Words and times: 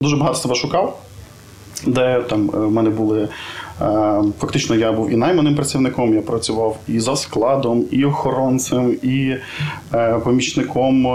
Дуже 0.00 0.16
багато 0.16 0.36
себе 0.38 0.54
шукав, 0.54 0.98
де 1.86 2.22
там 2.22 2.50
е, 2.54 2.58
в 2.58 2.70
мене 2.70 2.90
були. 2.90 3.28
е, 3.80 4.22
Фактично, 4.40 4.74
я 4.76 4.92
був 4.92 5.10
і 5.10 5.16
найманим 5.16 5.54
працівником, 5.54 6.14
я 6.14 6.22
працював 6.22 6.76
і 6.88 7.00
за 7.00 7.16
складом, 7.16 7.84
і 7.90 8.04
охоронцем, 8.04 8.96
і 9.02 9.36
е, 9.94 10.20
помічником 10.24 11.06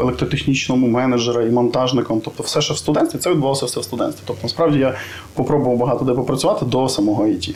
електротехнічному 0.00 0.86
менеджера, 0.86 1.42
і 1.42 1.50
монтажником. 1.50 2.20
Тобто, 2.24 2.42
все, 2.42 2.60
що 2.60 2.74
в 2.74 2.78
студентстві, 2.78 3.18
це 3.18 3.30
відбувалося 3.30 3.66
все 3.66 3.80
в 3.80 3.84
студентстві. 3.84 4.22
Тобто, 4.26 4.40
насправді 4.42 4.78
я 4.78 4.94
попробував 5.34 5.78
багато 5.78 6.04
де 6.04 6.12
попрацювати 6.14 6.64
до 6.64 6.88
самого 6.88 7.26
ІТ. 7.26 7.54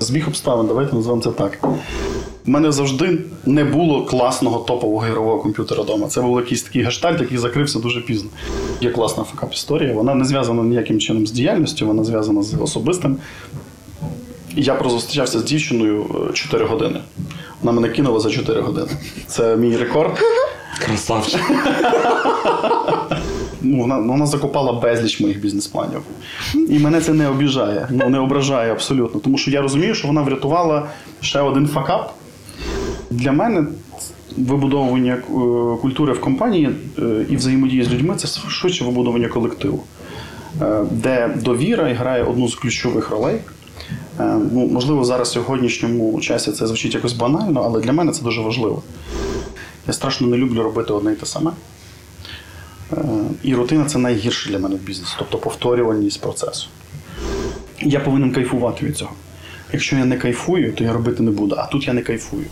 Збіг 0.00 0.28
обставин, 0.28 0.66
давайте 0.66 0.96
називаємо 0.96 1.22
це 1.22 1.30
так. 1.30 1.58
У 2.46 2.50
мене 2.50 2.72
завжди 2.72 3.18
не 3.46 3.64
було 3.64 4.04
класного 4.04 4.58
топового 4.58 5.06
ігрового 5.06 5.38
комп'ютера 5.38 5.82
вдома. 5.82 6.06
Це 6.06 6.20
був 6.20 6.40
якийсь 6.40 6.62
такий 6.62 6.82
гештальт, 6.82 7.20
який 7.20 7.38
закрився 7.38 7.78
дуже 7.78 8.00
пізно. 8.00 8.28
Є 8.80 8.90
класна 8.90 9.24
факап-історія. 9.24 9.92
Вона 9.92 10.14
не 10.14 10.24
зв'язана 10.24 10.62
ніяким 10.62 11.00
чином 11.00 11.26
з 11.26 11.32
діяльністю, 11.32 11.86
вона 11.86 12.04
зв'язана 12.04 12.42
з 12.42 12.54
особистим. 12.54 13.16
Я 14.56 14.74
прозустрічався 14.74 15.38
з 15.38 15.44
дівчиною 15.44 16.06
4 16.34 16.64
години. 16.64 17.00
Вона 17.62 17.80
мене 17.80 17.94
кинула 17.94 18.20
за 18.20 18.30
4 18.30 18.60
години. 18.60 18.88
Це 19.26 19.56
мій 19.56 19.76
рекорд. 19.76 20.18
Красавчик. 20.78 21.40
Ну, 23.62 23.80
вона, 23.80 23.98
вона 23.98 24.26
закопала 24.26 24.72
безліч 24.72 25.20
моїх 25.20 25.40
бізнес-планів. 25.40 26.00
І 26.54 26.78
мене 26.78 27.00
це 27.00 27.12
не 27.12 27.28
обіжає, 27.28 27.88
ну 27.90 28.08
не 28.08 28.18
ображає 28.18 28.72
абсолютно. 28.72 29.20
Тому 29.20 29.38
що 29.38 29.50
я 29.50 29.60
розумію, 29.60 29.94
що 29.94 30.08
вона 30.08 30.22
врятувала 30.22 30.86
ще 31.20 31.40
один 31.40 31.68
факап. 31.68 32.14
Для 33.14 33.32
мене 33.32 33.66
вибудовування 34.36 35.12
е, 35.14 35.22
культури 35.82 36.12
в 36.12 36.20
компанії 36.20 36.70
е, 36.98 37.26
і 37.30 37.36
взаємодії 37.36 37.84
з 37.84 37.92
людьми 37.92 38.14
це 38.16 38.40
швидше 38.48 38.84
вибудовування 38.84 39.28
колективу, 39.28 39.84
е, 40.62 40.84
де 40.90 41.34
довіра 41.36 41.94
грає 41.94 42.24
одну 42.24 42.48
з 42.48 42.54
ключових 42.54 43.10
ролей. 43.10 43.40
Ну, 44.18 44.68
можливо, 44.72 45.04
зараз 45.04 45.28
в 45.28 45.32
сьогоднішньому 45.32 46.20
часі 46.20 46.52
це 46.52 46.66
звучить 46.66 46.94
якось 46.94 47.12
банально, 47.12 47.62
але 47.64 47.80
для 47.80 47.92
мене 47.92 48.12
це 48.12 48.22
дуже 48.22 48.40
важливо. 48.40 48.82
Я 49.86 49.92
страшно 49.92 50.26
не 50.26 50.36
люблю 50.36 50.62
робити 50.62 50.92
одне 50.92 51.12
і 51.12 51.16
те 51.16 51.26
саме. 51.26 51.50
І 53.42 53.54
рутина 53.54 53.84
це 53.84 53.98
найгірше 53.98 54.50
для 54.50 54.58
мене 54.58 54.74
в 54.74 54.78
бізнесі, 54.78 55.14
тобто 55.18 55.38
повторювальність 55.38 56.20
процесу. 56.20 56.68
Я 57.80 58.00
повинен 58.00 58.32
кайфувати 58.32 58.86
від 58.86 58.96
цього. 58.96 59.12
Якщо 59.72 59.96
я 59.96 60.04
не 60.04 60.16
кайфую, 60.16 60.72
то 60.72 60.84
я 60.84 60.92
робити 60.92 61.22
не 61.22 61.30
буду, 61.30 61.56
а 61.58 61.66
тут 61.66 61.86
я 61.86 61.92
не 61.92 62.02
кайфую. 62.02 62.44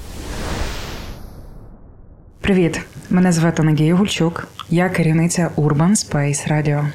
Привіт, 2.43 2.81
мене 3.11 3.33
звати 3.33 3.63
Надія 3.63 3.95
Гульчук. 3.95 4.49
Я 4.71 4.89
керівниця 4.89 5.51
Urban 5.57 5.91
Space 5.91 6.53
Radio. 6.53 6.87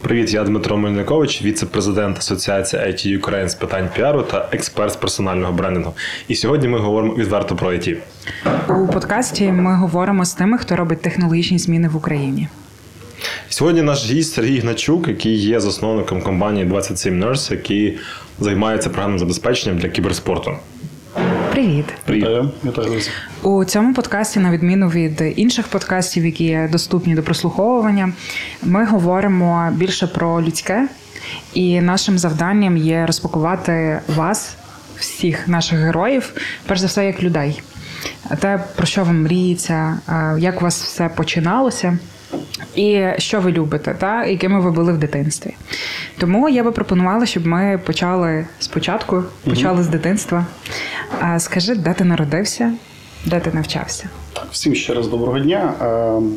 Привіт, 0.00 0.32
я 0.32 0.44
Дмитро 0.44 0.76
Мельникович, 0.76 1.42
віце-президент 1.42 2.18
Асоціації 2.18 2.82
IT 2.82 3.20
Ukraine 3.20 3.48
з 3.48 3.54
питань 3.54 3.88
піару 3.96 4.22
та 4.22 4.48
експерт 4.52 4.92
з 4.92 4.96
персонального 4.96 5.52
брендингу. 5.52 5.92
І 6.28 6.34
сьогодні 6.34 6.68
ми 6.68 6.78
говоримо 6.78 7.14
відверто 7.14 7.56
про 7.56 7.72
IT. 7.72 7.96
У 8.68 8.88
подкасті 8.88 9.52
ми 9.52 9.74
говоримо 9.74 10.24
з 10.24 10.34
тими, 10.34 10.58
хто 10.58 10.76
робить 10.76 11.02
технологічні 11.02 11.58
зміни 11.58 11.88
в 11.88 11.96
Україні. 11.96 12.48
Сьогодні 13.48 13.82
наш 13.82 14.10
гість 14.10 14.34
Сергій 14.34 14.58
Гначук, 14.58 15.08
який 15.08 15.36
є 15.36 15.60
засновником 15.60 16.22
компанії 16.22 16.64
27 16.64 17.24
Nurse, 17.24 17.52
який 17.52 17.98
займається 18.40 18.90
програмним 18.90 19.18
забезпеченням 19.18 19.78
для 19.78 19.88
кіберспорту. 19.88 20.56
Привіт! 21.56 21.86
Привіт. 22.04 22.22
Вітаю. 22.64 23.00
У 23.42 23.64
цьому 23.64 23.94
подкасті, 23.94 24.40
на 24.40 24.50
відміну 24.50 24.88
від 24.88 25.22
інших 25.36 25.68
подкастів, 25.68 26.26
які 26.26 26.44
є 26.44 26.68
доступні 26.72 27.14
до 27.14 27.22
прослуховування, 27.22 28.12
ми 28.62 28.84
говоримо 28.84 29.70
більше 29.72 30.06
про 30.06 30.42
людське, 30.42 30.88
і 31.54 31.80
нашим 31.80 32.18
завданням 32.18 32.76
є 32.76 33.06
розпакувати 33.06 34.00
вас, 34.08 34.56
всіх 34.98 35.48
наших 35.48 35.78
героїв, 35.78 36.32
перш 36.66 36.80
за 36.80 36.86
все, 36.86 37.06
як 37.06 37.22
людей. 37.22 37.62
Те, 38.40 38.64
про 38.76 38.86
що 38.86 39.04
вам 39.04 39.22
мріється, 39.22 39.98
е, 40.08 40.36
як 40.38 40.60
у 40.60 40.64
вас 40.64 40.82
все 40.82 41.08
починалося. 41.08 41.98
І 42.74 43.04
що 43.18 43.40
ви 43.40 43.52
любите, 43.52 43.94
та 43.94 44.24
якими 44.24 44.60
ви 44.60 44.70
були 44.70 44.92
в 44.92 44.98
дитинстві. 44.98 45.54
Тому 46.18 46.48
я 46.48 46.64
би 46.64 46.72
пропонувала, 46.72 47.26
щоб 47.26 47.46
ми 47.46 47.80
почали 47.86 48.46
спочатку, 48.58 49.24
почали 49.44 49.82
з 49.82 49.88
дитинства. 49.88 50.46
А 51.20 51.38
скажи, 51.38 51.74
де 51.74 51.94
ти 51.94 52.04
народився, 52.04 52.72
де 53.26 53.40
ти 53.40 53.50
навчався? 53.54 54.08
Так, 54.32 54.46
всім 54.52 54.74
ще 54.74 54.94
раз 54.94 55.08
доброго 55.08 55.38
дня. 55.38 55.74
Ем, 55.80 56.34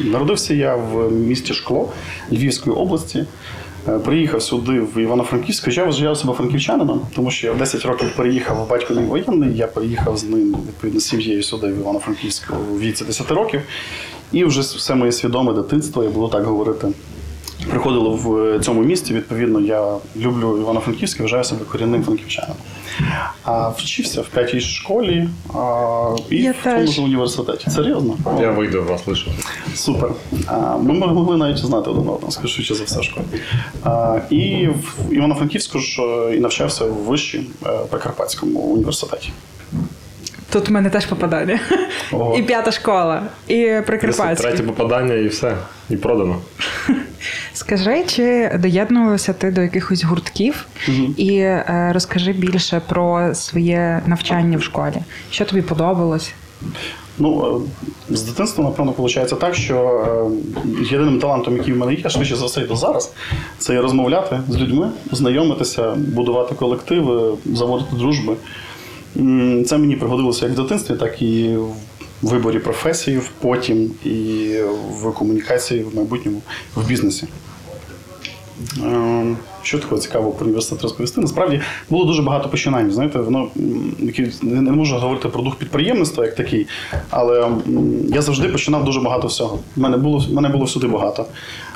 Народився 0.00 0.54
я 0.54 0.76
в 0.76 1.12
місті 1.12 1.54
Шкло 1.54 1.88
Львівської 2.32 2.76
області. 2.76 3.24
Е, 3.88 3.98
Приїхав 3.98 4.42
сюди 4.42 4.80
в 4.80 4.98
Івано-Франківськ. 4.98 5.68
Я 5.68 5.84
вважаю 5.84 6.16
себе 6.16 6.32
франківчанином, 6.32 7.00
тому 7.14 7.30
що 7.30 7.46
я 7.46 7.52
в 7.52 7.58
10 7.58 7.84
років 7.84 8.16
переїхав, 8.16 8.68
батько 8.68 8.94
мій 8.94 9.04
воєнний. 9.06 9.56
Я 9.56 9.66
переїхав 9.66 10.18
з 10.18 10.24
ним 10.24 10.56
відповідно 10.66 11.00
з 11.00 11.06
сім'єю 11.08 11.42
сюди 11.42 11.66
в 11.66 11.76
Івано-Франківськ 11.80 12.52
у 12.72 12.78
віці 12.78 13.04
10 13.04 13.30
років. 13.30 13.60
І 14.32 14.44
вже 14.44 14.60
все 14.60 14.94
моє 14.94 15.12
свідоме 15.12 15.52
дитинство, 15.52 16.04
я 16.04 16.10
буду 16.10 16.28
так 16.28 16.44
говорити, 16.44 16.88
приходило 17.70 18.10
в 18.16 18.60
цьому 18.60 18.82
місті. 18.82 19.14
Відповідно, 19.14 19.60
я 19.60 19.96
люблю 20.16 20.58
Івано-Франківськ 20.58 21.18
і 21.18 21.22
вважаю 21.22 21.44
себе 21.44 21.64
корінним 21.72 22.04
франківчанином. 22.04 22.56
А 23.44 23.68
вчився 23.68 24.20
в 24.20 24.28
п'ятій 24.28 24.60
школі 24.60 25.28
а, 25.54 26.16
і 26.30 26.36
Я 26.36 26.52
в 26.52 26.56
тому 26.64 26.86
ж 26.86 27.02
університеті. 27.02 27.70
Серйозно? 27.70 28.16
Я 28.40 28.50
вийду 28.50 28.82
вас 28.82 29.06
лише. 29.06 29.30
Супер. 29.74 30.10
А, 30.46 30.76
ми 30.76 30.94
могли 30.94 31.36
навіть 31.36 31.58
знати 31.58 31.90
один 31.90 32.08
одного, 32.08 32.30
скажу 32.30 32.74
за 32.74 32.84
все 32.84 33.00
в 33.00 33.04
школі. 33.04 33.24
А, 33.82 34.20
і 34.30 34.68
в 34.68 35.12
Івано-Франківську 35.12 35.78
ж 35.78 36.02
е, 36.02 36.36
і 36.36 36.40
навчався 36.40 36.84
в 36.84 36.92
вищій 36.92 37.46
е, 37.66 37.68
Прикарпатському 37.90 38.60
університеті. 38.60 39.32
Тут 40.52 40.68
в 40.68 40.72
мене 40.72 40.90
теж 40.90 41.06
попадання. 41.06 41.60
Ого. 42.12 42.38
І 42.38 42.42
п'ята 42.42 42.70
школа, 42.70 43.22
і 43.48 43.80
Прикарпатська. 43.86 44.48
Третє 44.48 44.62
попадання 44.62 45.14
і 45.14 45.26
все. 45.26 45.56
І 45.90 45.96
продано. 45.96 46.36
Скажи, 47.52 48.04
чи 48.06 48.50
доєднувався 48.58 49.32
ти 49.32 49.50
до 49.50 49.62
якихось 49.62 50.04
гуртків 50.04 50.66
і 51.16 51.36
е, 51.36 51.90
розкажи 51.94 52.32
більше 52.32 52.82
про 52.88 53.34
своє 53.34 54.02
навчання 54.06 54.58
в 54.58 54.62
школі. 54.62 54.96
Що 55.30 55.44
тобі 55.44 55.62
подобалось? 55.62 56.32
Ну, 57.18 57.60
е, 58.10 58.16
з 58.16 58.22
дитинства, 58.22 58.64
напевно, 58.64 58.94
виходить 58.98 59.40
так, 59.40 59.54
що 59.54 60.06
е, 60.64 60.84
єдиним 60.90 61.18
талантом, 61.18 61.56
який 61.56 61.72
в 61.74 61.76
мене 61.76 61.94
є, 61.94 62.10
швидше 62.10 62.36
за 62.36 62.46
все 62.46 62.60
до 62.60 62.76
зараз, 62.76 63.12
це 63.58 63.80
розмовляти 63.80 64.40
з 64.48 64.56
людьми, 64.56 64.90
знайомитися, 65.12 65.94
будувати 65.96 66.54
колективи, 66.54 67.34
заводити 67.44 67.96
дружби. 67.96 68.36
Це 69.66 69.78
мені 69.78 69.96
пригодилося 69.96 70.46
як 70.46 70.54
в 70.58 70.62
дитинстві, 70.62 70.94
так 70.96 71.22
і 71.22 71.56
в 72.22 72.28
виборі 72.28 72.58
професії, 72.58 73.18
в 73.18 73.30
потім 73.40 73.90
і 74.04 74.48
в 75.02 75.12
комунікації 75.12 75.82
в 75.82 75.96
майбутньому 75.96 76.42
в 76.74 76.86
бізнесі. 76.88 77.26
Ем, 78.82 79.36
Що 79.62 79.78
такого 79.78 80.00
цікавого 80.00 80.32
про 80.32 80.44
університет 80.46 80.82
розповісти? 80.82 81.20
Насправді 81.20 81.60
було 81.90 82.04
дуже 82.04 82.22
багато 82.22 82.48
починань. 82.48 82.90
Знаєте, 82.92 83.18
воно 83.18 83.48
не 84.42 84.72
можу 84.72 84.96
говорити 84.96 85.28
про 85.28 85.42
дух 85.42 85.56
підприємництва 85.56 86.24
як 86.24 86.34
такий, 86.34 86.66
але 87.10 87.48
я 88.08 88.22
завжди 88.22 88.48
починав 88.48 88.84
дуже 88.84 89.00
багато 89.00 89.26
всього. 89.28 89.58
У 89.76 89.80
мене 89.80 89.96
було 89.96 90.24
мене 90.32 90.48
було 90.48 90.64
всюди 90.64 90.86
багато. 90.86 91.26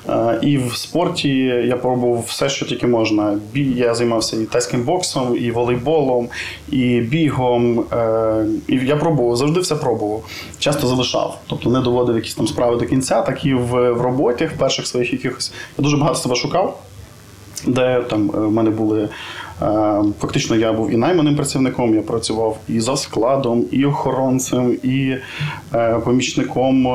Е, 0.09 0.39
І 0.43 0.59
в 0.59 0.77
спорті 0.77 1.28
я 1.44 1.77
пробував 1.77 2.25
все, 2.27 2.49
що 2.49 2.67
тільки 2.67 2.87
можна. 2.87 3.39
Я 3.55 3.94
займався 3.94 4.37
і 4.37 4.44
тайським 4.44 4.83
боксом, 4.83 5.37
і 5.37 5.50
волейболом, 5.50 6.28
і 6.69 7.00
бігом. 7.00 7.81
Е, 7.93 8.47
І 8.69 8.75
я 8.77 8.97
пробував, 8.97 9.37
завжди 9.37 9.61
все 9.61 9.75
пробував. 9.75 10.25
Часто 10.59 10.87
залишав. 10.87 11.39
Тобто 11.47 11.71
не 11.71 11.81
доводив 11.81 12.16
якісь 12.16 12.34
там 12.34 12.47
справи 12.47 12.77
до 12.77 12.87
кінця, 12.87 13.22
так 13.22 13.45
і 13.45 13.55
в, 13.55 13.93
в 13.93 14.00
роботі, 14.00 14.47
в 14.47 14.59
перших 14.59 14.87
своїх 14.87 15.12
якихось. 15.12 15.53
Я 15.78 15.83
дуже 15.83 15.97
багато 15.97 16.19
себе 16.19 16.34
шукав 16.34 16.83
де 17.66 18.01
там 18.10 18.31
е, 18.34 18.39
в 18.39 18.53
мене 18.53 18.71
були. 18.71 19.09
Е, 19.63 20.03
Фактично, 20.21 20.57
я 20.57 20.73
був 20.73 20.91
і 20.91 20.97
найманим 20.97 21.37
працівником, 21.37 21.95
я 21.95 22.03
працював 22.03 22.59
і 22.69 22.81
за 22.81 22.97
складом, 22.97 23.65
і 23.71 23.85
охоронцем, 23.85 24.79
і 24.83 25.17
е, 25.75 26.01
помічником 26.05 26.87
е, 26.87 26.91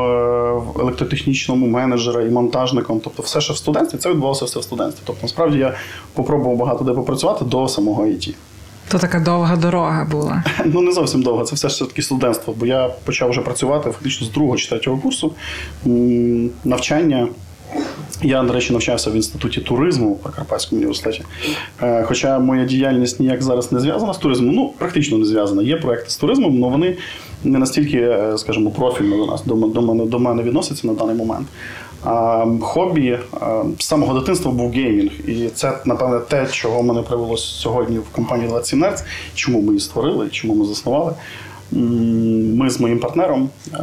електротехнічному 0.79 1.67
менеджера, 1.67 2.21
і 2.21 2.29
монтажником. 2.29 2.99
Тобто, 3.03 3.23
все, 3.23 3.41
що 3.41 3.53
в 3.53 3.57
студентстві, 3.57 3.97
це 3.97 4.09
відбувалося 4.09 4.45
все 4.45 4.59
в 4.59 4.63
студентстві. 4.63 5.03
Тобто, 5.05 5.21
насправді 5.23 5.57
я 5.57 5.73
попробував 6.13 6.57
багато 6.57 6.83
де 6.83 6.93
попрацювати 6.93 7.45
до 7.45 7.67
самого 7.67 8.07
ІТ. 8.07 8.35
То 8.91 8.99
така 8.99 9.19
довга 9.19 9.55
дорога 9.55 10.05
була. 10.05 10.43
Ну, 10.65 10.81
не 10.81 10.91
зовсім 10.91 11.21
довго, 11.21 11.43
це 11.43 11.55
все 11.55 11.69
ж 11.69 11.79
таки 11.79 12.01
студентство, 12.01 12.53
бо 12.57 12.65
я 12.65 12.89
почав 13.05 13.29
вже 13.29 13.41
працювати 13.41 13.91
фактично 13.91 14.27
з 14.27 14.31
другого 14.31 14.57
чи 14.57 14.69
третього 14.69 14.97
курсу. 14.97 15.33
Навчання 16.63 17.27
Я, 18.23 18.43
до 18.43 18.53
речі, 18.53 18.73
навчався 18.73 19.09
в 19.09 19.15
інституті 19.15 19.61
туризму 19.61 20.13
в 20.13 20.23
Карпатському 20.23 20.79
університеті. 20.79 21.23
Е, 21.81 22.03
Хоча 22.03 22.39
моя 22.39 22.65
діяльність 22.65 23.19
ніяк 23.19 23.41
зараз 23.43 23.71
не 23.71 23.79
зв'язана 23.79 24.13
з 24.13 24.17
туризмом, 24.17 24.55
ну 24.55 24.73
практично 24.77 25.17
не 25.17 25.25
зв'язана. 25.25 25.63
Є 25.63 25.75
проекти 25.75 26.09
з 26.09 26.17
туризмом, 26.17 26.63
але 26.63 26.71
вони 26.71 26.97
не 27.43 27.59
настільки, 27.59 27.97
е, 27.97 28.37
скажімо, 28.37 28.71
профільно 28.71 29.17
до 29.17 29.25
нас 29.25 29.43
до, 29.45 29.81
мене 29.81 30.05
до 30.05 30.19
мене 30.19 30.43
відносяться 30.43 30.87
на 30.87 30.93
даний 30.93 31.15
момент. 31.15 31.47
Хобі 32.61 33.07
е, 33.09 33.19
з 33.79 33.85
самого 33.85 34.19
дитинства 34.19 34.51
був 34.51 34.71
геймінг, 34.71 35.11
і 35.27 35.49
це 35.55 35.77
напевне 35.85 36.19
те, 36.19 36.47
чого 36.51 36.83
мене 36.83 37.01
привело 37.01 37.37
сьогодні 37.37 37.97
в 37.97 38.09
компанії 38.11 38.49
27 38.49 38.83
Nerds, 38.83 39.03
чому 39.35 39.61
ми 39.61 39.67
її 39.67 39.79
створили, 39.79 40.29
чому 40.29 40.55
ми 40.55 40.65
заснували. 40.65 41.13
Ми 41.71 42.69
з 42.69 42.79
моїм 42.79 42.99
партнером, 42.99 43.49
е, 43.73 43.77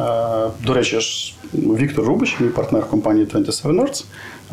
до 0.65 0.73
речі, 0.73 0.99
ж 0.99 1.33
Віктор 1.53 2.05
Рубич, 2.05 2.39
мій 2.39 2.47
партнер 2.47 2.85
компанії 2.89 3.25
27 3.25 3.71
Nerds, 3.81 4.03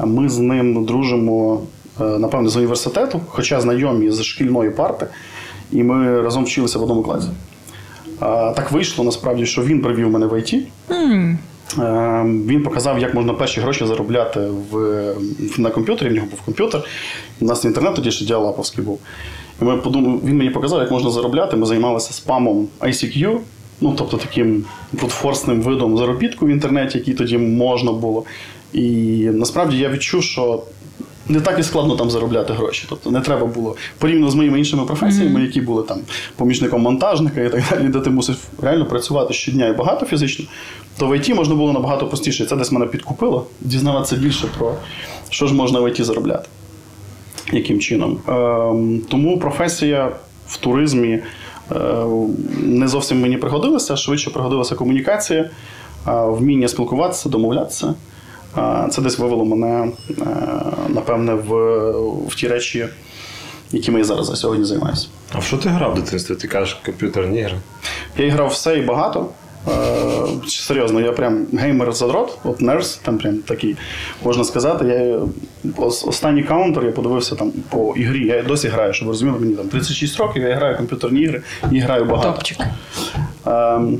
е, 0.01 0.07
Ми 0.07 0.29
з 0.29 0.39
ним 0.39 0.85
дружимо, 0.85 1.63
е, 2.01 2.05
напевно, 2.05 2.49
з 2.49 2.57
університету, 2.57 3.21
хоча 3.29 3.61
знайомі 3.61 4.11
з 4.11 4.23
шкільної 4.23 4.71
парти, 4.71 5.07
і 5.73 5.83
ми 5.83 6.23
разом 6.23 6.45
вчилися 6.45 6.79
в 6.79 6.83
одному 6.83 7.03
класі. 7.03 7.29
Так 8.57 8.73
вийшло 8.73 9.05
насправді, 9.05 9.47
що 9.47 9.63
він 9.63 9.83
привів 9.83 10.11
мене 10.11 10.27
в 10.27 10.39
ІТ. 10.39 10.55
Е, 11.79 12.23
Він 12.47 12.63
показав, 12.63 12.99
як 12.99 13.15
можна 13.15 13.35
перші 13.35 13.61
гроші 13.61 13.87
заробляти 13.87 14.41
в- 14.71 15.15
на 15.59 15.71
комп'ютері. 15.71 16.09
В 16.09 16.13
нього 16.13 16.27
був 16.31 16.41
комп'ютер. 16.41 16.85
У 17.41 17.45
нас 17.45 17.65
інтернет 17.65 17.95
тоді 17.95 18.11
ще 18.11 18.25
діалаповський 18.25 18.85
був. 18.85 18.99
І 19.63 19.65
ми 19.65 19.77
подумали, 19.77 20.19
він 20.25 20.37
мені 20.37 20.51
показав, 20.51 20.81
як 20.81 20.91
можна 20.91 21.11
заробляти. 21.11 21.57
Ми 21.57 21.67
займалися 21.67 22.13
спамом 22.13 22.69
ICQ, 22.81 23.37
ну 23.81 23.95
тобто 23.99 24.17
таким 24.17 24.65
брутфорсним 24.93 25.63
видом 25.63 25.99
заробітку 25.99 26.47
в 26.47 26.49
інтернеті, 26.49 26.99
який 26.99 27.15
тоді 27.15 27.39
можна 27.39 27.93
було. 27.93 28.25
І 28.73 28.83
насправді 29.33 29.79
я 29.79 29.89
відчув, 29.89 30.23
що 30.23 30.63
не 31.29 31.41
так 31.41 31.59
і 31.59 31.63
складно 31.63 31.97
там 31.97 32.11
заробляти 32.11 32.53
гроші. 32.53 32.87
Тобто 32.89 33.11
не 33.11 33.21
треба 33.21 33.47
було 33.47 33.77
порівняно 33.99 34.31
з 34.31 34.35
моїми 34.35 34.59
іншими 34.59 34.85
професіями, 34.85 35.43
які 35.43 35.61
були 35.61 35.83
там 35.83 35.99
помічником 36.37 36.83
монтажника 36.83 37.41
і 37.41 37.51
так 37.51 37.63
далі, 37.71 37.89
де 37.89 38.01
ти 38.01 38.11
мусив 38.11 38.37
реально 38.63 38.87
працювати 38.87 39.35
щодня 39.35 39.67
і 39.67 39.73
багато 39.73 40.07
фізично, 40.07 40.45
то 40.99 41.07
в 41.07 41.17
ІТ 41.17 41.35
можна 41.35 41.55
було 41.55 41.73
набагато 41.73 42.07
простіше. 42.07 42.47
Це 42.47 42.57
десь 42.57 42.73
мене 42.73 42.87
підкупило, 42.87 43.47
дізнаватися 43.61 44.17
більше 44.17 44.47
про 44.59 44.75
що 45.31 45.47
ж 45.47 45.55
можна 45.55 45.81
в 45.81 45.89
ІТ 45.89 46.05
заробляти. 46.05 46.49
Яким 47.53 47.81
чином? 47.81 48.19
Ем, 48.29 49.01
тому 49.09 49.39
професія 49.39 50.11
в 50.49 50.57
туризмі 50.57 51.23
е, 51.73 51.77
не 52.63 52.89
зовсім 52.89 53.21
мені 53.21 53.37
пригодилася, 53.37 53.97
швидше 53.97 54.31
пригодилася 54.31 54.75
комунікація, 54.75 55.41
е, 55.43 55.51
вміння 56.27 56.69
спілкуватися, 56.69 57.29
домовлятися. 57.29 57.95
Е, 58.59 58.89
Це 58.91 59.03
десь 59.03 59.19
вивело 59.19 59.45
мене, 59.45 59.93
напевне, 60.89 61.35
в, 61.35 61.51
в 62.29 62.35
ті 62.35 62.49
речі, 62.49 62.89
якими 63.73 63.99
я 63.99 64.05
зараз 64.05 64.41
сьогодні 64.41 64.65
займаюся. 64.65 65.07
А 65.33 65.39
в 65.39 65.43
що 65.45 65.57
ти 65.57 65.69
грав 65.69 65.93
в 65.93 65.95
дитинстві? 65.95 66.35
Ти 66.35 66.49
кажеш 66.49 66.81
комп'ютерні 66.87 67.41
ігри? 67.41 67.57
Я 68.19 68.31
грав 68.31 68.49
все 68.49 68.79
і 68.79 68.83
багато. 68.83 69.27
Е, 69.69 70.49
серйозно, 70.49 71.01
я 71.01 71.13
прям 71.13 71.47
геймер 71.53 71.93
задрот, 71.93 72.39
от 72.45 72.61
nerds, 72.61 72.97
там 72.97 73.19
прям 73.19 73.37
такий, 73.39 73.77
можна 74.25 74.45
сказати. 74.45 74.85
Я 74.87 75.19
останній 76.07 76.43
counter 76.43 76.85
я 76.85 76.93
подивився 76.93 77.35
там 77.35 77.53
по 77.69 77.95
ігрі. 77.97 78.27
Я 78.27 78.43
досі 78.43 78.69
граю, 78.69 78.93
щоб 78.93 79.07
ви 79.09 79.13
розуміли, 79.13 79.39
мені 79.39 79.55
там 79.55 79.69
36 79.69 80.19
років, 80.19 80.43
я 80.43 80.55
граю 80.55 80.75
в 80.75 80.77
комп'ютерні 80.77 81.21
ігри 81.21 81.43
і 81.73 81.79
граю 81.79 82.05
багато. 82.05 82.33
Топчик. 82.33 82.59
Ем, 83.47 83.99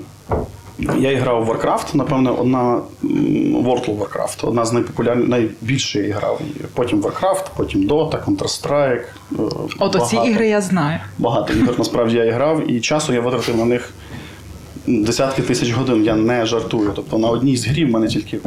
я 0.99 1.17
грав 1.17 1.45
в 1.45 1.51
Warcraft, 1.51 1.97
напевно, 1.97 2.35
одна 2.41 2.81
World 3.65 3.87
of 3.89 3.99
Warcraft, 3.99 4.49
одна 4.49 4.65
з 4.65 4.73
найпопулярніших, 4.73 5.31
найбільше 5.31 6.01
я 6.01 6.15
грав. 6.15 6.41
Потім 6.75 7.03
Warcraft, 7.03 7.45
потім 7.57 7.89
Dota, 7.89 8.25
Counter-Strike. 8.25 9.03
е, 9.33 9.37
От 9.79 9.97
оці 9.97 10.17
ігри 10.17 10.49
я 10.49 10.61
знаю. 10.61 10.99
Багато 11.19 11.53
ігор 11.53 11.75
насправді 11.79 12.17
я 12.17 12.33
грав, 12.33 12.71
і 12.71 12.81
часу 12.81 13.13
я 13.13 13.21
витратив 13.21 13.57
на 13.57 13.65
них 13.65 13.91
десятки 14.87 15.43
тисяч 15.43 15.71
годин. 15.73 16.05
Я 16.05 16.15
не 16.17 16.47
жартую. 16.47 16.93
Тобто 16.97 17.19
на 17.19 17.29
одній 17.29 17.57
з 17.57 17.67
грі 17.67 17.85
в 17.85 17.91
мене 17.91 18.09
тільки 18.09 18.39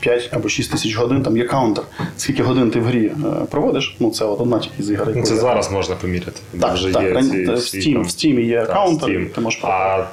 5 0.00 0.28
або 0.32 0.48
6 0.48 0.70
тисяч 0.70 0.96
годин, 0.96 1.22
там 1.22 1.36
є 1.36 1.44
counter. 1.44 1.84
Скільки 2.16 2.42
годин 2.42 2.70
ти 2.70 2.80
в 2.80 2.84
грі 2.84 3.06
е, 3.06 3.44
проводиш? 3.50 3.96
Ну 4.00 4.10
це 4.10 4.24
от 4.24 4.40
одна 4.40 4.58
тільки 4.58 4.82
з 4.82 4.90
ігор. 4.90 5.08
Ну, 5.16 5.22
це 5.22 5.36
зараз 5.36 5.72
можна 5.72 5.94
поміряти. 5.94 6.40
Так, 6.60 6.74
Вже 6.74 6.92
так, 6.92 7.02
є 7.02 7.12
ран- 7.12 7.30
ці 7.30 7.44
в 7.44 7.54
всі 7.54 7.78
Steam, 7.78 7.92
там- 7.92 8.02
в 8.02 8.06
Steam 8.06 8.40
є 8.40 8.58
Так, 8.60 8.72
counter, 8.72 9.10
Steam. 9.10 9.26
ти 9.30 9.40
можеш 9.40 9.60
А 9.64 10.04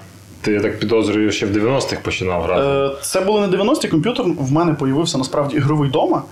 ти, 0.42 0.52
я 0.52 0.60
так 0.62 0.80
підозрюю, 0.80 1.32
ще 1.32 1.46
в 1.46 1.52
90-х 1.52 2.02
починав 2.02 2.42
грати. 2.44 2.96
Е, 2.96 3.04
Це 3.04 3.22
були 3.22 3.42
не 3.42 3.48
90-ті 3.58 3.88
комп'ютер. 3.88 4.26
В 4.40 4.52
мене 4.52 4.74
появився 4.74 5.18
насправді 5.18 5.56
ігровий 5.58 5.90
дома. 5.90 6.24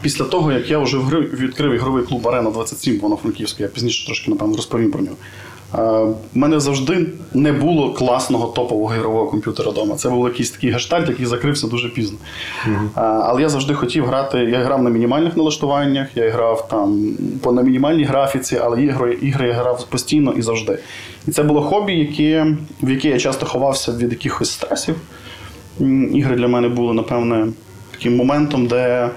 Після 0.00 0.24
того, 0.24 0.52
як 0.52 0.70
я 0.70 0.78
вже 0.78 0.96
відкрив 0.98 1.72
ігровий 1.72 2.04
клуб 2.04 2.28
Арена 2.28 2.50
27 2.50 2.98
воно 3.00 3.16
франківське 3.16 3.62
я 3.62 3.68
пізніше 3.68 4.06
трошки, 4.06 4.30
напевно, 4.30 4.56
розповім 4.56 4.90
про 4.90 5.00
нього. 5.02 5.16
Е, 5.74 5.80
У 6.34 6.38
мене 6.38 6.60
завжди 6.60 7.06
не 7.34 7.52
було 7.52 7.92
класного 7.92 8.46
топового 8.46 8.94
ігрового 8.94 9.26
комп'ютера 9.26 9.70
вдома. 9.70 9.94
Це 9.96 10.10
був 10.10 10.28
якийсь 10.28 10.50
такий 10.50 10.70
гештальт, 10.70 11.08
який 11.08 11.26
закрився 11.26 11.66
дуже 11.66 11.88
пізно. 11.88 12.18
Е, 12.66 12.90
Але 12.94 13.42
я 13.42 13.48
завжди 13.48 13.74
хотів 13.74 14.06
грати. 14.06 14.38
Я 14.38 14.64
грав 14.64 14.82
на 14.82 14.90
мінімальних 14.90 15.36
налаштуваннях, 15.36 16.08
я 16.14 16.30
грав 16.30 16.68
там 16.68 17.16
по 17.42 17.52
на 17.52 17.62
мінімальній 17.62 18.04
графіці, 18.04 18.60
але 18.62 18.82
ігри, 18.82 19.18
ігри 19.22 19.48
я 19.48 19.54
грав 19.54 19.86
постійно 19.88 20.32
і 20.32 20.42
завжди. 20.42 20.78
І 21.28 21.30
це 21.30 21.42
було 21.42 21.62
хобі, 21.62 21.92
яке, 21.92 22.56
в 22.82 22.90
яке 22.90 23.08
я 23.08 23.18
часто 23.18 23.46
ховався 23.46 23.92
від 23.92 24.12
якихось 24.12 24.50
стресів. 24.50 24.96
Ігри 26.12 26.36
для 26.36 26.48
мене 26.48 26.68
були, 26.68 26.94
напевне, 26.94 27.46
таким 27.90 28.16
моментом, 28.16 28.66
де 28.66 28.76
е, 28.76 29.10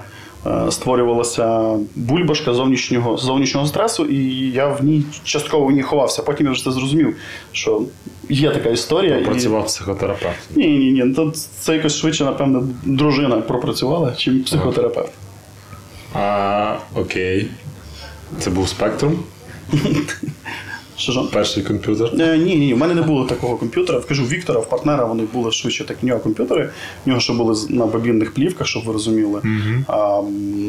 створювалася 0.70 1.78
бульбашка 1.94 2.54
зовнішнього, 2.54 3.16
зовнішнього 3.16 3.66
стресу, 3.66 4.04
і 4.04 4.50
я 4.50 4.68
в 4.68 4.84
ній 4.84 5.04
частково 5.24 5.66
в 5.66 5.70
ній 5.70 5.82
ховався. 5.82 6.22
Потім 6.22 6.46
я 6.46 6.52
вже 6.52 6.64
це 6.64 6.70
зрозумів, 6.70 7.16
що 7.52 7.82
є 8.28 8.50
така 8.50 8.68
історія. 8.68 9.18
І... 9.18 9.24
Працював 9.24 9.66
психотерапевтом. 9.66 10.32
Ні, 10.56 10.68
ні, 10.68 11.04
ні. 11.04 11.14
Тут 11.14 11.36
це 11.36 11.74
якось 11.74 11.96
швидше, 11.96 12.24
напевно, 12.24 12.68
дружина 12.84 13.36
пропрацювала, 13.36 14.12
чим 14.12 14.42
психотерапевт. 14.42 15.12
А, 16.14 16.76
окей. 16.94 17.48
Це 18.38 18.50
був 18.50 18.68
спектрум, 18.68 19.18
Що 20.98 21.12
ж? 21.12 21.20
перший 21.32 21.62
комп'ютер. 21.62 22.10
Е, 22.20 22.38
Ні, 22.38 22.56
ні, 22.56 22.74
в 22.74 22.78
мене 22.78 22.94
не 22.94 23.02
було 23.02 23.24
такого 23.24 23.56
комп'ютера. 23.56 24.00
Кажу, 24.00 24.24
в 24.24 24.28
Віктора, 24.28 24.60
в 24.60 24.68
партнера 24.68 25.04
вони 25.04 25.22
були 25.32 25.52
швидше 25.52 25.84
так 25.84 25.96
в 26.02 26.06
нього 26.06 26.20
комп'ютери. 26.20 26.70
В 27.04 27.08
нього 27.08 27.20
ще 27.20 27.32
були 27.32 27.56
на 27.68 27.86
бобінних 27.86 28.34
плівках, 28.34 28.66
щоб 28.66 28.84
ви 28.84 28.92
розуміли. 28.92 29.42
А, 29.86 30.22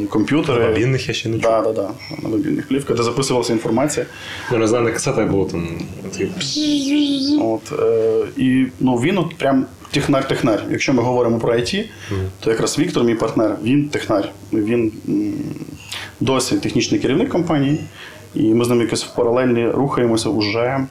комп'ютери. 0.10 0.62
На 0.64 0.68
бобінних 0.70 1.08
я 1.08 1.14
ще 1.14 1.30
не 1.30 1.36
чув. 1.40 1.44
Так, 1.52 1.64
так, 1.64 1.76
так. 1.76 1.92
На 2.24 2.30
бобінних 2.30 2.68
плівках, 2.68 2.98
де 2.98 3.04
записувалася 3.04 3.54
інформація. 3.54 4.06
Ну, 4.52 4.58
не 4.58 4.68
знаю, 4.68 4.84
на 4.84 4.92
касетах 4.92 5.28
було 5.32 5.46
там. 5.46 5.68
От, 7.42 7.80
е, 7.80 8.20
і 8.38 8.66
ну, 8.80 8.96
він 8.96 9.18
от 9.18 9.36
прям 9.36 9.66
технар-технар. 9.92 10.64
Якщо 10.72 10.94
ми 10.94 11.04
говоримо 11.04 11.40
про 11.40 11.54
IT, 11.54 11.84
то 12.40 12.50
якраз 12.52 12.80
Віктор, 12.80 13.04
мій 13.04 13.16
партнер, 13.16 13.58
він 13.64 13.90
технар. 13.90 14.30
Він 14.54 14.92
досі 16.20 16.56
технічний 16.56 17.00
керівник 17.00 17.30
компанії, 17.30 17.80
і 18.40 18.54
ми 18.54 18.66
з 18.66 18.70
ним 18.70 18.82
якось 18.82 19.06
в 19.06 19.16
паралельні 19.16 19.68
рухаємося 19.68 20.30
уже 20.30 20.88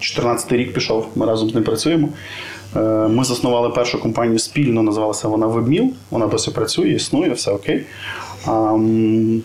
14-й 0.00 0.56
рік 0.56 0.74
пішов, 0.74 1.06
ми 1.14 1.26
разом 1.26 1.50
з 1.50 1.54
ним 1.54 1.64
працюємо. 1.64 2.08
Е, 2.76 2.80
Ми 3.08 3.24
заснували 3.24 3.70
першу 3.70 4.00
компанію 4.00 4.38
спільно, 4.38 4.82
називалася 4.82 5.28
вона 5.28 5.46
WebMill. 5.46 5.88
Вона 6.10 6.26
досі 6.26 6.50
працює, 6.50 6.88
існує, 6.88 7.30
все 7.30 7.50
окей. 7.50 7.84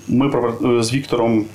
Ми 0.07 0.31
з 0.83 0.93
Віктором 0.93 1.45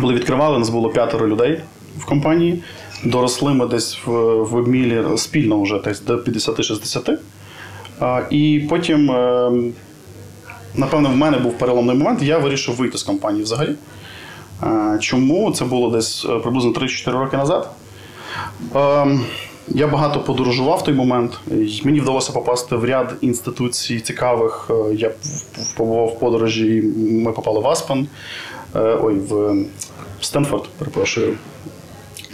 коли 0.00 0.14
відкривали, 0.14 0.56
у 0.56 0.58
нас 0.58 0.68
було 0.68 0.90
п'ятеро 0.90 1.28
людей 1.28 1.60
в 1.98 2.04
компанії. 2.04 2.62
Доросли 3.04 3.54
ми 3.54 3.66
десь 3.66 3.98
в, 4.06 4.10
в 4.42 4.56
обмілі 4.56 5.04
спільно 5.16 5.62
вже 5.62 5.78
десь 5.78 6.00
до 6.00 6.16
50-60. 6.16 7.16
І 8.30 8.66
потім, 8.70 9.10
е, 9.10 9.52
напевно, 10.74 11.08
в 11.08 11.16
мене 11.16 11.38
був 11.38 11.58
переломний 11.58 11.96
момент, 11.96 12.22
я 12.22 12.38
вирішив 12.38 12.74
вийти 12.74 12.98
з 12.98 13.02
компанії 13.02 13.42
взагалі. 13.42 13.74
Чому? 15.00 15.52
Це 15.52 15.64
було 15.64 15.90
десь 15.90 16.26
е, 16.30 16.38
приблизно 16.38 16.70
3-4 16.70 17.10
роки 17.12 17.36
назад. 17.36 17.70
Ем, 18.74 19.24
Я 19.68 19.86
багато 19.86 20.20
подорожував 20.20 20.78
в 20.78 20.84
той 20.84 20.94
момент. 20.94 21.40
І 21.50 21.80
Мені 21.84 22.00
вдалося 22.00 22.32
попасти 22.32 22.76
в 22.76 22.84
ряд 22.84 23.14
інституцій 23.20 24.00
цікавих. 24.00 24.70
Е, 24.70 24.94
Я 24.94 25.10
побував 25.76 26.06
в 26.08 26.18
подорожі, 26.18 26.82
ми 26.96 27.32
попали 27.32 27.60
в 27.60 27.68
Аспен, 27.68 28.08
ой, 28.74 29.14
в 29.14 29.54
Стенфорд, 30.20 30.68
перепрошую. 30.78 31.34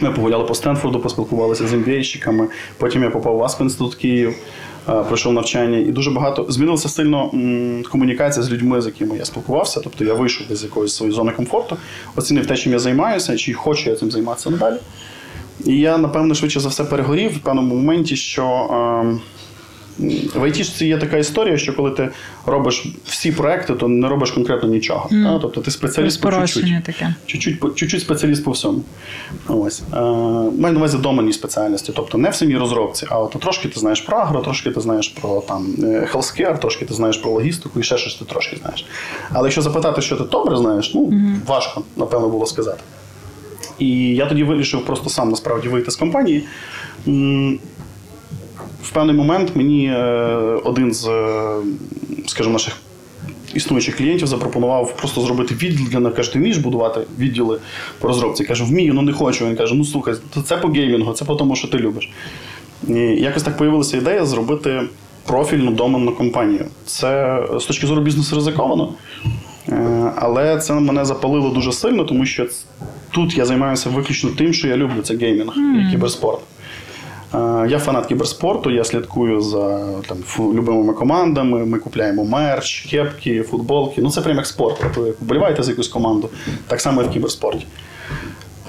Ми 0.01 0.11
погуляли 0.11 0.45
по 0.45 0.55
Стенфорду, 0.55 1.01
поспілкувалися 1.01 1.67
з 1.67 1.75
MBA-щиками. 1.75 2.47
Потім 2.79 3.03
я 3.03 3.11
попав 3.11 3.37
в 3.37 3.43
Аспен 3.43 3.67
інститут 3.67 3.95
Київ, 3.95 4.35
е, 4.89 5.03
пройшов 5.05 5.33
навчання. 5.33 5.79
І 5.79 5.85
дуже 5.85 6.11
багато 6.11 6.47
змінилася 6.49 6.89
сильно 6.89 7.31
комунікація 7.93 8.43
з 8.43 8.51
людьми, 8.51 8.81
з 8.81 8.87
якими 8.87 9.17
я 9.17 9.25
спілкувався. 9.25 9.81
Тобто 9.81 10.05
я 10.05 10.15
вийшов 10.15 10.53
із 10.53 10.63
якоїсь 10.63 10.95
своєї 10.95 11.17
зони 11.17 11.33
комфорту, 11.33 11.77
оцінив 12.17 12.47
те, 12.47 12.57
чим 12.57 12.73
я 12.73 12.79
займаюся, 12.79 13.37
чи 13.37 13.53
хочу 13.53 13.91
я 13.91 13.97
цим 13.97 14.11
займатися 14.11 14.51
надалі. 14.51 14.77
І 15.65 15.79
я, 15.79 15.99
напевно, 15.99 16.35
швидше 16.35 16.61
за 16.61 16.69
все 16.69 16.85
перегорів 16.85 17.37
в 17.37 17.39
певному 17.39 17.75
моменті, 17.75 18.17
що 18.17 18.45
ем, 18.45 19.21
в 19.99 20.43
IT 20.43 20.85
є 20.85 20.99
така 20.99 21.17
історія, 21.17 21.59
що 21.59 21.77
коли 21.77 21.91
ти 21.91 22.09
робиш 22.47 22.87
всі 23.05 23.33
проекти, 23.33 23.75
то 23.75 23.89
не 23.89 24.09
робиш 24.09 24.31
конкретно 24.31 24.69
нічого. 24.69 25.09
Та? 25.11 25.39
Тобто 25.39 25.61
ти 25.61 25.71
спеціаліст 25.71 26.21
по 26.21 26.33
чуть-чуть. 26.33 26.85
Таке. 26.85 27.15
Чуть-чуть, 27.27 27.75
чуть-чуть 27.75 28.01
спеціаліст 28.01 28.45
по 28.45 28.51
всьому. 28.51 28.83
Ось. 29.49 29.83
Е, 29.93 30.01
маю 30.01 30.73
на 30.73 30.77
увазі 30.77 30.99
доменні 30.99 31.33
спеціальності. 31.33 31.93
Тобто 31.97 32.19
не 32.19 32.31
в 32.31 32.35
самій 32.35 32.57
розробці, 32.57 33.07
а 33.11 33.19
от 33.19 33.37
трошки 33.41 33.69
ти 33.69 33.81
знаєш 33.81 34.01
про 34.01 34.17
агро, 34.17 34.41
трошки 34.41 34.71
ти 34.71 34.81
знаєш 34.81 35.09
про 35.09 35.41
там, 35.41 35.67
healthcare, 36.13 36.59
трошки 36.59 36.85
ти 36.85 36.95
знаєш 36.95 37.17
про 37.17 37.31
логістику 37.31 37.81
і 37.81 37.83
ще 37.83 37.99
щось 37.99 38.15
ти 38.15 38.25
трошки 38.25 38.57
знаєш. 38.57 38.87
Але 39.33 39.49
якщо 39.49 39.63
запитати, 39.63 40.03
що 40.03 40.17
ти 40.17 40.25
добре 40.25 40.57
знаєш, 40.57 40.95
ну 40.95 41.13
важко, 41.47 41.83
напевно, 41.97 42.29
було 42.29 42.47
сказати. 42.47 42.81
І 43.79 44.15
я 44.15 44.27
тоді 44.27 44.45
вирішив 44.45 44.85
просто 44.85 45.11
сам 45.11 45.31
насправді 45.31 45.69
вийти 45.69 45.91
з 45.91 45.97
компанії. 45.97 46.45
В 48.87 48.91
певний 48.91 49.17
момент 49.17 49.57
мені 49.57 49.87
е, 49.87 49.97
один 50.65 50.95
з, 50.95 51.09
е, 51.09 51.57
скажімо, 52.27 52.53
наших 52.53 52.77
існуючих 53.55 53.97
клієнтів 53.97 54.27
запропонував 54.27 54.97
просто 54.97 55.21
зробити 55.21 55.55
відділ 55.55 55.87
для 55.87 56.01
мене. 56.01 56.15
Каже, 56.17 56.33
ти 56.33 56.39
вмієш 56.39 56.59
будувати 56.59 57.01
відділи 57.19 57.59
по 57.99 58.09
розробці? 58.09 58.43
Я 58.43 58.49
кажу, 58.49 58.65
вмію, 58.65 58.95
ну 58.95 59.03
не 59.03 59.13
хочу. 59.13 59.47
Він 59.47 59.57
каже: 59.57 59.75
ну 59.75 59.85
слухай, 59.85 60.15
це 60.45 60.57
по 60.57 60.69
геймінгу, 60.69 61.13
це 61.13 61.25
по 61.25 61.35
тому, 61.35 61.57
що 61.57 61.69
ти 61.69 61.79
любиш. 61.79 62.11
І 62.89 62.95
якось 63.01 63.43
так 63.43 63.57
появилася 63.57 63.97
ідея 63.97 64.27
зробити 64.27 64.83
профільну 65.27 65.71
доменну 65.71 66.13
компанію. 66.13 66.67
Це 66.85 67.43
з 67.61 67.65
точки 67.65 67.87
зору 67.87 68.03
бізнесу 68.03 68.37
ризиковано, 68.37 68.93
е, 69.69 70.13
але 70.17 70.59
це 70.59 70.75
мене 70.75 71.05
запалило 71.05 71.51
дуже 71.51 71.73
сильно, 71.73 72.05
тому 72.05 72.27
що 72.27 72.47
тут 73.11 73.37
я 73.37 73.45
займаюся 73.45 73.91
виключно 73.91 74.31
тим, 74.31 74.53
що 74.53 74.69
я 74.69 74.77
люблю, 74.77 75.03
це 75.03 75.17
геймінг 75.17 75.53
і 75.57 75.91
кіберспорт. 75.91 76.41
Е, 77.37 77.67
Я 77.69 77.79
фанат 77.79 78.07
кіберспорту, 78.07 78.71
я 78.71 78.85
слідкую 78.85 79.41
за 79.41 79.79
там, 80.09 80.19
фу- 80.37 80.55
любимими 80.55 80.93
командами. 80.93 81.65
Ми 81.67 81.79
купляємо 81.79 82.25
мерч, 82.25 82.81
кепки, 82.91 83.43
футболки. 83.43 84.01
Ну 84.03 84.11
це 84.11 84.21
прям 84.21 84.37
як 84.37 84.47
спорт. 84.47 84.77
Тобто, 84.83 85.15
вболіваєте 85.21 85.63
за 85.63 85.71
якусь 85.71 85.89
команду, 85.89 86.31
так 86.69 86.81
само 86.81 87.03
і 87.03 87.05
в 87.05 87.11
кіберспорті. 87.11 87.67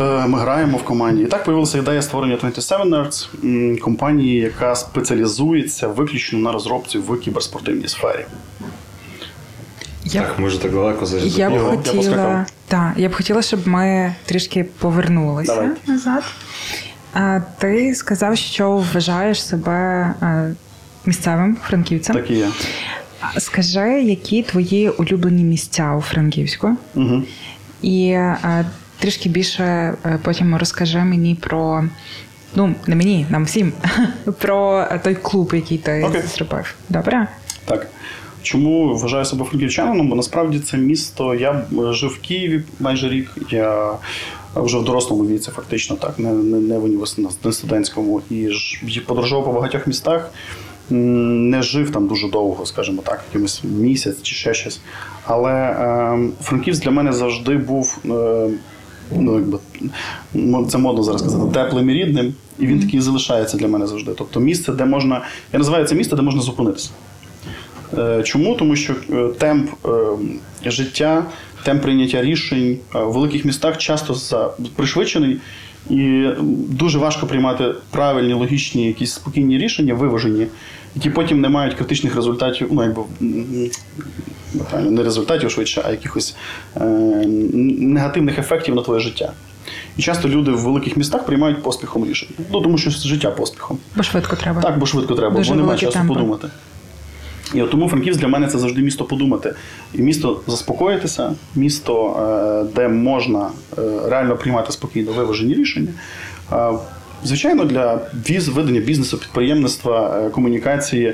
Е, 0.01 0.27
Ми 0.27 0.39
граємо 0.39 0.77
в 0.77 0.83
команді. 0.83 1.23
І 1.23 1.25
так 1.25 1.43
появилася 1.43 1.77
ідея 1.77 2.01
створення 2.01 2.35
27 2.37 2.77
Nerds, 2.77 3.79
компанії, 3.79 4.35
яка 4.39 4.75
спеціалізується 4.75 5.87
виключно 5.87 6.39
на 6.39 6.51
розробці 6.51 6.97
в 6.97 7.19
кіберспортивній 7.19 7.87
сфері. 7.87 8.25
Я, 10.05 10.21
Так, 10.21 10.39
ми 10.39 10.47
вже 10.47 10.61
так 10.61 10.71
далеко 10.71 11.05
зайшли. 11.05 11.29
я 11.29 11.49
б 11.49 11.53
Його, 11.53 11.71
я 11.71 11.77
хотіла. 11.77 11.95
поскакав. 11.95 12.91
Я 12.97 13.09
б 13.09 13.13
хотіла, 13.15 13.41
щоб 13.41 13.67
ми 13.67 14.15
трішки 14.25 14.63
повернулися 14.79 15.55
Давайте. 15.55 15.91
назад. 15.91 16.23
Ти 17.57 17.95
сказав, 17.95 18.37
що 18.37 18.71
вважаєш 18.71 19.43
себе 19.43 19.73
е, 20.21 20.55
місцевим 21.05 21.57
франківцем. 21.63 22.15
Так 22.15 22.31
і 22.31 22.35
є. 22.35 22.47
Скажи, 23.37 24.01
які 24.01 24.43
твої 24.43 24.89
улюблені 24.89 25.43
місця 25.43 25.95
у 25.95 26.01
Франківську? 26.01 26.77
Угу. 26.95 27.23
І 27.81 28.07
е, 28.09 28.65
трішки 28.99 29.29
більше 29.29 29.63
е, 29.63 30.19
потім 30.23 30.55
розкажи 30.55 30.99
мені 30.99 31.35
про. 31.35 31.83
Ну, 32.55 32.75
не 32.87 32.95
мені, 32.95 33.25
нам 33.29 33.43
всім, 33.45 33.73
про 34.39 34.87
той 35.03 35.15
клуб, 35.15 35.51
який 35.53 35.77
ти 35.77 36.03
Окей. 36.03 36.21
зробив. 36.21 36.75
Добре? 36.89 37.27
Так. 37.65 37.87
Чому 38.41 38.97
вважаю 38.97 39.25
себе 39.25 39.45
франківчанином? 39.45 40.09
Бо 40.09 40.15
насправді 40.15 40.59
це 40.59 40.77
місто. 40.77 41.35
Я 41.35 41.61
жив 41.91 42.09
в 42.09 42.21
Києві 42.21 42.63
майже 42.79 43.09
рік. 43.09 43.29
Я 43.49 43.91
вже 44.61 44.77
в 44.77 44.83
дорослому 44.83 45.25
віці, 45.25 45.51
фактично 45.51 45.95
так, 45.95 46.19
не, 46.19 46.31
не, 46.31 46.57
не 46.57 46.77
в 46.77 46.83
університеті, 46.83 47.27
не 47.43 47.51
студентському. 47.51 48.21
І 48.29 48.49
ж 48.49 49.01
подорожував 49.07 49.45
по 49.45 49.51
багатьох 49.51 49.87
містах. 49.87 50.31
Не 50.89 51.61
жив 51.61 51.91
там 51.91 52.07
дуже 52.07 52.27
довго, 52.29 52.65
скажімо 52.65 53.01
так, 53.05 53.23
якимось 53.29 53.63
місяць 53.63 54.21
чи 54.21 54.35
ще 54.35 54.53
щось. 54.53 54.79
Але 55.25 55.51
е, 55.53 56.29
Франківськ 56.41 56.83
для 56.83 56.91
мене 56.91 57.13
завжди 57.13 57.57
був. 57.57 57.97
Е, 58.05 58.49
Ну, 59.15 59.35
якби, 59.35 59.57
це 60.69 60.77
модно 60.77 61.03
зараз 61.03 61.21
казати, 61.21 61.51
теплим 61.53 61.89
і 61.89 61.93
рідним, 61.93 62.33
і 62.59 62.67
він 62.67 62.79
такий 62.79 63.01
залишається 63.01 63.57
для 63.57 63.67
мене 63.67 63.87
завжди. 63.87 64.11
Тобто 64.17 64.39
місце, 64.39 64.71
де 64.71 64.85
можна. 64.85 65.21
Я 65.53 65.59
називаю 65.59 65.85
це 65.85 65.95
місце, 65.95 66.15
де 66.15 66.21
можна 66.21 66.41
зупинитися. 66.41 66.89
Е, 67.97 68.23
Чому? 68.23 68.55
Тому 68.55 68.75
що 68.75 68.93
е, 69.11 69.27
темп 69.37 69.69
е, 69.85 70.71
життя, 70.71 71.25
темп 71.67 71.81
прийняття 71.81 72.21
рішень 72.21 72.77
е, 72.95 72.99
в 72.99 73.11
великих 73.11 73.45
містах 73.45 73.77
часто 73.77 74.53
пришвидшений, 74.75 75.37
і 75.89 76.29
дуже 76.69 76.99
важко 76.99 77.27
приймати 77.27 77.73
правильні, 77.91 78.33
логічні, 78.33 78.87
якісь 78.87 79.13
спокійні 79.13 79.57
рішення, 79.57 79.93
виважені, 79.93 80.47
які 80.95 81.09
потім 81.09 81.41
не 81.41 81.49
мають 81.49 81.73
критичних 81.73 82.15
результатів, 82.15 82.67
ну 82.71 82.83
якби 82.83 83.01
не 84.81 85.03
результатів 85.03 85.51
швидше, 85.51 85.81
а 85.85 85.91
якихось 85.91 86.35
е, 86.75 86.85
негативних 87.79 88.39
ефектів 88.39 88.75
на 88.75 88.81
твоє 88.81 88.99
життя. 88.99 89.31
І 89.97 90.01
часто 90.01 90.29
люди 90.29 90.51
в 90.51 90.59
великих 90.59 90.97
містах 90.97 91.25
приймають 91.25 91.63
поспіхом 91.63 92.05
рішення. 92.05 92.31
Ну 92.51 92.61
тому 92.61 92.77
що 92.77 92.89
життя 92.89 93.31
поспіхом. 93.31 93.77
Бо 93.95 94.03
швидко 94.03 94.35
треба. 94.35 94.61
Так, 94.61 94.79
бо 94.79 94.85
швидко 94.85 95.15
треба, 95.15 95.37
Дуже 95.37 95.49
бо 95.49 95.55
немає 95.55 95.79
часу 95.79 95.93
темпи. 95.93 96.13
подумати. 96.13 96.47
І 97.55 97.61
от 97.61 97.71
тому 97.71 97.89
Франківськ 97.89 98.19
для 98.19 98.27
мене 98.27 98.47
це 98.47 98.57
завжди 98.57 98.81
місто 98.81 99.03
подумати. 99.03 99.53
І 99.93 100.01
місто 100.01 100.41
заспокоїтися, 100.47 101.33
місто, 101.55 102.17
е, 102.69 102.73
де 102.75 102.87
можна 102.87 103.49
е, 103.77 103.81
реально 104.05 104.35
приймати 104.35 104.71
спокійно 104.71 105.11
виважені 105.11 105.53
рішення. 105.53 105.89
Е, 106.51 106.71
Звичайно, 107.23 107.65
для 107.65 107.99
віз, 108.29 108.47
ведення 108.47 108.79
бізнесу, 108.79 109.17
підприємництва, 109.17 110.29
комунікації 110.29 111.13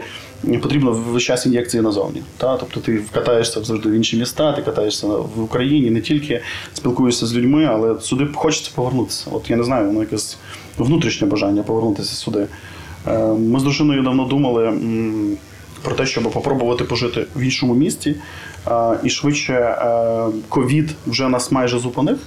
потрібно 0.62 0.92
весь 0.92 1.24
час 1.24 1.46
ін'єкції 1.46 1.84
назовні. 1.84 2.22
Та? 2.38 2.58
Тобто 2.58 2.80
ти 2.80 3.02
катаєшся 3.12 3.64
завжди 3.64 3.90
в 3.90 3.92
інші 3.92 4.18
міста, 4.18 4.54
ти 4.54 4.62
катаєшся 4.62 5.08
в 5.08 5.44
Україні, 5.44 5.92
не 5.92 6.02
тільки 6.02 6.42
спілкуєшся 6.74 7.26
з 7.26 7.36
людьми, 7.36 7.66
але 7.66 8.02
сюди 8.02 8.28
хочеться 8.34 8.72
повернутися. 8.76 9.28
От 9.32 9.50
я 9.50 9.56
не 9.56 9.64
знаю, 9.64 9.88
воно 9.88 10.00
якесь 10.00 10.38
внутрішнє 10.78 11.28
бажання 11.28 11.64
повернутися 11.64 12.16
сюди. 12.16 12.48
Ми 13.38 13.60
з 13.60 13.64
дружиною 13.64 14.04
давно 14.04 14.26
думали 14.26 14.74
про 15.84 15.96
те, 15.96 16.06
щоб 16.06 16.32
попробувати 16.32 16.84
пожити 16.84 17.26
в 17.36 17.42
іншому 17.42 17.76
місті. 17.76 18.16
І 19.04 19.10
швидше 19.10 19.54
е, 19.54 20.26
ковід 20.50 20.96
вже 21.08 21.30
нас 21.30 21.52
майже 21.52 21.80
зупинив. 21.80 22.20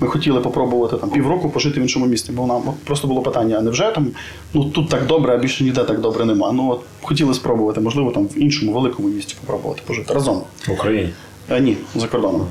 Ми 0.00 0.08
хотіли 0.08 0.40
попробувати 0.40 0.96
там 0.96 1.10
півроку 1.10 1.50
пожити 1.50 1.80
в 1.80 1.82
іншому 1.82 2.06
місті, 2.06 2.32
бо 2.32 2.46
нам 2.46 2.62
просто 2.84 3.08
було 3.08 3.22
питання: 3.22 3.58
а 3.58 3.60
невже 3.60 3.92
там 3.94 4.08
ну 4.54 4.64
тут 4.64 4.88
так 4.88 5.06
добре, 5.06 5.34
а 5.34 5.38
більше 5.38 5.64
ніде 5.64 5.84
так 5.84 6.00
добре 6.00 6.24
нема. 6.24 6.52
Ну 6.52 6.70
от 6.70 6.80
хотіли 7.02 7.34
спробувати, 7.34 7.80
можливо, 7.80 8.10
там 8.10 8.26
в 8.26 8.38
іншому 8.38 8.72
великому 8.72 9.08
місті 9.08 9.36
попробувати 9.40 9.82
пожити 9.86 10.14
разом. 10.14 10.42
В 10.68 10.72
Україні. 10.72 11.10
Е, 11.50 11.60
ні, 11.60 11.76
за 11.94 12.06
кордоном. 12.06 12.46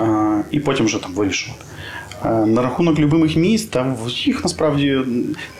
Е, 0.00 0.44
і 0.50 0.60
потім 0.60 0.86
вже 0.86 0.98
там 1.02 1.12
вирішувати. 1.12 1.64
Е, 2.24 2.46
На 2.46 2.62
рахунок 2.62 2.98
любимих 2.98 3.36
місць, 3.36 3.64
та 3.64 3.96
їх 4.08 4.42
насправді 4.42 4.98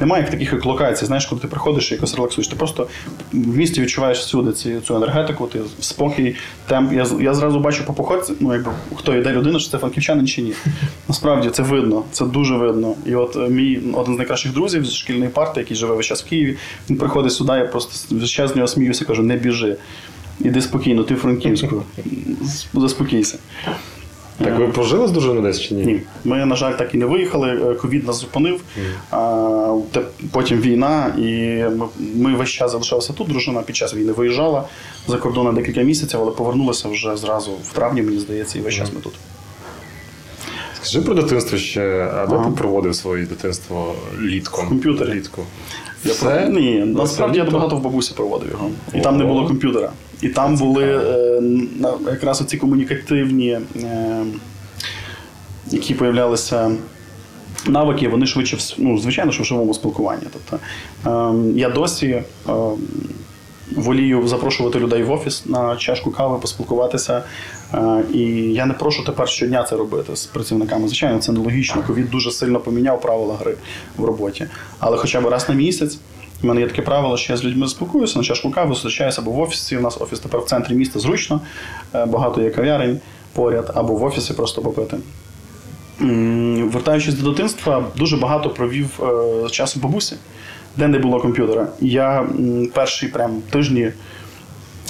немає 0.01 0.23
як 0.23 0.31
таких 0.31 0.53
як 0.53 0.65
локацій. 0.65 1.07
Знаєш, 1.07 1.27
коли 1.27 1.41
ти 1.41 1.49
приходиш 1.49 1.91
і 1.91 1.95
якось 1.95 2.15
релаксуєш. 2.15 2.49
Ти 2.49 2.57
просто 2.57 2.89
в 3.33 3.57
місті 3.57 3.81
відчуваєш 3.81 4.19
всюди 4.19 4.53
ці, 4.53 4.81
цю 4.87 4.97
енергетику, 4.97 5.47
ти 5.47 5.61
спокій, 5.81 6.37
темп. 6.67 6.93
Я, 6.93 7.07
я 7.21 7.35
зразу 7.35 7.61
бачу 7.61 7.85
по 7.87 7.93
походці, 7.93 8.33
ну 8.41 8.53
якби 8.53 8.73
хто 8.95 9.17
йде 9.17 9.33
людина, 9.33 9.59
чи 9.59 9.69
це 9.69 9.79
франківчанин 9.79 10.27
чи 10.27 10.43
ні. 10.43 10.53
Насправді 11.09 11.51
це 11.51 11.63
видно, 11.63 12.05
це 12.13 12.25
дуже 12.25 12.57
видно. 12.57 12.95
І 13.07 13.15
от 13.15 13.37
е, 13.37 13.49
мій 13.49 13.81
один 13.95 14.15
з 14.15 14.19
найкращих 14.19 14.53
друзів 14.53 14.87
з 14.87 14.93
шкільної 14.95 15.31
парти, 15.31 15.61
який 15.61 15.77
живе 15.77 15.95
весь 15.95 16.07
час 16.07 16.25
в 16.25 16.29
Києві, 16.29 16.57
він 16.91 16.97
приходить 16.97 17.33
сюди, 17.33 17.53
я 17.53 17.65
просто 17.65 18.17
весь 18.17 18.31
час 18.31 18.53
з 18.53 18.57
нього 18.57 18.69
сміюся, 18.69 19.05
кажу, 19.05 19.23
не 19.23 19.37
біжи. 19.37 19.77
Іди 20.41 20.61
спокійно, 20.61 21.05
ти 21.05 21.15
Франківську. 21.15 21.83
Заспокійся. 22.75 23.39
Так 24.45 24.59
ви 24.59 24.69
прожили 24.69 25.09
з 25.09 25.11
дружиною 25.11 25.43
десь 25.43 25.61
чи 25.61 25.75
ні? 25.75 25.85
Ні, 25.85 26.01
ми, 26.25 26.47
на 26.47 26.57
жаль, 26.57 26.73
так 26.73 26.95
і 26.95 26.99
не 26.99 27.07
виїхали. 27.07 27.49
Е, 27.73 27.75
Ковід 27.75 28.07
нас 28.07 28.21
зупинив. 28.21 28.61
А, 29.11 29.77
потім 30.33 30.61
війна, 30.61 31.15
і 31.19 31.23
ми, 31.77 31.87
ми 32.15 32.35
весь 32.35 32.49
час 32.51 32.71
залишалися 32.71 33.13
тут. 33.13 33.29
Дружина 33.29 33.63
під 33.63 33.77
час 33.77 33.95
війни 33.95 34.13
виїжджала 34.13 34.65
за 35.09 35.17
кордон 35.17 35.45
на 35.47 35.53
декілька 35.53 35.83
місяців, 35.83 36.21
але 36.23 36.31
повернулася 36.31 36.89
вже 36.89 37.17
зразу 37.17 37.51
в 37.53 37.73
травні, 37.73 38.03
мені 38.03 38.19
здається, 38.19 38.59
і 38.59 38.63
весь 38.63 38.75
час 38.75 38.93
ми 38.95 39.01
тут. 39.01 39.13
Скажи 40.75 41.01
про 41.01 41.15
дитинство 41.15 41.59
ще, 41.59 42.11
а 42.17 42.27
де 42.27 42.35
Ага. 42.37 42.45
ти 42.45 42.57
проводив 42.57 42.95
своє 42.95 43.27
дитинство 43.27 43.95
літком? 44.23 44.65
В 44.67 44.69
комп'ютері. 44.69 45.11
Літку. 45.15 45.43
Я 46.05 46.13
Все? 46.13 46.49
Ні, 46.49 46.73
насправді 46.87 47.39
я 47.39 47.45
багато 47.45 47.77
в 47.77 47.81
бабусі 47.83 48.15
проводив 48.17 48.51
його. 48.51 48.71
І 48.95 49.01
там 49.01 49.17
не 49.17 49.25
було 49.25 49.47
комп'ютера. 49.47 49.93
І 50.23 50.29
там 50.29 50.57
були 50.57 50.85
е, 50.85 51.43
якраз 52.07 52.41
оці 52.41 52.57
комунікативні, 52.57 53.59
е, 53.77 54.25
які 55.71 55.95
появлялися. 55.95 56.71
Навики, 57.67 58.09
вони 58.09 58.27
швидше, 58.27 58.59
ну, 58.79 58.99
звичайно, 58.99 59.33
що 59.33 59.43
в 59.43 59.47
живому 59.47 59.75
спілкуванні. 59.75 60.23
Тобто, 60.33 60.59
е, 61.07 61.59
я 61.59 61.69
досі 61.69 62.07
е, 62.07 62.25
волію 63.77 64.29
запрошувати 64.29 64.79
людей 64.79 65.03
в 65.03 65.11
офіс 65.11 65.47
на 65.47 65.77
чашку 65.77 66.11
кави, 66.11 66.39
поспілкуватися. 66.39 67.23
Е, 67.75 68.05
і 68.15 68.21
я 68.53 68.67
не 68.67 68.75
прошу 68.75 69.05
тепер 69.05 69.29
щодня 69.29 69.63
це 69.63 69.77
робити 69.77 70.17
з 70.17 70.27
працівниками. 70.27 70.89
Звичайно, 70.89 71.19
це 71.19 71.33
нелогічно. 71.33 71.83
Ковід 71.87 72.11
дуже 72.11 72.31
сильно 72.31 72.61
поміняв 72.61 73.01
правила 73.01 73.37
гри 73.41 73.55
в 73.97 74.05
роботі. 74.05 74.47
Але 74.79 74.97
хоча 74.97 75.21
б 75.21 75.27
раз 75.27 75.49
на 75.49 75.55
місяць 75.55 75.99
У 76.43 76.47
мене 76.47 76.61
є 76.61 76.67
таке 76.67 76.83
правило, 76.83 77.17
що 77.17 77.33
я 77.33 77.37
з 77.37 77.45
людьми 77.45 77.69
спілкуюся, 77.69 78.19
на 78.19 78.25
чашку 78.25 78.51
кави 78.51 78.75
зустрічаюся 78.75 79.21
або 79.21 79.31
в 79.31 79.41
офісі. 79.41 79.77
У 79.77 79.81
нас 79.81 80.01
офіс 80.01 80.21
тепер 80.21 80.41
в 80.41 80.45
центрі 80.45 80.75
міста 80.75 80.99
зручно, 80.99 81.41
е, 81.95 82.07
багато 82.07 82.43
є 82.43 82.51
кав'ярень 82.51 83.01
поряд, 83.33 83.73
або 83.75 83.95
в 83.95 84.05
офісі 84.05 84.35
просто 84.35 84.63
попити. 84.63 84.97
Вертаючись 86.65 87.15
до 87.15 87.31
дитинства, 87.31 87.85
дуже 87.97 88.17
багато 88.17 88.51
провів 88.51 89.01
е, 89.03 89.49
часу 89.51 89.81
бабусі, 89.81 90.17
де 90.77 90.89
не 90.89 90.99
було 90.99 91.21
комп'ютера. 91.21 91.69
Я 91.81 92.27
перші 92.75 93.09
прям 93.09 93.43
тижні 93.51 93.93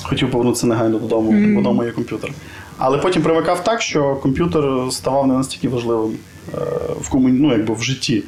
хотів 0.03 0.31
повернутися 0.31 0.67
негайно 0.67 0.99
додому, 0.99 1.55
бо 1.55 1.61
вдома 1.61 1.85
є 1.85 1.91
комп'ютер. 1.91 2.31
Але 2.79 2.99
потім 2.99 3.23
привикав 3.23 3.65
так, 3.65 3.83
що 3.83 4.17
комп'ютер 4.17 4.65
ставав 4.91 5.27
не 5.27 5.35
настільки 5.35 5.69
важливим 5.69 6.17
е, 6.55 6.59
в 7.01 7.09
комуні, 7.09 7.39
ну, 7.41 7.53
якби 7.53 7.75
в 7.75 7.83
житті. 7.83 8.23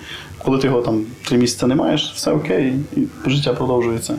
Коли 0.45 0.59
ти 0.59 0.67
його 0.67 0.83
там 0.83 1.07
три 1.25 1.39
місяці 1.39 1.67
не 1.67 1.75
маєш, 1.75 2.13
все 2.15 2.33
окей, 2.33 2.75
і 2.97 3.31
життя 3.31 3.55
продовжується. 3.55 4.15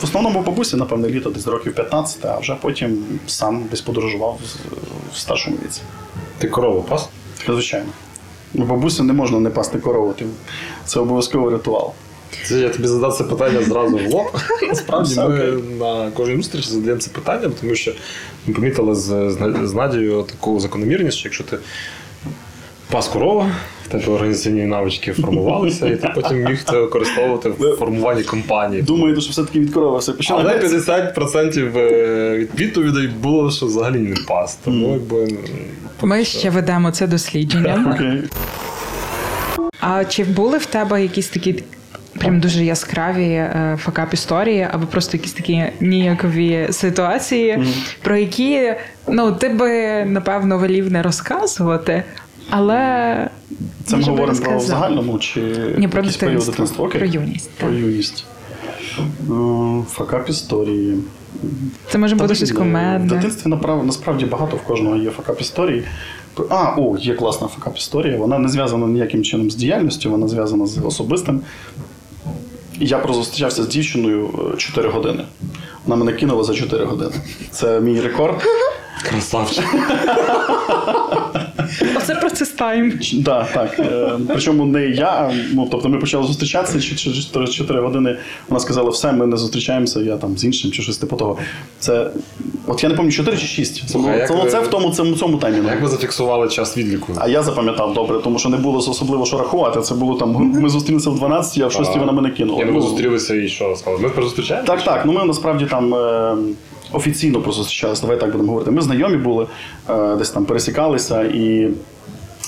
В 0.00 0.04
основному 0.04 0.42
бабусі, 0.42 0.76
напевне, 0.76 1.08
літо 1.08 1.30
десь 1.30 1.46
років 1.46 1.74
15, 1.74 2.24
а 2.24 2.38
вже 2.38 2.56
потім 2.60 3.04
сам 3.26 3.64
десь 3.70 3.80
подорожував 3.80 4.38
в 5.12 5.16
старшому 5.16 5.56
віці. 5.64 5.80
Ти 6.38 6.48
корову 6.48 6.82
пас? 6.82 7.08
Звичайно. 7.46 7.88
У 8.54 8.62
бабусі 8.62 9.02
не 9.02 9.12
можна 9.12 9.40
не 9.40 9.50
пасти 9.50 9.78
корову, 9.78 10.14
це 10.84 11.00
обов'язковий 11.00 11.52
ритуал. 11.52 11.92
Це 12.46 12.60
я 12.60 12.68
тобі 12.68 12.88
задав 12.88 13.14
це 13.14 13.24
питання 13.24 13.62
зразу 13.62 13.96
в 13.96 14.10
лоб. 14.14 14.26
Насправді 14.68 15.20
ми 15.20 15.62
на 15.78 16.10
кожній 16.10 16.36
зустрічі 16.36 16.70
задаємо 16.70 17.00
це 17.00 17.10
питання, 17.10 17.50
тому 17.60 17.74
що 17.74 17.92
ми 18.46 18.54
помітили 18.54 18.94
з, 18.94 19.30
з 19.64 19.74
Надією 19.74 20.22
таку 20.22 20.60
закономірність, 20.60 21.18
що 21.18 21.28
якщо 21.28 21.44
ти 21.44 21.58
пас 22.90 23.08
корова, 23.08 23.50
в 23.84 23.88
тебе 23.88 24.12
організаційні 24.12 24.66
навички 24.66 25.12
формувалися, 25.12 25.86
і 25.86 25.96
ти 25.96 26.08
потім 26.14 26.44
міг 26.44 26.62
це 26.64 26.80
використовувати 26.80 27.48
в 27.48 27.76
формуванні 27.78 28.22
компанії. 28.22 28.82
Думаєте, 28.82 29.20
що 29.20 29.30
все-таки 29.30 29.60
від 29.60 29.72
корови 29.72 29.98
все 29.98 30.12
Але 30.12 30.16
починається? 30.16 31.12
50% 31.16 31.78
е, 31.78 32.46
відповідей 32.58 33.08
було, 33.08 33.50
що 33.50 33.66
взагалі 33.66 33.98
не 33.98 34.16
пас. 34.28 34.58
Тому 34.64 34.92
якби 34.92 35.28
Ми 36.02 36.24
ще 36.24 36.50
ведемо 36.50 36.90
це 36.90 37.06
дослідження. 37.06 37.94
Окей. 37.94 38.22
А 39.80 40.04
чи 40.04 40.24
були 40.24 40.58
в 40.58 40.66
тебе 40.66 41.02
якісь 41.02 41.28
такі 41.28 41.62
прям 42.18 42.40
дуже 42.40 42.64
яскраві 42.64 43.32
е, 43.32 43.78
факап 43.80 44.14
історії, 44.14 44.68
або 44.72 44.86
просто 44.86 45.16
якісь 45.16 45.32
такі 45.32 45.64
ніякові 45.80 46.68
ситуації, 46.70 47.64
про 48.02 48.16
які 48.16 48.74
ну 49.08 49.32
ти 49.32 49.48
би 49.48 50.04
напевно 50.04 50.58
волів 50.58 50.92
не 50.92 51.02
розказувати, 51.02 52.04
але 52.50 53.28
Це 53.84 53.96
ми 53.96 54.02
говоримо 54.02 54.40
про 54.40 54.58
в 54.58 54.60
загальному 54.60 55.18
чи 55.18 55.40
Ні, 55.78 55.88
про 55.88 56.02
дитинство. 56.02 56.52
дитинства? 56.52 56.86
Окей. 56.86 57.00
Про 57.00 57.08
юність, 57.10 57.50
Про 57.50 57.68
так. 57.68 57.78
юність. 57.78 58.24
Е, 58.98 59.82
Факап 59.90 60.28
історії. 60.30 60.98
Це 61.90 61.98
може 61.98 62.14
бути 62.14 62.34
щось 62.34 62.50
блін, 62.50 62.72
В 62.98 63.06
дитинстві 63.06 63.50
направ- 63.50 63.84
насправді 63.84 64.24
багато 64.26 64.56
в 64.56 64.62
кожного 64.62 64.96
є 64.96 65.10
факап 65.10 65.40
історії. 65.40 65.84
А, 66.50 66.74
о, 66.76 66.96
є 67.00 67.14
класна 67.14 67.48
факап 67.48 67.76
історія. 67.78 68.16
Вона 68.16 68.38
не 68.38 68.48
зв'язана 68.48 68.86
ніяким 68.86 69.22
чином 69.24 69.50
з 69.50 69.54
діяльністю, 69.56 70.10
вона 70.10 70.28
зв'язана 70.28 70.66
з 70.66 70.78
особистим. 70.78 71.40
Я 72.80 72.98
прозустрічався 72.98 73.62
з 73.62 73.68
дівчиною 73.68 74.30
4 74.56 74.88
години. 74.88 75.24
Вона 75.86 76.04
мене 76.04 76.12
кинула 76.18 76.44
за 76.44 76.54
4 76.54 76.84
години. 76.84 77.12
Це 77.50 77.80
мій 77.80 78.00
рекорд. 78.00 78.42
красавчик. 79.08 79.64
Оце 81.96 82.14
процес 82.14 82.48
тайм. 82.48 82.98
Ч- 82.98 83.16
Да, 83.16 83.46
так. 83.54 83.78
Е, 83.78 84.10
Причому 84.28 84.66
не 84.66 84.86
я, 84.86 85.06
а, 85.06 85.32
ну 85.52 85.68
тобто 85.70 85.88
ми 85.88 85.98
почали 85.98 86.26
зустрічатися 86.26 86.80
чи- 86.80 86.96
через 86.96 87.54
4 87.54 87.80
години. 87.80 88.16
Вона 88.48 88.60
сказала, 88.60 88.90
все, 88.90 89.12
ми 89.12 89.26
не 89.26 89.36
зустрічаємося, 89.36 90.00
я 90.00 90.16
там 90.16 90.38
з 90.38 90.44
іншим 90.44 90.70
чи 90.70 90.82
щось 90.82 90.98
типу 90.98 91.16
того. 91.16 91.38
Це. 91.78 92.10
От 92.66 92.82
я 92.82 92.88
не 92.88 92.94
пам'ятаю, 92.94 93.16
4 93.24 93.36
чи 93.36 93.46
6. 93.46 93.88
Це, 93.88 93.98
було, 93.98 94.10
А 94.10 94.16
як 94.16 94.28
це, 94.28 94.34
ви- 94.34 94.64
в 94.64 94.68
тому 94.68 94.90
цьому, 94.90 95.14
цьому 95.16 95.36
таймінгу. 95.36 95.68
Як 95.68 95.82
ви 95.82 95.88
зафіксували 95.88 96.48
час 96.48 96.76
відліку? 96.76 97.12
А 97.18 97.28
я 97.28 97.42
запам'ятав 97.42 97.94
добре, 97.94 98.18
тому 98.24 98.38
що 98.38 98.48
не 98.48 98.56
було 98.56 98.78
особливо 98.78 99.26
що 99.26 99.38
рахувати. 99.38 99.80
Це 99.80 99.94
було 99.94 100.14
там. 100.14 100.30
Ми 100.34 100.68
зустрілися 100.68 101.10
в 101.10 101.16
12, 101.18 101.62
а 101.62 101.66
в 101.66 101.72
6 101.72 101.96
вона 101.96 102.12
мене 102.12 102.30
кинула. 102.30 102.58
Я 102.58 102.66
ми 102.66 102.72
Ну, 102.72 102.80
зустрілися 102.80 103.34
і 103.34 103.48
що 103.48 103.76
сказали? 103.76 104.10
Ми 104.16 104.22
зустрічаємося? 104.22 104.72
Так, 104.72 104.84
так. 104.84 105.02
Ну 105.06 105.12
ми 105.12 105.24
насправді 105.24 105.66
там 105.66 105.94
е, 105.94 106.34
офіційно 106.92 107.40
просто 107.40 107.62
зустрічалися, 107.62 108.02
давай 108.02 108.20
так 108.20 108.30
будемо 108.32 108.48
говорити. 108.48 108.70
Ми 108.70 108.82
знайомі 108.82 109.16
були, 109.16 109.46
е, 109.90 110.16
десь 110.16 110.30
там 110.30 110.44
пересікалися, 110.44 111.22
і 111.22 111.70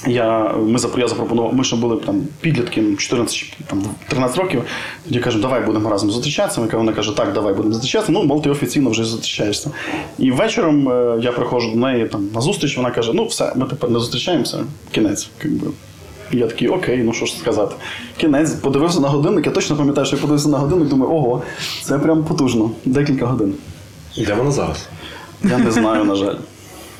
я, 0.06 0.54
ми, 0.58 0.78
я 0.98 1.08
запропонував, 1.08 1.54
ми 1.54 1.64
ще 1.64 1.76
були 1.76 1.96
там 1.96 2.22
підлітки, 2.40 2.82
ну, 2.82 2.96
14 2.96 3.36
чи 3.36 3.46
там, 3.66 3.82
13 4.08 4.38
років. 4.38 4.62
Тоді 5.04 5.20
кажемо, 5.20 5.42
давай 5.42 5.64
будемо 5.64 5.90
разом 5.90 6.10
зустрічатися. 6.10 6.68
Вона 6.72 6.92
каже, 6.92 7.16
так, 7.16 7.32
давай 7.32 7.54
будемо 7.54 7.74
зустрічатися. 7.74 8.12
Ну, 8.12 8.24
мол, 8.24 8.42
ти 8.42 8.50
офіційно 8.50 8.90
вже 8.90 9.04
зустрічаєшся. 9.04 9.70
І 10.18 10.30
вечором 10.30 10.88
е, 10.88 11.18
я 11.22 11.32
приходжу 11.32 11.70
до 11.70 11.78
неї 11.78 12.08
там, 12.08 12.28
на 12.34 12.40
зустріч, 12.40 12.76
вона 12.76 12.90
каже: 12.90 13.12
ну 13.14 13.26
все, 13.26 13.52
ми 13.56 13.66
тепер 13.66 13.90
не 13.90 13.98
зустрічаємося. 13.98 14.58
Кінець. 14.92 15.30
Якби. 15.44 15.66
Я 16.32 16.46
такий, 16.46 16.68
окей, 16.68 17.02
ну 17.04 17.12
що 17.12 17.26
ж 17.26 17.36
сказати. 17.38 17.74
Кінець, 18.16 18.50
подивився 18.50 19.00
на 19.00 19.08
годинник. 19.08 19.46
Я 19.46 19.52
точно 19.52 19.76
пам'ятаю, 19.76 20.06
що 20.06 20.16
я 20.16 20.22
подивився 20.22 20.48
на 20.48 20.58
годинник, 20.58 20.88
думаю, 20.88 21.12
ого, 21.12 21.42
це 21.82 21.98
прям 21.98 22.24
потужно. 22.24 22.70
Декілька 22.84 23.26
годин. 23.26 23.54
Де 24.16 24.34
вона 24.34 24.50
зараз? 24.50 24.88
Я 25.44 25.58
не 25.58 25.70
знаю, 25.70 26.04
на 26.04 26.14
жаль. 26.14 26.34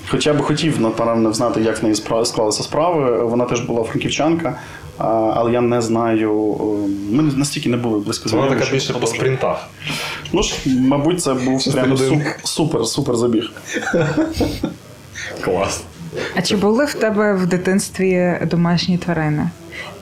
Хоча 0.08 0.32
б 0.34 0.42
хотів, 0.42 0.80
напевно, 0.80 1.32
знати, 1.32 1.60
як 1.60 1.80
в 1.80 1.82
неї 1.82 1.94
склалися 2.24 2.62
справи. 2.62 3.24
Вона 3.24 3.44
теж 3.44 3.60
була 3.60 3.82
франківчанка, 3.84 4.54
але 4.98 5.52
я 5.52 5.60
не 5.60 5.82
знаю. 5.82 6.56
е, 6.60 7.14
Ми 7.16 7.22
настільки 7.22 7.68
не 7.68 7.76
були 7.76 7.98
близько 7.98 8.36
Вона 8.36 8.48
така 8.48 8.70
більше 8.72 8.92
по 8.92 9.06
спринтах. 9.06 9.68
Ну 10.32 10.42
ж, 10.42 10.54
мабуть, 10.66 11.22
це 11.22 11.34
був 11.34 11.72
прям 11.72 11.90
годин. 11.90 12.22
супер, 12.44 12.86
супер 12.86 13.16
забіг. 13.16 13.50
Клас. 15.40 15.82
А 16.36 16.42
чи 16.42 16.56
були 16.56 16.84
в 16.84 16.94
тебе 16.94 17.34
в 17.34 17.46
дитинстві 17.46 18.38
домашні 18.50 18.98
тварини? 18.98 19.50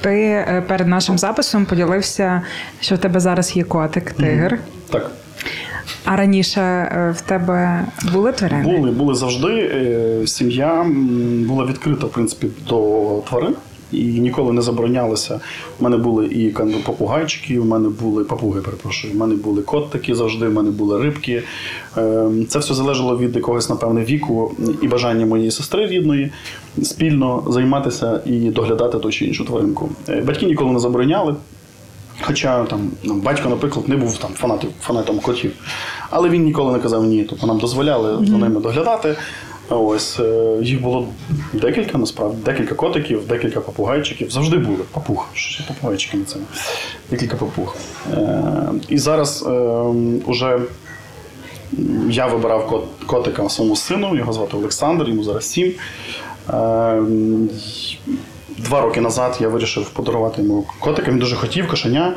Ти 0.01 0.21
е, 0.21 0.64
перед 0.68 0.88
нашим 0.88 1.18
записом 1.18 1.64
поділився, 1.66 2.42
що 2.81 2.94
в 2.94 2.99
тебе 2.99 3.21
зараз 3.21 3.57
є 3.57 3.64
котик, 3.64 4.11
тигр. 4.12 4.59
Так. 4.90 5.11
А 6.05 6.16
раніше 6.16 6.61
е, 6.61 7.14
в 7.16 7.20
тебе 7.20 7.85
були 8.12 8.33
тварини? 8.33 8.77
Були, 8.79 8.90
були 8.90 9.14
завжди. 9.14 9.48
Е, 9.53 10.27
Сім'я 10.27 10.87
була 11.48 11.64
відкрита, 11.64 12.07
в 12.07 12.11
принципі, 12.11 12.46
до 12.68 13.22
тварин. 13.29 13.55
І 13.92 14.03
ніколи 14.05 14.53
не 14.53 14.62
заборонялося. 14.62 15.40
У 15.81 15.85
мене 15.85 15.96
були 15.96 16.27
і 16.27 16.55
попугайчики, 16.87 17.59
у 17.59 17.64
мене 17.64 17.88
були 17.88 18.24
папуги, 18.24 18.61
перепрошую. 18.61 19.12
У 19.14 19.16
мене 19.16 19.35
були 19.35 19.62
котики 19.62 20.14
завжди, 20.14 20.48
у 20.48 20.53
мене 20.53 20.70
були 20.70 21.03
рибки. 21.03 21.42
Е, 21.96 22.24
Це 22.48 22.59
все 22.59 22.74
залежало 22.74 23.18
від 23.18 23.37
якогось, 23.37 23.70
напевне, 23.70 24.05
віку 24.05 24.55
і 24.83 24.88
бажання 24.88 25.27
моєї 25.27 25.51
сестри 25.51 25.87
рідної 25.87 26.31
спільно 26.83 27.44
займатися 27.51 28.20
і 28.27 28.38
доглядати 28.38 28.98
ту 28.98 29.11
чи 29.11 29.24
іншу 29.24 29.44
тваринку. 29.44 29.88
Е, 30.09 30.20
Батьки 30.20 30.46
ніколи 30.46 30.72
не 30.72 30.79
забороняли. 30.79 31.35
Хоча 32.22 32.64
там 32.64 32.90
ну, 33.02 33.14
батько, 33.14 33.48
наприклад, 33.48 33.88
не 33.88 33.96
був 33.96 34.18
там 34.18 34.31
фанатів, 34.35 34.70
фанатом 34.81 35.18
котів. 35.20 35.52
Але 36.11 36.28
він 36.28 36.42
ніколи 36.44 36.72
не 36.72 36.78
казав 36.78 37.04
ні. 37.04 37.24
Тобто 37.24 37.46
нам 37.46 37.59
дозволяли 37.59 38.26
за 38.26 38.37
ними 38.37 38.61
доглядати. 38.61 39.16
Ось 39.70 40.20
е, 40.20 40.59
їх 40.62 40.83
було 40.83 41.09
декілька, 41.52 41.98
насправді, 41.98 42.37
декілька 42.44 42.74
котиків, 42.74 43.26
декілька 43.26 43.61
попугайчиків. 43.61 44.31
Завжди 44.31 44.59
були. 44.59 44.78
Папуг. 44.92 45.26
Що 45.35 45.62
ж 45.62 45.68
попугайчиками 45.68 46.24
це? 46.24 46.37
Декілька 47.11 47.37
папуг. 47.37 47.76
Е, 48.12 48.42
і 48.88 48.98
зараз 48.98 49.44
е, 49.46 49.50
уже 50.26 50.59
я 52.11 52.26
вибирав 52.26 52.68
кот- 52.70 53.07
котика 53.07 53.48
своєму 53.48 53.76
сину, 53.76 54.16
його 54.16 54.33
звати 54.33 54.57
Олександр, 54.57 55.09
йому 55.09 55.24
зараз 55.24 55.50
сім. 55.50 55.72
Е, 56.50 57.02
Два 58.59 58.81
роки 58.81 59.01
назад 59.01 59.38
я 59.40 59.49
вирішив 59.49 59.90
подарувати 59.90 60.42
йому 60.42 60.66
котика. 60.79 61.11
Він 61.11 61.18
дуже 61.18 61.37
хотів 61.37 61.68
кошеня. 61.68 62.16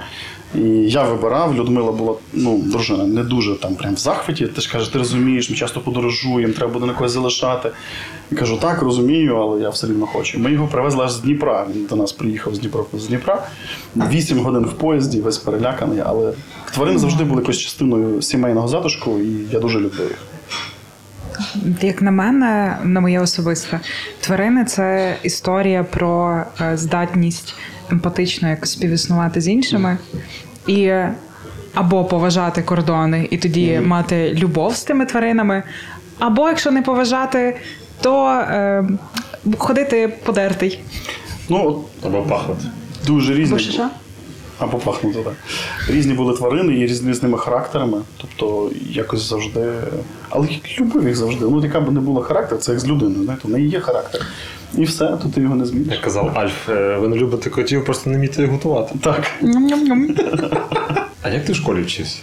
І 0.56 0.60
я 0.70 1.04
вибирав. 1.04 1.56
Людмила 1.56 1.92
була, 1.92 2.14
ну, 2.34 2.62
дружина, 2.66 3.04
не 3.04 3.24
дуже 3.24 3.56
там 3.56 3.76
прям 3.76 3.94
в 3.94 3.98
захваті. 3.98 4.48
Ти 4.48 4.62
ж 4.62 4.72
каже, 4.72 4.94
ти 4.94 4.98
розумієш, 5.00 5.50
ми 5.50 5.56
часто 5.56 5.80
подорожуємо, 5.80 6.54
треба 6.54 6.74
буде 6.74 6.86
на 6.86 6.94
когось 6.94 7.12
залишати. 7.12 7.72
Я 8.32 8.38
кажу, 8.38 8.58
так, 8.58 8.82
розумію, 8.82 9.36
але 9.38 9.62
я 9.62 9.70
все 9.70 9.88
рівно 9.88 10.06
хочу. 10.06 10.40
Ми 10.40 10.52
його 10.52 10.68
привезли 10.68 11.06
аж 11.06 11.12
з 11.12 11.20
Дніпра. 11.20 11.68
Він 11.76 11.86
до 11.86 11.96
нас 11.96 12.12
приїхав 12.12 12.56
з 12.56 12.60
Дніпра 12.60 12.84
з 12.94 13.08
Дніпра. 13.08 13.48
Вісім 13.96 14.40
годин 14.40 14.66
в 14.66 14.74
поїзді, 14.74 15.22
весь 15.22 15.38
переляканий. 15.38 16.00
Але 16.06 16.34
тварини 16.74 16.98
завжди 16.98 17.24
були 17.24 17.42
якоюсь 17.42 17.60
частиною 17.60 18.22
сімейного 18.22 18.68
затишку, 18.68 19.20
і 19.20 19.54
я 19.54 19.60
дуже 19.60 19.80
люблю 19.80 20.04
їх. 20.04 20.18
Як 21.82 22.02
на 22.02 22.12
мене, 22.12 22.78
на 22.84 23.00
моє 23.00 23.20
особисте, 23.20 23.80
тварини 24.20 24.66
це 24.66 25.16
історія 25.24 25.84
про 25.84 26.44
е, 26.62 26.78
здатність 26.78 27.56
емпатично 27.92 28.50
якось 28.50 28.72
співіснувати 28.72 29.42
з 29.42 29.48
іншими 29.48 29.98
і 30.68 30.92
або 31.74 32.06
поважати 32.06 32.62
кордони, 32.62 33.28
і 33.32 33.38
тоді 33.38 33.80
мати 33.80 34.34
любов 34.34 34.76
з 34.76 34.84
тими 34.84 35.06
тваринами, 35.06 35.64
або 36.20 36.48
якщо 36.48 36.72
не 36.72 36.82
поважати, 36.82 37.58
то 38.02 38.30
е, 38.30 38.84
ходити 39.58 40.14
подертий. 40.24 40.80
Ну, 41.50 41.84
Або 42.06 42.22
пахнути. 42.22 42.66
дуже 43.08 43.34
різні. 43.34 43.54
Бо 43.54 43.60
що? 43.60 43.90
Або 44.62 44.78
пахнути, 44.78 45.20
так. 45.24 45.34
Різні 45.88 46.14
були 46.14 46.34
тварини 46.34 46.74
і 46.74 46.86
різ- 46.88 47.08
різними 47.08 47.38
характерами. 47.38 47.98
Тобто 48.18 48.72
якось 48.90 49.30
завжди. 49.30 49.74
Але 50.30 50.48
любив 50.80 51.08
їх 51.08 51.16
завжди. 51.16 51.46
Ну, 51.46 51.64
яка 51.64 51.82
б 51.82 51.92
не 51.92 52.00
була 52.00 52.22
характер, 52.24 52.58
це 52.58 52.72
як 52.72 52.80
з 52.80 52.88
людиною. 52.88 53.24
Знаєте, 53.24 53.48
в 53.48 53.52
неї 53.52 53.70
є 53.70 53.80
характер. 53.80 54.22
І 54.78 54.84
все, 54.84 55.06
то 55.08 55.30
ти 55.36 55.42
його 55.42 55.56
не 55.56 55.66
зміниш. 55.66 55.92
Як 55.94 56.02
казав 56.02 56.32
Альф, 56.38 56.70
е, 56.70 56.98
ви 56.98 57.08
не 57.08 57.16
любите 57.16 57.50
котів, 57.50 57.86
просто 57.86 58.10
не 58.10 58.16
вмієте 58.18 58.42
їх 58.42 58.52
готувати. 58.52 58.96
Так. 59.04 59.32
А 61.22 61.30
як 61.30 61.46
ти 61.46 61.54
в 61.54 61.56
школі 61.56 61.82
вчився? 61.82 62.18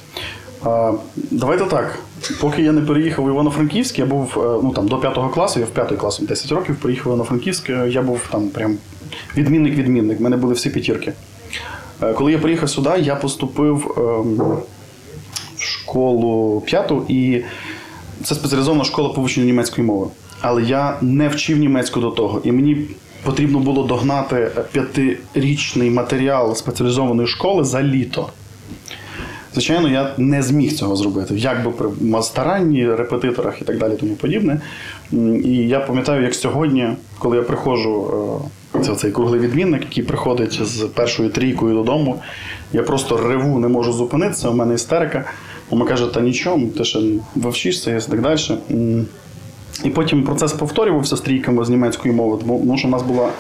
А, 0.65 0.93
давайте 1.31 1.65
так. 1.65 1.99
Поки 2.41 2.63
я 2.63 2.73
не 2.73 2.81
переїхав 2.81 3.25
у 3.25 3.29
Івано-Франківськ, 3.31 3.99
я 3.99 4.07
був 4.07 4.33
е, 4.37 4.61
ну, 4.63 4.73
там, 4.77 4.89
до 4.89 4.99
п'ятого 4.99 5.29
класу, 5.29 5.61
я 5.61 5.67
в 5.67 5.71
п'ятий 5.71 5.99
клас 5.99 6.19
10 6.21 6.53
років 6.53 6.77
приїхав 6.77 7.05
в 7.05 7.09
Івано-Франківськ, 7.09 7.71
е, 7.71 7.89
я 7.91 8.03
був 8.03 8.21
там 8.33 8.49
прям 8.49 8.77
відмінник-відмінник, 9.37 10.19
в 10.19 10.23
мене 10.23 10.37
були 10.37 10.55
всі 10.55 10.71
п'ятірки. 10.71 11.13
Е, 12.03 12.13
Коли 12.13 12.33
я 12.33 12.39
приїхав 12.39 12.71
сюди, 12.71 12.91
я 12.99 13.17
поступив 13.17 13.95
ем, 13.97 14.37
в 15.57 15.63
школу 15.63 16.61
п'яту, 16.61 17.05
і 17.09 17.43
це 18.25 18.35
спеціалізована 18.35 18.85
школа 18.85 19.09
по 19.09 19.27
німецької 19.37 19.87
мови. 19.87 20.07
Але 20.41 20.63
я 20.63 20.97
не 21.01 21.29
вчив 21.29 21.59
німецьку 21.59 22.01
до 22.01 22.11
того, 22.11 22.41
і 22.45 22.53
мені 22.53 22.87
потрібно 23.25 23.59
було 23.59 23.83
догнати 23.83 24.51
п'ятирічний 24.73 25.91
матеріал 25.91 26.55
спеціалізованої 26.55 27.29
школи 27.29 27.65
за 27.65 27.83
літо. 27.83 28.29
Звичайно, 29.53 29.89
я 29.89 30.15
не 30.19 30.43
зміг 30.43 30.73
цього 30.73 30.97
зробити, 30.97 31.35
як 31.35 31.65
би 31.65 31.71
при 31.71 32.23
старанні, 32.23 32.95
репетиторах 32.95 33.63
і 33.63 33.65
так 33.65 33.79
далі, 33.79 33.93
тому 34.01 34.15
подібне. 34.15 34.61
І 35.45 35.57
я 35.69 35.81
пам'ятаю, 35.81 36.23
як 36.23 36.35
сьогодні, 36.35 36.89
коли 37.19 37.37
я 37.37 37.43
приходжу, 37.43 38.11
е, 38.45 38.49
це 38.83 38.95
цей 38.95 39.13
круглий 39.13 39.41
відмінник, 39.41 39.83
який 39.83 40.05
приходить 40.05 40.53
з 40.63 40.81
першою 40.95 41.31
трійкою 41.31 41.75
додому, 41.75 42.21
я 42.73 42.83
просто 42.83 43.17
реву, 43.17 43.59
не 43.59 43.69
можу 43.69 43.93
зупинитися, 43.93 44.49
у 44.49 44.55
мене 44.55 44.75
істерика. 44.75 45.25
Мама 45.71 45.87
каже, 45.87 46.07
та 46.15 46.21
нічого, 46.21 46.61
ти 46.77 46.85
ще 46.85 46.99
вивчишся 47.35 47.97
і 47.97 48.01
так 48.01 48.23
далі. 48.23 48.39
І 49.85 49.91
потім 49.91 50.23
процес 50.23 50.53
повторювався 50.53 51.17
з 51.17 51.21
трійками 51.21 51.65
з 51.65 51.69
німецької 51.69 52.15
мови, 52.15 52.39
тому 52.41 52.79
що 52.79 52.89
в 52.89 52.91
нас 52.91 53.03
була. 53.03 53.31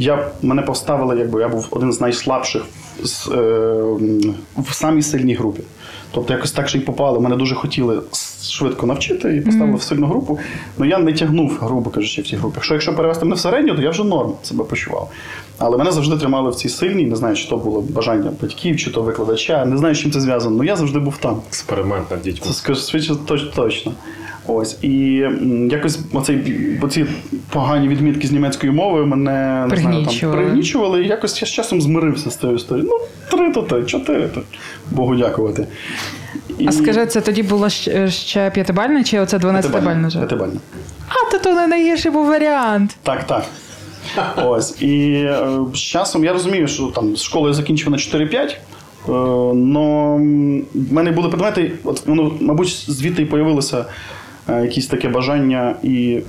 Я, 0.00 0.28
мене 0.42 0.62
поставили, 0.62 1.18
якби 1.18 1.40
я 1.40 1.48
був 1.48 1.66
один 1.70 1.92
з 1.92 2.00
найслабших 2.00 2.62
з, 3.02 3.28
е, 3.28 3.34
в 4.56 4.72
самій 4.74 5.02
сильній 5.02 5.34
групі. 5.34 5.62
Тобто 6.10 6.32
якось 6.32 6.52
так 6.52 6.68
що 6.68 6.78
й 6.78 6.80
попало. 6.80 7.20
Мене 7.20 7.36
дуже 7.36 7.54
хотіли 7.54 8.02
швидко 8.42 8.86
навчити 8.86 9.36
і 9.36 9.40
поставили 9.40 9.76
в 9.76 9.82
сильну 9.82 10.06
групу. 10.06 10.38
але 10.78 10.88
я 10.88 10.98
не 10.98 11.12
тягнув, 11.12 11.58
грубо 11.60 11.90
кажучи, 11.90 12.22
в 12.22 12.26
цій 12.26 12.36
групі. 12.36 12.54
Якщо, 12.56 12.74
якщо 12.74 12.96
перевести 12.96 13.24
мене 13.24 13.34
в 13.34 13.38
середню, 13.38 13.76
то 13.76 13.82
я 13.82 13.90
вже 13.90 14.04
норм 14.04 14.32
себе 14.42 14.64
почував. 14.64 15.10
Але 15.58 15.76
мене 15.78 15.92
завжди 15.92 16.16
тримали 16.16 16.50
в 16.50 16.54
цій 16.54 16.68
сильній. 16.68 17.04
Не 17.04 17.16
знаю, 17.16 17.36
чи 17.36 17.48
то 17.48 17.56
було 17.56 17.80
бажання 17.80 18.32
батьків, 18.42 18.76
чи 18.76 18.90
то 18.90 19.02
викладача. 19.02 19.64
Не 19.64 19.76
знаю, 19.76 19.94
з 19.94 19.98
чим 19.98 20.10
це 20.10 20.20
зв'язано. 20.20 20.56
але 20.56 20.66
я 20.66 20.76
завжди 20.76 20.98
був 20.98 21.16
там. 21.16 21.40
Експеримент 21.48 22.10
над 22.10 22.22
дітьми. 22.22 22.46
Це 22.46 22.74
скажу 22.74 23.16
точно. 23.54 23.92
Ось. 24.48 24.78
І 24.82 25.24
якось 25.70 25.98
оцей, 26.12 26.56
оці 26.82 27.06
погані 27.50 27.88
відмітки 27.88 28.26
з 28.26 28.32
німецької 28.32 28.72
мови 28.72 29.06
мене 29.06 29.66
не 29.70 29.76
знаю, 29.76 30.06
там, 30.06 30.32
Пригнічували. 30.32 31.04
І 31.04 31.08
якось 31.08 31.42
я 31.42 31.48
з 31.48 31.50
часом 31.50 31.80
змирився 31.80 32.30
з 32.30 32.36
цією 32.36 32.56
історією. 32.56 32.90
Ну, 32.92 33.06
три 33.30 33.52
то 33.52 33.62
те, 33.62 33.82
чотири 33.82 34.28
то. 34.28 34.42
Богу 34.90 35.16
дякувати. 35.16 35.66
І... 36.58 36.68
А 36.68 36.72
скажи, 36.72 37.06
це 37.06 37.20
тоді 37.20 37.42
було 37.42 37.68
ще, 37.68 38.10
ще 38.10 38.50
п'ятибальне, 38.50 39.04
чи 39.04 39.20
оце 39.20 39.38
12-бальне 39.38 40.06
вже? 40.06 40.18
П'ятибальне. 40.18 40.60
А, 41.08 41.30
то 41.32 41.38
то 41.38 41.54
не 41.54 41.66
найгірший 41.66 42.12
був 42.12 42.26
варіант. 42.26 42.96
Так, 43.02 43.26
так. 43.26 43.44
Ось. 44.36 44.82
І 44.82 45.12
е, 45.12 45.48
з 45.74 45.78
часом 45.78 46.24
я 46.24 46.32
розумію, 46.32 46.68
що 46.68 46.86
там 46.86 47.16
з 47.16 47.22
школи 47.22 47.48
я 47.48 47.54
закінчив 47.54 47.90
на 47.90 47.96
4-5. 47.96 48.56
Но 49.54 50.14
в 50.74 50.92
мене 50.92 51.10
були 51.12 51.28
предмети, 51.28 51.72
от 51.84 52.06
воно, 52.06 52.32
мабуть, 52.40 52.84
звідти 52.90 53.22
і 53.22 53.26
появилося 53.26 53.78
е, 53.78 53.84
якесь 54.48 54.86
таке 54.86 55.08
бажання 55.08 55.74
і 55.82 56.20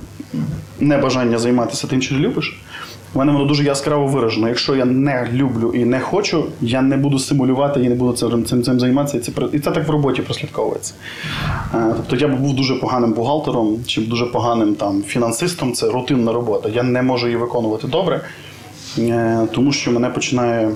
небажання 0.80 1.38
займатися 1.38 1.86
тим, 1.86 2.02
що 2.02 2.14
любиш. 2.14 2.60
У 3.14 3.18
мене 3.18 3.32
воно 3.32 3.44
дуже 3.44 3.64
яскраво 3.64 4.06
виражено. 4.06 4.48
Якщо 4.48 4.76
я 4.76 4.84
не 4.84 5.28
люблю 5.32 5.72
і 5.74 5.84
не 5.84 6.00
хочу, 6.00 6.44
я 6.60 6.82
не 6.82 6.96
буду 6.96 7.18
симулювати 7.18 7.80
і 7.80 7.88
не 7.88 7.94
буду 7.94 8.12
цим, 8.12 8.44
цим, 8.44 8.62
цим 8.62 8.80
займатися. 8.80 9.16
І 9.16 9.20
це, 9.20 9.32
і 9.52 9.58
це 9.58 9.70
так 9.70 9.88
в 9.88 9.90
роботі 9.90 10.22
прослідковується. 10.22 10.94
Е, 11.74 11.94
Тобто 11.96 12.16
я 12.16 12.28
був 12.28 12.54
дуже 12.56 12.74
поганим 12.74 13.12
бухгалтером 13.12 13.78
чи 13.86 14.00
дуже 14.00 14.26
поганим 14.26 14.74
там, 14.74 15.02
фінансистом, 15.02 15.72
це 15.72 15.90
рутинна 15.90 16.32
робота. 16.32 16.68
Я 16.68 16.82
не 16.82 17.02
можу 17.02 17.26
її 17.26 17.38
виконувати 17.38 17.86
добре, 17.86 18.20
е, 18.98 19.48
тому 19.52 19.72
що 19.72 19.92
мене 19.92 20.10
починає. 20.10 20.70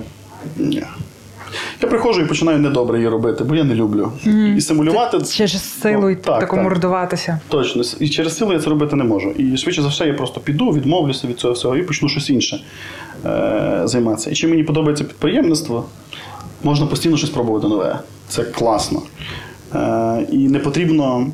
Я 1.81 1.87
приходжу 1.89 2.21
і 2.21 2.25
починаю 2.25 2.59
недобре 2.59 2.97
її 2.97 3.09
робити, 3.09 3.43
бо 3.43 3.55
я 3.55 3.63
не 3.63 3.75
люблю. 3.75 4.11
І 4.57 4.61
симулювати. 4.61 5.17
Через 5.33 5.79
силу 5.81 6.09
Ну, 6.09 6.15
так, 6.15 6.39
таку 6.39 6.55
так. 6.55 6.63
мордуватися. 6.63 7.39
Точно. 7.49 7.83
І 7.99 8.09
через 8.09 8.37
силу 8.37 8.53
я 8.53 8.59
це 8.59 8.69
робити 8.69 8.95
не 8.95 9.03
можу. 9.03 9.31
І 9.31 9.57
швидше 9.57 9.81
за 9.81 9.87
все 9.87 10.07
я 10.07 10.13
просто 10.13 10.39
піду, 10.39 10.69
відмовлюся 10.71 11.27
від 11.27 11.39
цього 11.39 11.53
всього 11.53 11.75
і 11.77 11.83
почну 11.83 12.09
щось 12.09 12.29
інше 12.29 12.61
е- 13.25 13.81
займатися. 13.83 14.29
І 14.29 14.33
чим 14.33 14.49
мені 14.49 14.63
подобається 14.63 15.03
підприємництво, 15.03 15.85
можна 16.63 16.85
постійно 16.85 17.17
щось 17.17 17.29
пробувати 17.29 17.67
нове. 17.67 17.99
Це 18.29 18.43
класно. 18.43 19.01
Е- 19.75 20.27
і 20.31 20.37
не 20.37 20.59
потрібно 20.59 21.27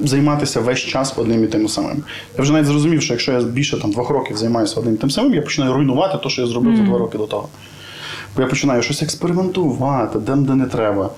займатися 0.00 0.60
весь 0.60 0.78
час 0.78 1.14
одним 1.16 1.44
і 1.44 1.46
тим 1.46 1.68
самим. 1.68 2.02
Я 2.36 2.42
вже 2.42 2.52
навіть 2.52 2.66
зрозумів, 2.66 3.02
що 3.02 3.14
якщо 3.14 3.32
я 3.32 3.40
більше 3.40 3.80
там, 3.80 3.90
двох 3.92 4.10
років 4.10 4.36
займаюся 4.36 4.80
одним 4.80 4.94
і 4.94 4.98
тим 4.98 5.10
самим, 5.10 5.34
я 5.34 5.42
починаю 5.42 5.72
руйнувати 5.72 6.18
те, 6.22 6.28
що 6.28 6.42
я 6.42 6.48
зробив 6.48 6.76
за 6.76 6.82
два 6.82 6.98
роки 6.98 7.18
до 7.18 7.26
того. 7.26 7.48
Бо 8.40 8.44
я 8.44 8.50
починаю 8.50 8.82
щось 8.82 9.02
експериментувати, 9.02 10.18
де, 10.18 10.36
де 10.36 10.54
не 10.54 10.66
треба. 10.66 11.10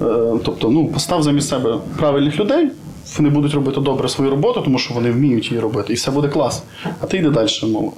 Е, 0.00 0.04
тобто, 0.44 0.70
ну, 0.70 0.86
постав 0.86 1.22
замість 1.22 1.48
себе 1.48 1.78
правильних 1.96 2.40
людей, 2.40 2.70
вони 3.16 3.30
будуть 3.30 3.54
робити 3.54 3.80
добре 3.80 4.08
свою 4.08 4.30
роботу, 4.30 4.60
тому 4.60 4.78
що 4.78 4.94
вони 4.94 5.10
вміють 5.10 5.50
її 5.50 5.60
робити, 5.60 5.92
і 5.92 5.96
все 5.96 6.10
буде 6.10 6.28
клас. 6.28 6.62
А 7.00 7.06
ти 7.06 7.16
йди 7.16 7.30
далі. 7.30 7.48
Ну, 7.62 7.92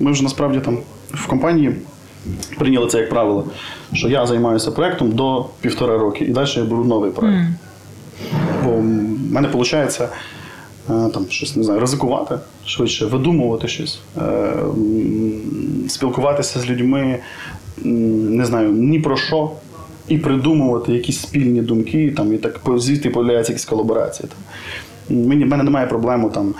ми 0.00 0.12
вже 0.12 0.22
насправді 0.22 0.60
там 0.60 0.78
в 1.10 1.26
компанії 1.26 1.76
прийняли 2.58 2.86
це 2.86 2.98
як 2.98 3.10
правило, 3.10 3.44
що 3.92 4.08
я 4.08 4.26
займаюся 4.26 4.70
проектом 4.70 5.12
до 5.12 5.46
півтора 5.60 5.98
роки, 5.98 6.24
і 6.24 6.30
далі 6.30 6.50
я 6.56 6.64
беру 6.64 6.84
новий 6.84 7.10
проект. 7.10 7.48
Бо 8.64 8.70
в 8.70 8.82
мене 9.32 9.48
виходить 9.48 10.00
там 10.86 11.26
щось 11.28 11.56
не 11.56 11.64
знаю, 11.64 11.80
ризикувати 11.80 12.38
швидше, 12.66 13.06
видумувати 13.06 13.68
щось, 13.68 13.98
е, 14.16 14.52
спілкуватися 15.88 16.60
з 16.60 16.66
людьми, 16.66 17.18
не 17.82 18.44
знаю, 18.44 18.68
ні 18.68 19.00
про 19.00 19.16
що, 19.16 19.50
і 20.08 20.18
придумувати 20.18 20.92
якісь 20.92 21.20
спільні 21.20 21.62
думки, 21.62 22.12
там, 22.16 22.32
і 22.32 22.38
так 22.38 22.60
звідти 22.76 23.10
появляються 23.10 23.52
якісь 23.52 23.64
колаборації. 23.64 24.28
Там. 24.28 24.38
Мені, 25.18 25.44
в 25.44 25.48
мене 25.48 25.62
немає 25.62 25.86
проблеми 25.86 26.30
там, 26.34 26.54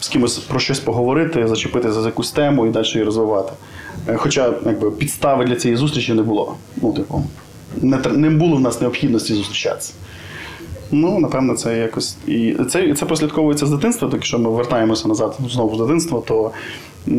з 0.00 0.08
кимось 0.08 0.38
про 0.38 0.60
щось 0.60 0.80
поговорити, 0.80 1.48
зачепити 1.48 1.92
за 1.92 2.06
якусь 2.06 2.32
тему 2.32 2.66
і 2.66 2.70
далі 2.70 2.86
її 2.86 3.04
розвивати. 3.04 3.52
Е, 4.08 4.16
Хоча 4.16 4.54
якби, 4.66 4.90
підстави 4.90 5.44
для 5.44 5.56
цієї 5.56 5.76
зустрічі 5.76 6.14
не 6.14 6.22
було. 6.22 6.54
Ну, 6.82 6.92
типу, 6.92 7.24
не, 7.80 7.98
не 8.12 8.30
було 8.30 8.56
в 8.56 8.60
нас 8.60 8.80
необхідності 8.80 9.34
зустрічатися. 9.34 9.92
Ну, 10.90 11.18
напевно, 11.18 11.54
це 11.54 11.78
якось. 11.78 12.16
І 12.26 12.56
це, 12.70 12.94
це 12.94 13.06
прослідковується 13.06 13.66
з 13.66 13.70
дитинства, 13.70 14.08
так 14.08 14.14
якщо 14.14 14.38
ми 14.38 14.50
вертаємося 14.50 15.08
назад 15.08 15.38
знову 15.50 15.76
в 15.76 15.86
дитинство, 15.86 16.24
то 16.26 16.50
в 17.06 17.10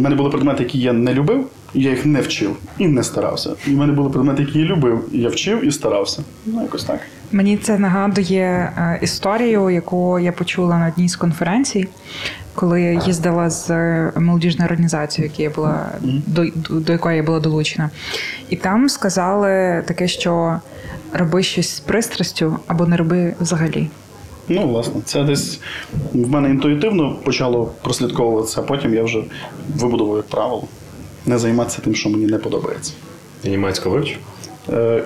мене 0.00 0.16
були 0.16 0.30
предмети, 0.30 0.62
які 0.62 0.78
я 0.78 0.92
не 0.92 1.14
любив, 1.14 1.46
я 1.74 1.90
їх 1.90 2.06
не 2.06 2.20
вчив 2.20 2.56
і 2.78 2.88
не 2.88 3.02
старався. 3.02 3.50
І 3.66 3.70
в 3.70 3.76
мене 3.76 3.92
були 3.92 4.10
предмети, 4.10 4.42
які 4.42 4.58
я 4.58 4.64
любив, 4.64 5.08
і 5.12 5.18
я 5.18 5.28
вчив 5.28 5.64
і 5.64 5.70
старався. 5.70 6.22
Ну, 6.46 6.62
якось 6.62 6.84
так. 6.84 7.00
Мені 7.32 7.56
це 7.56 7.78
нагадує 7.78 8.72
е, 8.76 8.98
історію, 9.02 9.70
яку 9.70 10.18
я 10.18 10.32
почула 10.32 10.78
на 10.78 10.88
одній 10.88 11.08
з 11.08 11.16
конференцій, 11.16 11.88
коли 12.54 12.82
я 12.82 12.92
їздила 12.92 13.50
з 13.50 13.70
е, 13.70 14.12
молодіжною 14.16 14.66
організацією, 14.70 15.32
я 15.38 15.50
була 15.50 15.88
до, 16.26 16.44
до 16.70 16.92
якої 16.92 17.16
я 17.16 17.22
була 17.22 17.40
долучена. 17.40 17.90
І 18.50 18.56
там 18.56 18.88
сказали 18.88 19.82
таке, 19.86 20.08
що 20.08 20.60
роби 21.12 21.42
щось 21.42 21.76
з 21.76 21.80
пристрастю 21.80 22.56
або 22.66 22.86
не 22.86 22.96
роби 22.96 23.34
взагалі. 23.40 23.88
Ну, 24.48 24.68
власне, 24.68 25.00
це 25.04 25.24
десь 25.24 25.60
в 26.12 26.30
мене 26.30 26.50
інтуїтивно 26.50 27.16
почало 27.24 27.72
прослідковуватися, 27.82 28.60
а 28.60 28.64
потім 28.64 28.94
я 28.94 29.02
вже 29.02 29.22
вибудував 29.76 30.16
як 30.16 30.26
правило 30.26 30.64
не 31.26 31.38
займатися 31.38 31.78
тим, 31.84 31.94
що 31.94 32.08
мені 32.08 32.26
не 32.26 32.38
подобається. 32.38 32.92
Я 33.44 33.50
німецьку 33.50 33.90
вивчив. 33.90 34.18
Е, 34.72 35.04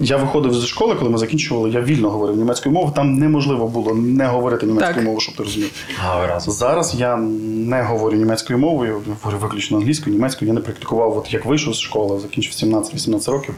Я 0.00 0.16
виходив 0.16 0.54
зі 0.54 0.66
школи, 0.66 0.94
коли 0.94 1.10
ми 1.10 1.18
закінчували, 1.18 1.70
я 1.70 1.80
вільно 1.80 2.10
говорив 2.10 2.36
німецькою 2.36 2.72
мовою. 2.74 2.92
Там 2.96 3.14
неможливо 3.14 3.68
було 3.68 3.94
не 3.94 4.26
говорити 4.26 4.66
німецькою 4.66 5.04
мовою, 5.04 5.20
щоб 5.20 5.36
ти 5.36 5.42
розумів. 5.42 5.70
А. 6.04 6.40
Зараз 6.40 6.94
я 6.98 7.16
не 7.16 7.82
говорю 7.82 8.16
німецькою 8.16 8.58
мовою, 8.58 9.00
говорю 9.22 9.38
виключно 9.42 9.76
англійською, 9.76 10.16
німецькою. 10.16 10.48
Я 10.48 10.54
не 10.54 10.60
практикував, 10.60 11.18
от 11.18 11.32
як 11.32 11.44
вийшов 11.44 11.74
з 11.74 11.78
школи, 11.78 12.20
закінчив 12.20 12.70
17-18 12.70 13.30
років. 13.30 13.54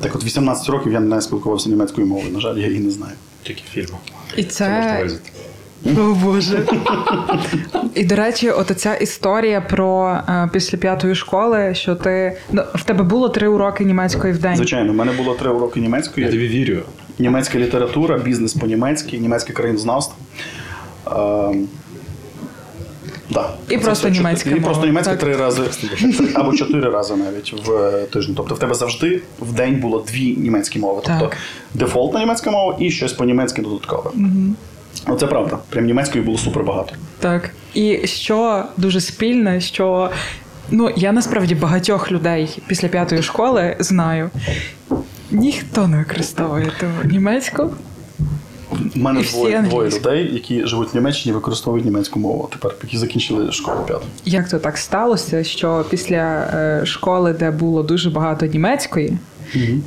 Так 0.00 0.14
от 0.16 0.24
18 0.24 0.68
років 0.68 0.92
я 0.92 1.00
не 1.00 1.20
спілкувався 1.20 1.68
німецькою 1.68 2.06
мовою. 2.06 2.32
На 2.32 2.40
жаль, 2.40 2.56
я 2.56 2.66
її 2.66 2.80
не 2.80 2.90
знаю. 2.90 3.12
Тільки 3.42 3.62
фільми. 3.72 3.98
І 4.36 4.44
Це. 4.44 5.08
О 5.84 6.14
Боже. 6.24 6.62
І 7.94 8.04
до 8.04 8.16
речі, 8.16 8.50
от 8.50 8.72
ця 8.76 8.94
історія 8.94 9.60
про 9.60 10.18
е, 10.28 10.48
після 10.52 10.78
п'ятої 10.78 11.14
школи, 11.14 11.74
що 11.74 11.94
ти 11.94 12.36
ну, 12.52 12.62
в 12.74 12.82
тебе 12.84 13.04
було 13.04 13.28
три 13.28 13.48
уроки 13.48 13.84
німецької 13.84 14.32
в 14.32 14.38
день. 14.38 14.56
Звичайно, 14.56 14.92
в 14.92 14.96
мене 14.96 15.12
було 15.12 15.34
три 15.34 15.50
уроки 15.50 15.80
Я 15.80 15.86
німецької, 15.86 16.26
тобі 16.26 16.48
вірю. 16.48 16.82
німецька 17.18 17.58
література, 17.58 18.18
бізнес 18.18 18.54
по-німецьки, 18.54 19.18
німецьке 19.18 19.52
країнознавство. 19.52 20.16
Ем, 21.06 21.68
да. 23.30 23.50
І 23.68 23.76
Це 23.76 23.78
просто 23.78 24.08
все 24.08 24.18
німецька 24.18 24.50
чотири- 24.50 24.56
І 24.56 24.60
мова, 24.60 24.72
просто 24.72 24.86
німецька 24.86 25.10
так. 25.10 25.20
три 25.20 25.36
рази 25.36 25.62
або 26.34 26.52
чотири 26.52 26.90
рази 26.90 27.16
навіть 27.16 27.66
в 27.66 27.72
е, 27.72 28.02
тиждень. 28.12 28.34
Тобто 28.36 28.54
в 28.54 28.58
тебе 28.58 28.74
завжди 28.74 29.22
в 29.40 29.52
день 29.52 29.74
було 29.80 30.04
дві 30.08 30.36
німецькі 30.36 30.78
мови. 30.78 31.00
Тобто 31.04 31.20
Так. 31.26 31.36
дефолтна 31.74 32.20
німецька 32.20 32.50
мова 32.50 32.76
і 32.80 32.90
щось 32.90 33.12
по-німецьки 33.12 33.62
додаткове. 33.62 34.10
Угу. 34.14 34.54
Це 35.20 35.26
правда. 35.26 35.58
Прям 35.70 35.84
німецької 35.84 36.24
було 36.24 36.38
супер 36.38 36.62
багато. 36.62 36.92
Так. 37.18 37.50
І 37.74 38.06
що 38.06 38.64
дуже 38.76 39.00
спільне, 39.00 39.60
що 39.60 40.10
ну 40.70 40.90
я 40.96 41.12
насправді 41.12 41.54
багатьох 41.54 42.12
людей 42.12 42.58
після 42.66 42.88
п'ятої 42.88 43.22
школи 43.22 43.76
знаю. 43.78 44.30
Ніхто 45.30 45.88
не 45.88 45.98
використовує 45.98 46.72
ту 46.80 47.08
німецьку. 47.08 47.70
У 48.96 48.98
мене 48.98 49.22
двоє, 49.22 49.62
двоє 49.62 49.90
людей, 49.90 50.34
які 50.34 50.66
живуть 50.66 50.92
в 50.92 50.96
Німеччині, 50.96 51.34
використовують 51.34 51.84
німецьку 51.84 52.20
мову. 52.20 52.48
Тепер 52.52 52.74
які 52.82 52.98
закінчили 52.98 53.52
школу 53.52 53.78
п'яту. 53.86 54.04
Як 54.24 54.48
то 54.48 54.58
так 54.58 54.78
сталося, 54.78 55.44
що 55.44 55.84
після 55.90 56.50
е, 56.54 56.86
школи, 56.86 57.32
де 57.32 57.50
було 57.50 57.82
дуже 57.82 58.10
багато 58.10 58.46
німецької, 58.46 59.18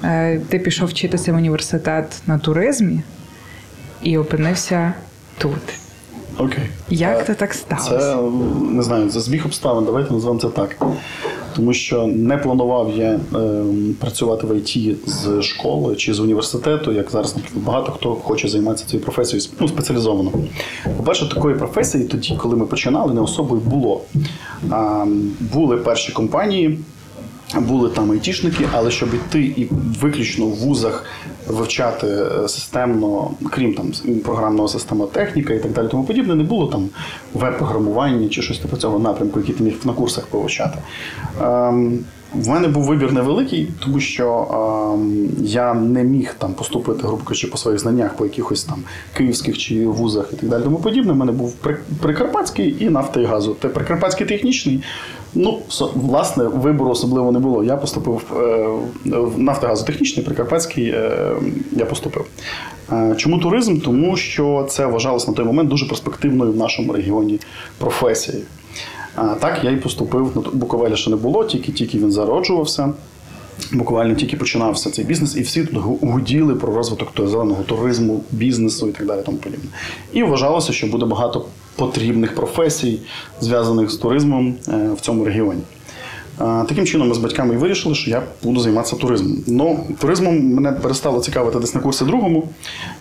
е, 0.04 0.42
ти 0.50 0.60
пішов 0.60 0.88
вчитися 0.88 1.34
в 1.34 1.36
університет 1.36 2.22
на 2.28 2.40
туризмі 2.40 3.02
і 4.04 4.18
опинився 4.18 4.94
тут. 5.40 5.80
Окей. 6.38 6.64
Як 6.90 7.22
Е, 7.22 7.24
це 7.28 7.34
так 7.34 7.54
сталося? 7.54 8.00
Це 8.00 8.18
не 8.62 8.84
знаю, 8.84 9.10
це 9.10 9.20
збіг 9.20 9.46
обставин, 9.46 9.86
давайте 9.86 10.14
назвемо 10.14 10.40
це 10.40 10.48
так. 10.48 10.76
Тому 11.56 11.74
що 11.74 12.08
не 12.08 12.38
планував 12.38 12.98
я 12.98 13.20
е, 13.36 13.64
працювати 14.00 14.48
в 14.48 14.58
ІТ 14.58 14.98
з 15.10 15.42
школи 15.42 15.96
чи 15.96 16.14
з 16.14 16.20
університету, 16.20 16.92
як 16.92 17.12
зараз, 17.12 17.36
наприклад, 17.36 17.64
багато 17.66 17.92
хто 17.92 18.16
хоче 18.16 18.48
займатися 18.48 18.86
цією 18.88 19.04
професією 19.06 19.50
ну, 19.60 19.68
спеціалізовано. 19.68 20.32
По-перше, 20.98 21.30
такої 21.30 21.56
професії 21.56 22.04
тоді, 22.04 22.36
коли 22.38 22.56
ми 22.56 22.66
починали, 22.66 23.14
не 23.14 23.22
особо 23.22 23.56
й 23.56 23.60
було. 23.60 24.02
А, 24.70 25.06
були 25.40 25.78
перші 25.78 26.12
компанії. 26.12 26.80
Були 27.58 27.90
там 27.90 28.12
айтішники, 28.12 28.68
але 28.74 28.92
щоб 28.92 29.10
йти 29.14 29.42
і 29.42 29.68
виключно 30.02 30.46
в 30.46 30.56
вузах 30.56 31.06
вивчати 31.50 32.08
е, 32.08 32.48
системно, 32.48 33.32
крім 33.52 33.74
там 33.74 33.92
програмного 34.24 34.68
системотехніка 34.68 35.54
і 35.54 35.60
так 35.60 35.72
далі, 35.72 35.88
тому 35.88 36.04
подібне, 36.04 36.36
не 36.36 36.44
було 36.44 36.68
там 36.68 36.90
веб-програмування 37.34 38.30
чи 38.30 38.42
щось 38.42 38.60
типу 38.60 38.78
цього 38.78 39.00
напрямку, 39.00 39.40
який 39.40 39.56
ти 39.56 39.64
міг 39.64 39.74
на 39.86 39.94
курсах 39.94 40.26
повивчати. 40.28 40.78
Ем, 41.42 42.00
в 42.34 42.48
мене 42.48 42.68
був 42.68 42.84
вибір 42.84 43.14
невеликий, 43.14 43.68
тому 43.80 44.00
що 44.00 44.48
ем, 44.94 45.30
я 45.42 45.74
не 45.74 46.04
міг 46.04 46.36
там 46.38 46.54
поступити, 46.54 47.08
грубо 47.08 47.24
кажучи, 47.24 47.48
по 47.48 47.58
своїх 47.58 47.80
знаннях, 47.80 48.14
по 48.14 48.26
якихось 48.26 48.64
там 48.64 48.84
київських 49.18 49.58
чи 49.58 49.88
вузах 49.88 50.30
і 50.34 50.36
так 50.36 50.50
далі. 50.50 50.64
Тому 50.64 50.78
подібне. 50.78 51.14
У 51.14 51.16
мене 51.16 51.32
був 51.32 51.54
При- 51.54 51.78
Прикарпатський 52.02 52.76
і 52.80 52.90
нафта 52.90 53.22
і 53.22 53.26
газу. 53.26 53.54
Те 53.60 53.68
Прикарпатський 53.70 54.28
технічний. 54.28 54.84
Ну, 55.34 55.60
власне, 55.96 56.44
вибору 56.44 56.92
особливо 56.92 57.32
не 57.32 57.40
було. 57.40 57.64
Я 57.64 57.78
поступив 57.78 58.22
е, 58.32 58.68
в 59.06 59.40
нафтогазотехнічний, 59.40 60.26
Прикарпатський 60.26 60.90
е, 60.90 61.32
я 61.72 61.86
поступив. 61.86 62.26
Е, 62.92 63.16
Чому 63.18 63.40
туризм? 63.40 63.80
Тому 63.80 64.18
що 64.18 64.66
це 64.70 64.86
вважалось 64.86 65.28
на 65.28 65.34
той 65.34 65.46
момент 65.46 65.70
дуже 65.70 65.86
перспективною 65.86 66.52
в 66.52 66.58
нашому 66.58 66.94
регіоні 66.94 67.40
професією. 67.78 68.44
Так, 69.40 69.60
я 69.64 69.72
і 69.72 69.76
поступив. 69.76 70.32
Ну, 70.36 70.46
Буковеля 70.54 70.96
ще 70.96 71.10
не 71.10 71.16
було, 71.16 71.44
тільки 71.44 71.72
тільки 71.72 71.98
він 71.98 72.12
зароджувався. 72.12 72.94
Буквально 73.72 74.16
тільки 74.16 74.38
починався 74.38 74.92
цей 74.92 75.06
бізнес, 75.06 75.36
і 75.36 75.42
всі 75.42 75.66
тут 75.66 75.84
гуділи 76.02 76.56
про 76.56 76.76
розвиток 76.76 77.10
зеленого 77.18 77.64
туризму, 77.64 78.24
бізнесу 78.32 78.88
і 78.88 78.92
так 78.92 79.08
далі. 79.08 79.22
Тому 79.26 79.38
подібне. 79.38 79.70
І 80.14 80.24
вважалося, 80.24 80.74
що 80.74 80.88
буде 80.88 81.06
багато 81.06 81.46
потрібних 81.80 82.36
професій, 82.36 83.00
зв'язаних 83.42 83.92
з 83.92 83.98
туризмом 83.98 84.56
е, 84.68 84.90
в 84.98 85.02
цьому 85.02 85.26
регіоні. 85.26 85.62
Таким 86.40 86.86
чином, 86.86 87.08
ми 87.08 87.16
з 87.16 87.18
батьками 87.18 87.54
і 87.54 87.58
вирішили, 87.58 87.96
що 87.96 88.10
я 88.10 88.22
буду 88.44 88.60
займатися 88.60 88.96
туризмом. 88.96 89.38
Ну, 89.48 89.80
туризмом 90.00 90.54
мене 90.54 90.72
перестало 90.72 91.20
цікавити 91.20 91.60
десь 91.60 91.76
на 91.76 91.82
курсі 91.82 92.06
другому, 92.06 92.50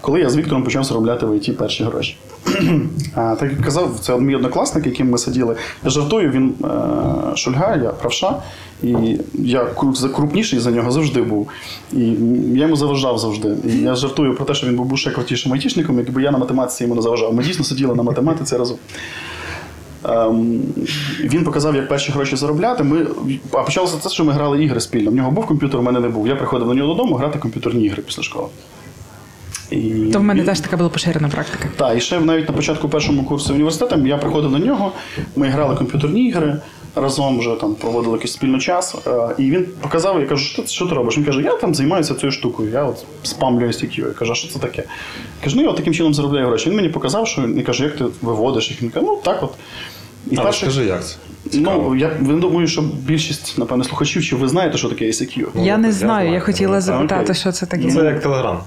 коли 0.00 0.20
я 0.20 0.30
з 0.30 0.36
Віктором 0.36 0.62
почав 0.62 0.84
заробляти 0.84 1.26
в 1.26 1.36
ІТ 1.36 1.58
перші 1.58 1.84
гроші. 1.84 2.16
Так 3.14 3.42
як 3.42 3.60
казав, 3.60 3.98
це 4.00 4.18
мій 4.18 4.36
однокласник, 4.36 4.86
яким 4.86 5.10
ми 5.10 5.18
сиділи. 5.18 5.56
Я 5.84 5.90
жартую, 5.90 6.30
він 6.30 6.54
е, 6.64 7.36
шульга, 7.36 7.76
я 7.76 7.90
правша, 7.90 8.42
і 8.82 9.18
я 9.34 9.64
крупніший 10.14 10.58
за 10.58 10.70
нього 10.70 10.90
завжди 10.90 11.22
був. 11.22 11.48
І 11.92 12.04
я 12.54 12.62
йому 12.62 12.76
заважав 12.76 13.18
завжди. 13.18 13.56
І 13.64 13.76
я 13.76 13.94
жартую 13.94 14.34
про 14.34 14.44
те, 14.44 14.54
що 14.54 14.66
він 14.66 14.76
був 14.76 14.98
ще 14.98 15.10
крутішим 15.10 15.52
айтішником, 15.52 15.98
якби 15.98 16.22
я 16.22 16.30
на 16.30 16.38
математиці 16.38 16.84
йому 16.84 16.94
не 16.94 17.02
заважав. 17.02 17.34
Ми 17.34 17.42
дійсно 17.42 17.64
сиділи 17.64 17.94
на 17.94 18.02
математиці 18.02 18.56
разом. 18.56 18.76
Ем, 20.04 20.60
він 21.20 21.44
показав, 21.44 21.74
як 21.76 21.88
перші 21.88 22.12
гроші 22.12 22.36
заробляти. 22.36 22.82
Ми, 22.84 23.06
а 23.52 23.62
почалося 23.62 23.98
це, 23.98 24.08
що 24.08 24.24
ми 24.24 24.32
грали 24.32 24.64
ігри 24.64 24.80
спільно. 24.80 25.10
В 25.10 25.14
нього 25.14 25.30
був 25.30 25.46
комп'ютер, 25.46 25.80
у 25.80 25.82
мене 25.82 26.00
не 26.00 26.08
був. 26.08 26.28
Я 26.28 26.36
приходив 26.36 26.68
до 26.68 26.74
нього 26.74 26.88
додому 26.94 27.14
грати 27.14 27.38
комп'ютерні 27.38 27.84
ігри 27.84 28.02
після 28.06 28.22
школи. 28.22 28.48
І 29.70 29.80
То 30.12 30.18
в 30.18 30.22
мене 30.22 30.42
теж 30.42 30.60
така 30.60 30.76
була 30.76 30.88
поширена 30.88 31.28
практика. 31.28 31.68
так, 31.76 31.96
і 31.98 32.00
ще 32.00 32.20
навіть 32.20 32.48
на 32.48 32.54
початку 32.54 32.88
першого 32.88 33.22
курсу 33.22 33.54
університету 33.54 34.06
я 34.06 34.16
приходив 34.18 34.50
до 34.50 34.58
нього, 34.58 34.92
ми 35.36 35.46
грали 35.48 35.76
комп'ютерні 35.76 36.28
ігри, 36.28 36.56
разом 36.94 37.38
вже 37.38 37.54
там 37.60 37.74
проводили 37.74 38.12
якийсь 38.14 38.32
спільний 38.32 38.60
час. 38.60 38.94
е, 39.06 39.28
І 39.38 39.50
він 39.50 39.66
показав, 39.80 40.20
я 40.20 40.26
кажу, 40.26 40.44
що, 40.44 40.62
ти- 40.62 40.68
що 40.68 40.86
ти 40.86 40.94
робиш? 40.94 41.18
Він 41.18 41.24
каже, 41.24 41.42
я 41.42 41.56
там 41.56 41.74
займаюся 41.74 42.14
цією 42.14 42.32
штукою, 42.32 42.70
я 42.70 42.84
от 42.84 43.04
спамлю 43.22 43.66
ICQ. 43.66 43.98
Я 44.00 44.04
кажу, 44.06 44.32
а 44.32 44.34
що 44.34 44.48
це 44.48 44.58
таке? 44.58 44.82
Я 45.38 45.44
кажу, 45.44 45.56
ну 45.56 45.62
я 45.62 45.68
от 45.68 45.76
таким 45.76 45.94
чином 45.94 46.14
заробляю 46.14 46.46
гроші. 46.46 46.68
Він 46.70 46.76
мені 46.76 46.88
показав, 46.88 47.28
що 47.28 47.42
він 47.42 47.62
каже, 47.62 47.84
як 47.84 47.96
ти 47.96 48.04
виводиш 48.22 48.70
їх? 48.70 48.82
Він 48.82 48.90
каже, 48.90 49.06
ну 49.06 49.18
так 49.24 49.42
от. 49.42 49.50
І 50.30 50.36
А 50.36 50.42
перших- 50.42 50.64
розкажи, 50.68 50.88
як 50.88 51.04
це? 51.06 51.16
Ну, 51.52 51.96
я 51.96 52.08
думаю, 52.20 52.66
що 52.68 52.82
більшість, 52.82 53.58
напевне, 53.58 53.84
слухачів, 53.84 54.24
чи 54.24 54.36
ви 54.36 54.48
знаєте, 54.48 54.78
що 54.78 54.88
таке 54.88 55.04
ICQ? 55.04 55.46
Ну, 55.54 55.64
я 55.66 55.76
не 55.76 55.86
я 55.88 55.92
знаю, 55.92 56.32
я 56.32 56.40
хотіла 56.40 56.80
запитати, 56.80 57.34
що 57.34 57.52
це 57.52 57.66
таке. 57.66 57.90
Це 57.90 58.04
як 58.04 58.22
телеграм. 58.22 58.58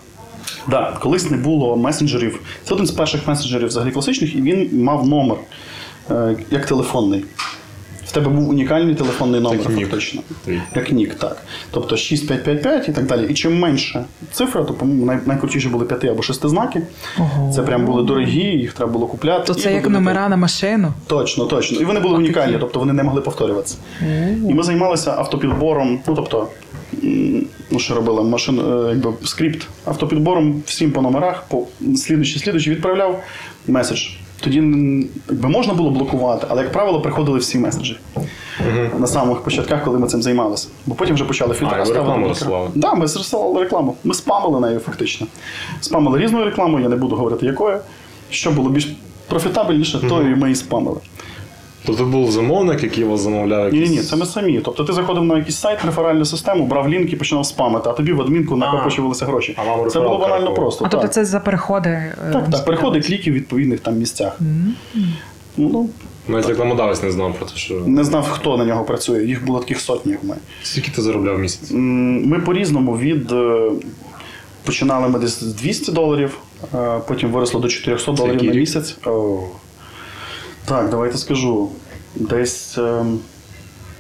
Да, 0.68 0.98
колись 1.02 1.30
не 1.30 1.38
було 1.38 1.78
месенджерів. 1.78 2.40
Це 2.64 2.74
один 2.74 2.86
з 2.86 2.92
перших 2.92 3.28
месенджерів 3.28 3.68
взагалі 3.68 3.92
класичних, 3.92 4.36
і 4.36 4.42
він 4.42 4.84
мав 4.84 5.08
номер 5.08 5.38
е, 6.12 6.36
як 6.52 6.66
телефонний. 6.66 7.26
В 8.12 8.14
тебе 8.14 8.30
був 8.30 8.50
унікальний 8.50 8.96
телефонний 8.96 9.42
номер, 9.42 9.60
Як 9.60 9.70
нік. 9.70 9.88
фактично. 9.90 10.22
Твій. 10.46 10.62
Як 10.76 10.92
нік, 10.92 11.16
так. 11.16 11.38
Тобто 11.72 11.98
6555 11.98 12.90
і 12.90 12.92
так 12.92 13.06
далі. 13.06 13.28
І 13.30 13.34
чим 13.34 13.60
менше 13.60 14.06
цифра, 14.32 14.64
то 14.64 14.74
по-моєму 14.74 15.06
най- 15.06 15.20
найкрутіші 15.26 15.68
були 15.68 15.86
п'яти 15.86 16.08
або 16.08 16.24
шести 16.24 16.50
знаки. 16.50 16.82
Ого. 17.20 17.54
Це 17.56 17.62
прям 17.62 17.86
були 17.86 18.04
дорогі, 18.04 18.40
їх 18.40 18.74
треба 18.74 18.92
було 18.92 19.08
купляти. 19.08 19.54
То 19.54 19.60
І 19.60 19.62
це 19.62 19.74
як 19.74 19.90
номера 19.90 20.30
на 20.30 20.38
машину. 20.38 20.94
Точно, 21.08 21.46
точно. 21.46 21.78
І 21.82 21.86
вони 21.86 22.00
були 22.00 22.18
унікальні, 22.18 22.58
тобто 22.60 22.80
вони 22.80 22.94
не 22.94 23.04
могли 23.04 23.22
повторюватися. 23.22 23.76
І 24.50 24.54
ми 24.54 24.64
займалися 24.64 25.12
автопідбором, 25.18 26.00
ну 26.08 26.16
тобто, 26.16 26.48
ну 27.72 27.80
що 27.80 27.96
робили, 27.96 28.24
машин, 28.24 28.60
е, 28.60 28.90
якби 28.90 29.14
скрипт 29.24 29.68
автопідбором 29.86 30.64
всім 30.66 30.92
по 30.92 31.02
номерах, 31.02 31.44
по 31.50 31.64
слідуючи, 31.96 32.40
слідуючи 32.40 32.72
відправляв 32.72 33.24
меседж. 33.68 34.08
Тоді 34.42 34.56
якби 35.30 35.50
можна 35.50 35.74
було 35.74 35.90
блокувати, 35.90 36.48
але, 36.50 36.64
як 36.64 36.72
правило, 36.72 37.02
приходили 37.02 37.40
всі 37.40 37.58
меседжі. 37.60 37.98
На 39.00 39.08
самих 39.08 39.42
початках, 39.42 39.84
коли 39.84 40.00
ми 40.00 40.08
цим 40.08 40.22
займалися. 40.22 40.68
Бо 40.86 40.96
потім 40.96 41.16
вже 41.16 41.26
почали 41.26 41.54
фільтри. 41.54 41.78
Так, 41.78 41.88
ставити 41.88 42.28
розсилали? 42.28 42.70
Да, 42.76 42.94
ми 42.94 43.08
зрисували 43.08 43.64
рекламу. 43.64 43.96
Ми 44.04 44.14
спамили 44.14 44.60
нею 44.60 44.80
фактично. 44.80 45.28
Спамили 45.82 46.20
різною 46.20 46.46
рекламою, 46.46 46.84
я 46.84 46.90
не 46.90 46.96
буду 46.96 47.16
говорити 47.16 47.46
якою. 47.46 47.78
Що 48.30 48.52
було 48.52 48.70
більш 48.70 48.88
профітабельніше, 49.28 50.00
то 50.10 50.22
і 50.22 50.36
ми 50.36 50.52
і 50.52 50.56
спамили. 50.56 50.98
Тобто 51.86 52.06
був 52.06 52.32
замовник, 52.32 52.84
який 52.84 53.04
вас 53.04 53.22
замовляв 53.22 53.74
Ні, 53.74 53.80
якісь... 53.80 53.92
ні, 53.92 53.98
ні, 53.98 54.04
це 54.04 54.16
ми 54.16 54.26
самі. 54.26 54.60
Тобто 54.66 54.84
ти 54.84 54.94
заходив 54.94 55.24
на 55.24 55.38
якийсь 55.38 55.56
сайт, 55.58 55.86
реферальну 55.86 56.26
систему, 56.26 56.66
брав 56.68 56.90
лінк 56.90 57.14
і 57.14 57.16
починав 57.16 57.46
спамити, 57.46 57.90
а 57.90 57.94
тобі 57.94 58.12
в 58.14 58.22
адмінку 58.22 58.56
накопичувалися 58.56 59.26
гроші. 59.26 59.56
А 59.58 59.64
вам 59.64 59.90
Це 59.90 60.00
було 60.00 60.18
банально 60.18 60.54
просто. 60.54 60.86
А 60.86 60.88
тобто 60.90 61.08
це 61.08 61.26
за 61.26 61.40
переходи. 61.40 61.90
е, 61.90 62.16
Так, 62.34 62.50
так, 62.50 62.66
переходи 62.66 63.02
кліки 63.02 63.32
в 63.32 63.34
відповідних 63.34 63.80
там 63.80 63.96
місцях. 63.98 64.40
Ну, 65.58 65.90
Навіть 66.28 66.48
рекламодавець 66.48 67.04
не 67.04 67.12
знав 67.12 67.34
про 67.34 67.46
те, 67.46 67.56
що. 67.56 67.74
не 67.74 68.04
знав, 68.04 68.24
хто 68.30 68.58
на 68.58 68.66
нього 68.66 68.84
працює. 68.84 69.26
Їх 69.26 69.46
було 69.46 69.60
таких 69.60 69.80
сотні, 69.80 70.12
як 70.12 70.24
ми. 70.24 70.36
Скільки 70.64 70.92
ти 70.92 71.02
заробляв 71.02 71.36
в 71.36 71.40
місяць? 71.40 71.72
Ми 71.72 72.40
по-різному 72.40 72.98
від. 72.98 73.32
е, 73.32 73.72
Починали 74.66 75.10
ми 75.10 75.20
десь 75.20 75.40
з 75.44 75.54
200 75.56 75.92
доларів, 75.92 76.38
е, 76.76 77.00
потім 77.08 77.30
виросло 77.32 77.60
до 77.60 77.68
400 77.68 78.12
доларів 78.12 78.44
на 78.44 78.54
місяць. 78.54 78.98
Так, 80.72 80.90
давайте 80.90 81.18
скажу. 81.18 81.70
Десь 82.16 82.78
ем, 82.78 83.20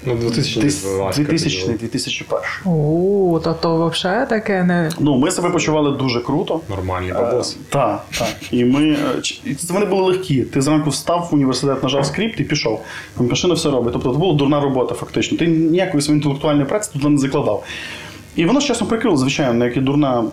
Ну, 0.05 0.15
2012 0.15 1.25
2000 1.25 1.73
2001 1.73 2.39
О, 2.65 3.39
то 3.43 3.53
то 3.53 3.87
взагалі 3.87 4.29
таке 4.29 4.63
не. 4.63 4.91
Ну, 4.99 5.17
ми 5.17 5.31
себе 5.31 5.49
почували 5.49 5.91
дуже 5.91 6.21
круто. 6.21 6.61
Нормальний 6.69 7.13
бабос. 7.13 7.57
Так, 7.69 8.05
так. 8.19 8.35
І 8.51 8.65
ми 8.65 8.89
е, 8.91 9.55
вони 9.69 9.85
були 9.85 10.01
легкі. 10.01 10.41
Ти 10.41 10.61
зранку 10.61 10.89
встав 10.89 11.27
в 11.31 11.35
університет, 11.35 11.83
нажав 11.83 12.05
скрипт 12.05 12.39
і 12.39 12.43
пішов. 12.43 12.81
Машина 13.17 13.53
все 13.53 13.69
робить. 13.69 13.93
Тобто 13.93 14.13
це 14.13 14.17
була 14.17 14.33
дурна 14.33 14.59
робота, 14.61 14.95
фактично. 14.95 15.37
Ти 15.37 15.47
ніякої 15.47 16.01
своєї 16.01 16.17
інтелектуальної 16.17 16.65
праці 16.65 16.89
туди 16.93 17.09
не 17.09 17.17
закладав. 17.17 17.63
І 18.35 18.45
воно 18.45 18.61
з 18.61 18.65
часом 18.65 18.87
прикрило, 18.87 19.17
звичайно, 19.17 19.65
як 19.65 19.77
і 19.77 19.79
дурна 19.79 20.23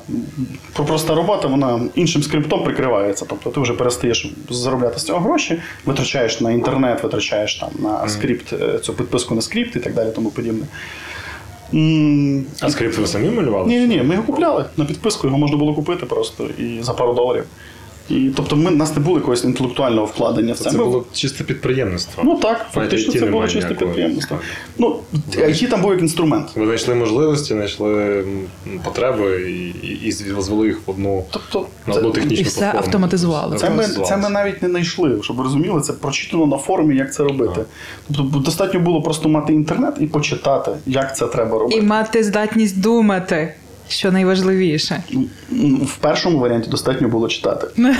проста 0.72 1.14
робота, 1.14 1.48
вона 1.48 1.80
іншим 1.94 2.22
скриптом 2.22 2.64
прикривається. 2.64 3.26
Тобто 3.28 3.50
ти 3.50 3.60
вже 3.60 3.72
перестаєш 3.72 4.32
заробляти 4.50 4.98
з 4.98 5.04
цього 5.04 5.20
гроші, 5.20 5.60
витрачаєш 5.86 6.40
на 6.40 6.50
інтернет, 6.50 7.02
витрачаєш 7.02 7.54
там 7.54 7.70
на 7.78 8.08
скрипт, 8.08 8.52
е, 8.52 8.78
цю 8.78 8.94
підписку 8.94 9.34
на 9.34 9.40
скрипт 9.40 9.76
і 9.76 9.80
так 9.80 9.94
далі, 9.94 10.08
тому 10.14 10.30
подібне. 10.30 10.66
А 12.60 12.70
скрипт 12.70 12.98
ви 12.98 13.06
самі 13.06 13.30
малювали? 13.30 13.68
ні, 13.68 13.78
ні, 13.78 13.86
ні, 13.86 14.02
ми 14.02 14.14
його 14.14 14.26
купляли 14.26 14.64
на 14.76 14.84
підписку, 14.84 15.26
його 15.26 15.38
можна 15.38 15.56
було 15.56 15.74
купити 15.74 16.06
просто 16.06 16.48
і 16.58 16.82
за 16.82 16.92
пару 16.92 17.14
доларів. 17.14 17.44
І, 18.10 18.30
тобто 18.36 18.56
ми, 18.56 18.70
у 18.70 18.74
нас 18.76 18.96
не 18.96 19.02
було 19.02 19.16
якогось 19.16 19.44
інтелектуального 19.44 20.06
вкладення 20.06 20.52
в 20.52 20.58
це. 20.58 20.70
Це 20.70 20.78
Ми- 20.78 20.84
було 20.84 21.04
чисте 21.12 21.44
підприємництво. 21.44 22.22
Ну 22.26 22.34
так, 22.38 22.66
фактично 22.72 23.12
IT 23.14 23.18
це 23.20 23.26
було 23.26 23.42
чисте 23.48 23.58
ніякого. 23.68 23.86
підприємство. 23.90 24.36
Так. 24.36 24.46
Ну, 24.78 24.96
IT 25.36 25.68
там 25.70 25.82
був 25.82 25.90
як 25.92 26.00
інструмент. 26.00 26.48
Ви 26.56 26.64
знайшли 26.64 26.94
можливості, 26.94 27.54
знайшли 27.54 28.24
потреби 28.84 29.50
і, 29.50 29.86
і, 29.86 30.00
і 30.04 30.12
звели 30.12 30.66
їх 30.66 30.78
в 30.86 30.90
одну, 30.90 31.24
Тобто, 31.30 31.66
на 31.86 31.92
це, 31.94 31.98
одну 31.98 32.10
технічну 32.12 32.40
І 32.40 32.48
все 32.48 32.60
платформу. 32.60 32.86
автоматизували. 32.86 33.56
це, 33.56 33.70
ми, 33.70 33.84
це 33.84 34.16
ми 34.16 34.28
навіть 34.28 34.62
не 34.62 34.68
знайшли, 34.68 35.18
щоб 35.22 35.36
ви 35.36 35.42
розуміли, 35.42 35.80
це 35.80 35.92
прочитано 35.92 36.46
на 36.46 36.56
форумі, 36.58 36.96
як 36.96 37.14
це 37.14 37.22
робити. 37.22 37.60
Тобто 38.16 38.38
достатньо 38.38 38.80
було 38.80 39.02
просто 39.02 39.28
мати 39.28 39.52
інтернет 39.52 39.94
і 40.00 40.06
почитати, 40.06 40.70
як 40.86 41.16
це 41.16 41.26
треба 41.26 41.58
робити. 41.58 41.78
І 41.78 41.82
мати 41.82 42.24
здатність 42.24 42.80
думати, 42.80 43.54
що 43.88 44.12
найважливіше. 44.12 45.02
Ну, 45.50 45.76
В 45.76 45.96
першому 45.96 46.38
варіанті 46.38 46.70
достатньо 46.70 47.08
було 47.08 47.28
читати. 47.28 47.66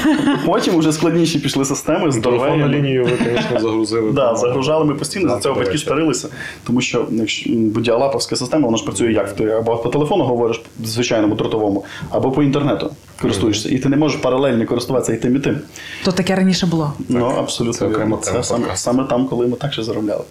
Потім 0.47 0.79
вже 0.79 0.93
складніші 0.93 1.39
пішли 1.39 1.65
системи, 1.65 1.99
Телефон 1.99 2.21
здоровенні. 2.21 2.63
на 2.63 2.69
лінію 2.69 3.05
ви, 3.05 3.11
звісно, 3.25 3.61
загрузили. 3.61 4.13
Да, 4.13 4.35
загружали 4.37 4.85
ми 4.85 4.95
постійно, 4.95 5.29
за 5.29 5.41
цього 5.41 5.55
батьки 5.55 5.79
старилися, 5.79 6.29
тому 6.65 6.81
що 6.81 7.07
якщо 7.11 7.51
бо 7.51 7.81
діалаповська 7.81 8.37
система, 8.37 8.67
вона 8.67 8.77
ж 8.79 8.85
працює 8.85 9.13
як 9.13 9.33
ти 9.37 9.45
або 9.45 9.77
по 9.77 9.89
телефону 9.89 10.25
говориш 10.25 10.63
звичайному 10.85 11.35
дротовому, 11.35 11.85
або 12.11 12.31
по 12.31 12.43
інтернету 12.43 12.91
користуєшся. 13.23 13.69
І 13.69 13.79
ти 13.79 13.89
не 13.89 13.97
можеш 13.97 14.21
паралельно 14.21 14.67
користуватися 14.67 15.13
і 15.13 15.17
тим, 15.17 15.37
і 15.37 15.41
тим. 15.41 15.59
То 16.05 16.13
таке 16.13 16.35
раніше 16.35 16.67
було. 16.67 16.93
Ну, 17.09 17.27
абсолютно. 17.39 18.19
Це 18.23 18.43
саме, 18.43 18.67
саме 18.75 19.05
там, 19.05 19.27
коли 19.29 19.47
ми 19.47 19.57
так 19.57 19.73
ще 19.73 19.83
заробляли. 19.83 20.25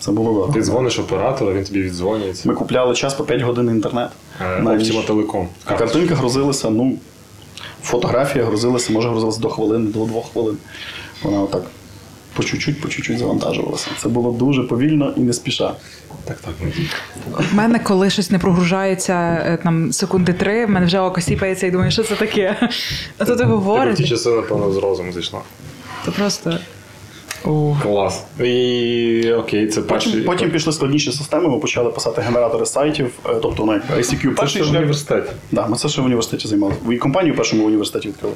Це 0.00 0.12
було 0.12 0.32
добре. 0.40 0.60
Ти 0.60 0.66
дзвониш 0.66 0.98
оператору, 0.98 1.52
він 1.52 1.64
тобі 1.64 1.82
віддзвонюється. 1.82 2.48
Ми 2.48 2.54
купляли 2.54 2.94
час 2.94 3.14
по 3.14 3.24
5 3.24 3.40
годин 3.42 3.68
інтернет. 3.70 4.08
Е, 4.40 4.60
На 4.60 4.74
ніч. 4.74 4.92
Optima 4.92 5.46
картинка 5.64 6.14
грузилася, 6.14 6.70
ну, 6.70 6.98
фотографія 7.82 8.44
грузилася, 8.44 8.92
може 8.92 9.08
грузилася 9.08 9.40
до 9.40 9.48
хвилини, 9.48 9.90
до 9.90 10.04
двох 10.04 10.32
хвилин. 10.32 10.56
Вона 11.22 11.40
отак 11.42 11.62
по 12.34 12.42
чуть-чуть, 12.42 12.80
по 12.80 12.88
чуть-чуть 12.88 13.18
завантажувалася. 13.18 13.88
Це 14.02 14.08
було 14.08 14.32
дуже 14.32 14.62
повільно 14.62 15.12
і 15.16 15.20
не 15.20 15.32
спіша. 15.32 15.72
Так, 16.24 16.38
так. 16.40 16.54
В 17.52 17.54
мене, 17.54 17.78
коли 17.78 18.10
щось 18.10 18.30
не 18.30 18.38
прогружається 18.38 19.12
е, 19.46 19.58
там 19.62 19.92
секунди 19.92 20.32
три, 20.32 20.66
в 20.66 20.70
мене 20.70 20.86
вже 20.86 21.00
око 21.00 21.20
сіпається 21.20 21.66
і 21.66 21.70
думаю, 21.70 21.90
що 21.90 22.02
це 22.02 22.14
таке. 22.14 22.68
А 23.18 23.24
то 23.24 23.36
ти 23.36 23.44
в 23.44 23.94
ті 23.94 24.04
часи, 24.04 24.30
напевно, 24.30 24.72
з 24.72 24.76
розуму 24.76 25.12
зійшла. 25.12 25.40
то 26.04 26.12
просто. 26.12 26.58
О. 27.46 27.76
Клас. 27.82 28.24
І 28.40 29.32
окей, 29.32 29.66
це 29.66 29.82
перший. 29.82 30.12
Потім, 30.12 30.26
потім 30.26 30.50
пішли 30.50 30.72
складніші 30.72 31.12
системи, 31.12 31.48
ми 31.48 31.58
почали 31.58 31.90
писати 31.90 32.20
генератори 32.20 32.66
сайтів, 32.66 33.12
е, 33.26 33.34
тобто 33.42 33.72
як 33.72 33.98
ICQ 33.98 34.40
Це 34.40 34.46
ще 34.46 34.62
в 34.62 34.68
університеті. 34.70 35.30
Да, 35.52 35.66
ми 35.66 35.76
це 35.76 35.88
ще 35.88 36.02
в 36.02 36.04
університеті 36.04 36.48
займалися. 36.48 36.80
І 36.92 36.96
компанію 36.96 37.34
в 37.34 37.36
першому 37.36 37.66
університеті 37.66 38.08
відкрили. 38.08 38.34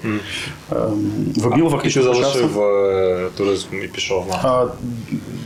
І 1.36 1.40
ти 1.40 1.68
фактично 1.70 2.02
почався. 2.02 2.32
залишив 2.32 2.60
е, 2.60 3.28
туризм 3.36 3.66
і 3.84 3.88
пішов 3.88 4.26
на. 4.28 4.34
А, 4.34 4.66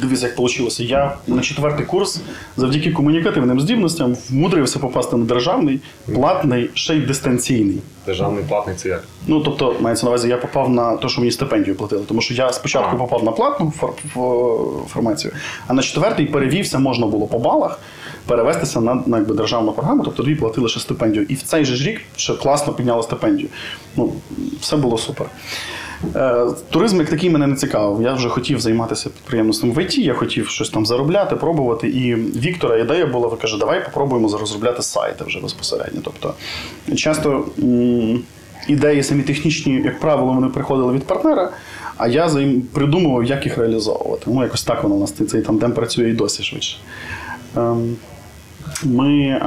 Дивіться, 0.03 0.27
як 0.27 0.39
вийшло. 0.39 0.69
Я 0.79 1.17
на 1.27 1.43
четвертий 1.43 1.87
курс 1.87 2.21
завдяки 2.57 2.93
комунікативним 2.93 3.61
здібностям 3.61 4.17
вмудрився 4.31 4.79
попасти 4.79 5.17
на 5.17 5.25
державний, 5.25 5.81
платний, 6.15 6.71
ще 6.75 6.97
й 6.97 7.01
дистанційний. 7.01 7.79
Державний 8.07 8.45
платний 8.45 8.77
це 8.77 8.89
як? 8.89 9.05
Ну, 9.27 9.41
тобто, 9.41 9.77
мається 9.81 10.07
на 10.07 10.11
увазі, 10.11 10.29
я 10.29 10.37
попав 10.37 10.71
на 10.71 10.97
те, 10.97 11.09
що 11.09 11.21
мені 11.21 11.31
стипендію 11.33 11.77
платили. 11.77 12.03
Тому 12.09 12.21
що 12.21 12.35
я 12.35 12.53
спочатку 12.53 12.91
А. 12.93 12.99
попав 12.99 13.25
на 13.25 13.33
платну 13.33 13.73
фор- 13.81 14.87
формацію, 14.89 15.33
а 15.67 15.73
на 15.75 15.83
четвертий 15.83 16.27
перевівся, 16.27 16.79
можна 16.79 17.07
було 17.07 17.27
по 17.27 17.39
балах 17.39 17.79
перевестися 18.27 18.81
на, 18.81 18.95
на 19.07 19.19
якби, 19.19 19.35
державну 19.35 19.73
програму, 19.73 20.03
тобто 20.05 20.23
тобі 20.23 20.35
платили 20.35 20.69
ще 20.69 20.81
стипендію. 20.81 21.27
І 21.29 21.35
в 21.35 21.43
цей 21.43 21.65
же 21.65 21.77
ж 21.77 21.89
рік 21.91 22.01
ще 22.17 22.35
класно 22.35 22.73
підняли 22.73 23.03
стипендію. 23.03 23.49
Ну, 23.97 24.13
все 24.61 24.77
було 24.77 24.99
супер. 24.99 25.27
Е, 26.17 26.47
туризм 26.71 26.99
як 26.99 27.09
такий 27.11 27.31
мене 27.31 27.47
не 27.47 27.57
цікавив. 27.57 28.03
Я 28.03 28.13
вже 28.13 28.29
хотів 28.29 28.61
займатися 28.61 29.11
підприємництвом 29.11 29.73
в 29.73 29.83
ІТ, 29.83 29.99
я 29.99 30.15
хотів 30.15 30.49
щось 30.49 30.71
там 30.71 30.87
заробляти, 30.87 31.37
пробувати. 31.37 31.89
І 31.89 32.15
Віктора 32.15 32.77
ідея 32.77 33.07
була, 33.07 33.29
ви 33.29 33.37
каже, 33.37 33.59
давай 33.59 33.85
попробуємо 33.85 34.39
розробляти 34.39 34.83
сайти 34.83 35.25
вже 35.25 35.41
безпосередньо. 35.41 36.01
Тобто, 36.05 36.35
часто 36.97 37.45
ідеї 38.69 39.03
самі 39.03 39.23
технічні, 39.23 39.83
як 39.85 40.01
правило, 40.01 40.33
вони 40.33 40.49
приходили 40.49 40.93
від 40.93 41.05
партнера, 41.05 41.51
а 41.97 42.09
я 42.09 42.31
придумував, 42.73 43.25
як 43.25 43.45
їх 43.45 43.59
реалізовувати. 43.59 44.23
Ну, 44.27 44.43
якось 44.43 44.65
так 44.65 44.83
воно 44.83 44.95
у 44.95 45.01
нас 45.01 45.13
цей 45.13 45.43
тандем 45.43 45.73
працює 45.73 46.11
і 46.11 46.13
досі 46.13 46.43
швидше. 46.43 46.77
Ем, 47.57 47.97
Ми 48.85 49.41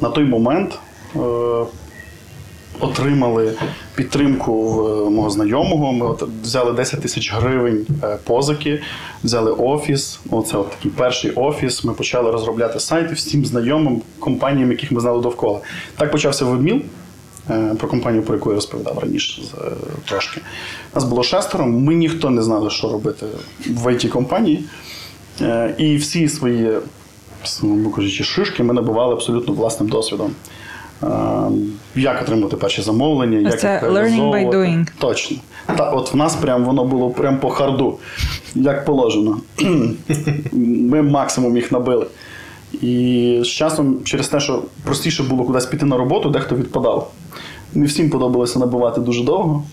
на 0.00 0.08
той 0.14 0.24
момент. 0.24 0.78
Е, 2.82 2.86
отримали 2.86 3.52
підтримку 3.94 4.70
в 4.72 5.10
мого 5.10 5.30
знайомого. 5.30 5.92
Ми 5.92 6.06
от 6.06 6.22
взяли 6.42 6.72
10 6.72 7.00
тисяч 7.00 7.32
гривень 7.34 7.86
е, 8.02 8.18
позики, 8.24 8.80
взяли 9.24 9.52
офіс. 9.52 10.18
Оце 10.30 10.56
от 10.56 10.70
такий 10.70 10.90
перший 10.90 11.30
офіс. 11.30 11.84
Ми 11.84 11.92
почали 11.92 12.30
розробляти 12.30 12.80
сайти 12.80 13.14
всім 13.14 13.46
знайомим 13.46 14.02
компаніям, 14.18 14.70
яких 14.70 14.92
ми 14.92 15.00
знали 15.00 15.22
довкола. 15.22 15.60
Так 15.96 16.12
почався 16.12 16.44
вебміл. 16.44 16.80
е, 17.50 17.74
Про 17.78 17.88
компанію, 17.88 18.22
про 18.22 18.34
яку 18.34 18.48
я 18.50 18.54
розповідав 18.54 18.98
раніше 18.98 19.42
е, 19.58 19.70
трошки. 20.08 20.40
Нас 20.94 21.04
було 21.04 21.22
шестеро, 21.22 21.66
ми 21.66 21.94
ніхто 21.94 22.30
не 22.30 22.42
знали, 22.42 22.70
що 22.70 22.88
робити 22.88 23.26
в 23.70 23.86
it 23.86 24.08
компанії 24.08 24.64
Е, 25.40 25.74
І 25.78 25.96
всі 25.96 26.28
свої, 26.28 26.72
кажучи, 27.96 28.24
шишки 28.24 28.62
ми 28.62 28.74
набували 28.74 29.12
абсолютно 29.14 29.54
власним 29.54 29.88
досвідом. 29.88 30.30
Як 31.96 32.22
отримати 32.22 32.56
перші 32.56 32.82
замовлення, 32.82 33.38
як 33.38 33.60
Це 33.60 33.80
learning 33.84 34.30
by 34.30 34.50
doing. 34.50 34.86
Точно. 34.98 35.36
Та 35.76 35.90
от 35.90 36.12
в 36.12 36.16
нас 36.16 36.36
прям 36.36 36.64
воно 36.64 36.84
було 36.84 37.10
прям 37.10 37.38
по 37.38 37.50
харду, 37.50 37.98
як 38.54 38.84
положено. 38.84 39.40
Ми 40.52 41.02
максимум 41.02 41.56
їх 41.56 41.72
набили. 41.72 42.06
І 42.72 43.40
з 43.44 43.46
часом, 43.48 44.04
через 44.04 44.28
те, 44.28 44.40
що 44.40 44.62
простіше 44.84 45.22
було 45.22 45.44
кудись 45.44 45.66
піти 45.66 45.86
на 45.86 45.96
роботу, 45.96 46.30
дехто 46.30 46.56
відпадав. 46.56 47.10
Не 47.74 47.86
всім 47.86 48.10
подобалося 48.10 48.58
набувати 48.58 49.00
дуже 49.00 49.24
довго. 49.24 49.64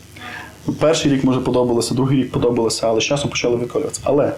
Перший 0.79 1.13
рік 1.13 1.23
може 1.23 1.39
подобалося, 1.39 1.95
другий 1.95 2.17
рік 2.17 2.31
подобалося, 2.31 2.87
але 2.87 3.01
з 3.01 3.03
часом 3.03 3.29
почали 3.29 3.57
відколюватися. 3.57 4.01
Але 4.03 4.33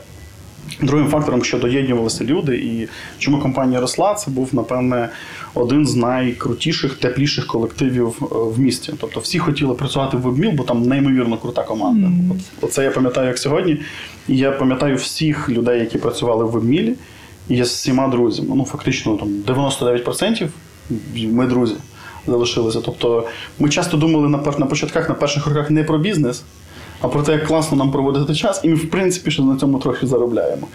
Другим 0.82 1.08
фактором, 1.08 1.44
що 1.44 1.60
доєднувалися 1.60 2.24
люди, 2.24 2.56
і 2.56 2.88
чому 3.20 3.40
компанія 3.40 3.82
росла, 3.82 4.14
це 4.14 4.32
був, 4.32 4.56
напевне, 4.56 5.10
один 5.54 5.88
з 5.88 5.96
найкрутіших, 5.96 6.94
тепліших 6.94 7.48
колективів 7.48 8.08
е, 8.22 8.26
в 8.32 8.60
місті. 8.60 8.94
Тобто 9.02 9.20
всі 9.20 9.40
хотіли 9.40 9.74
працювати 9.74 10.18
в 10.18 10.22
вебміл, 10.22 10.52
бо 10.52 10.64
там 10.64 10.82
неймовірно 10.82 11.38
крута 11.38 11.64
команда. 11.64 12.12
От, 12.32 12.64
оце 12.70 12.84
я 12.84 12.92
пам'ятаю 12.92 13.28
як 13.28 13.38
сьогодні. 13.38 13.78
І 14.28 14.38
я 14.38 14.52
пам'ятаю 14.52 14.96
всіх 14.96 15.50
людей, 15.50 15.80
які 15.80 15.98
працювали 15.98 16.46
в 16.46 16.50
вебмілі, 16.50 16.94
і 17.50 17.56
я 17.56 17.66
з 17.66 17.70
всіма 17.70 18.08
друзями. 18.08 18.50
Ну, 18.56 18.66
фактично, 18.66 19.18
там 19.18 19.30
99% 19.48 20.48
ми 21.16 21.48
друзі 21.48 21.76
залишилися. 22.28 22.82
Тобто 22.82 23.28
ми 23.60 23.70
часто 23.70 23.98
думали 23.98 24.30
на, 24.30 24.38
на 24.60 24.66
початках, 24.66 25.10
на 25.10 25.16
перших 25.16 25.48
роках 25.48 25.70
не 25.70 25.84
про 25.84 25.98
бізнес. 25.98 26.44
А 27.02 27.08
про 27.08 27.24
те, 27.24 27.32
як 27.32 27.48
класно 27.48 27.78
нам 27.78 27.92
проводити 27.92 28.36
час, 28.36 28.62
і 28.64 28.70
ми, 28.70 28.76
в 28.76 28.90
принципі, 28.90 29.32
ще 29.32 29.42
на 29.42 29.56
цьому 29.58 29.80
трохи 29.80 30.08
заробляємо. 30.08 30.68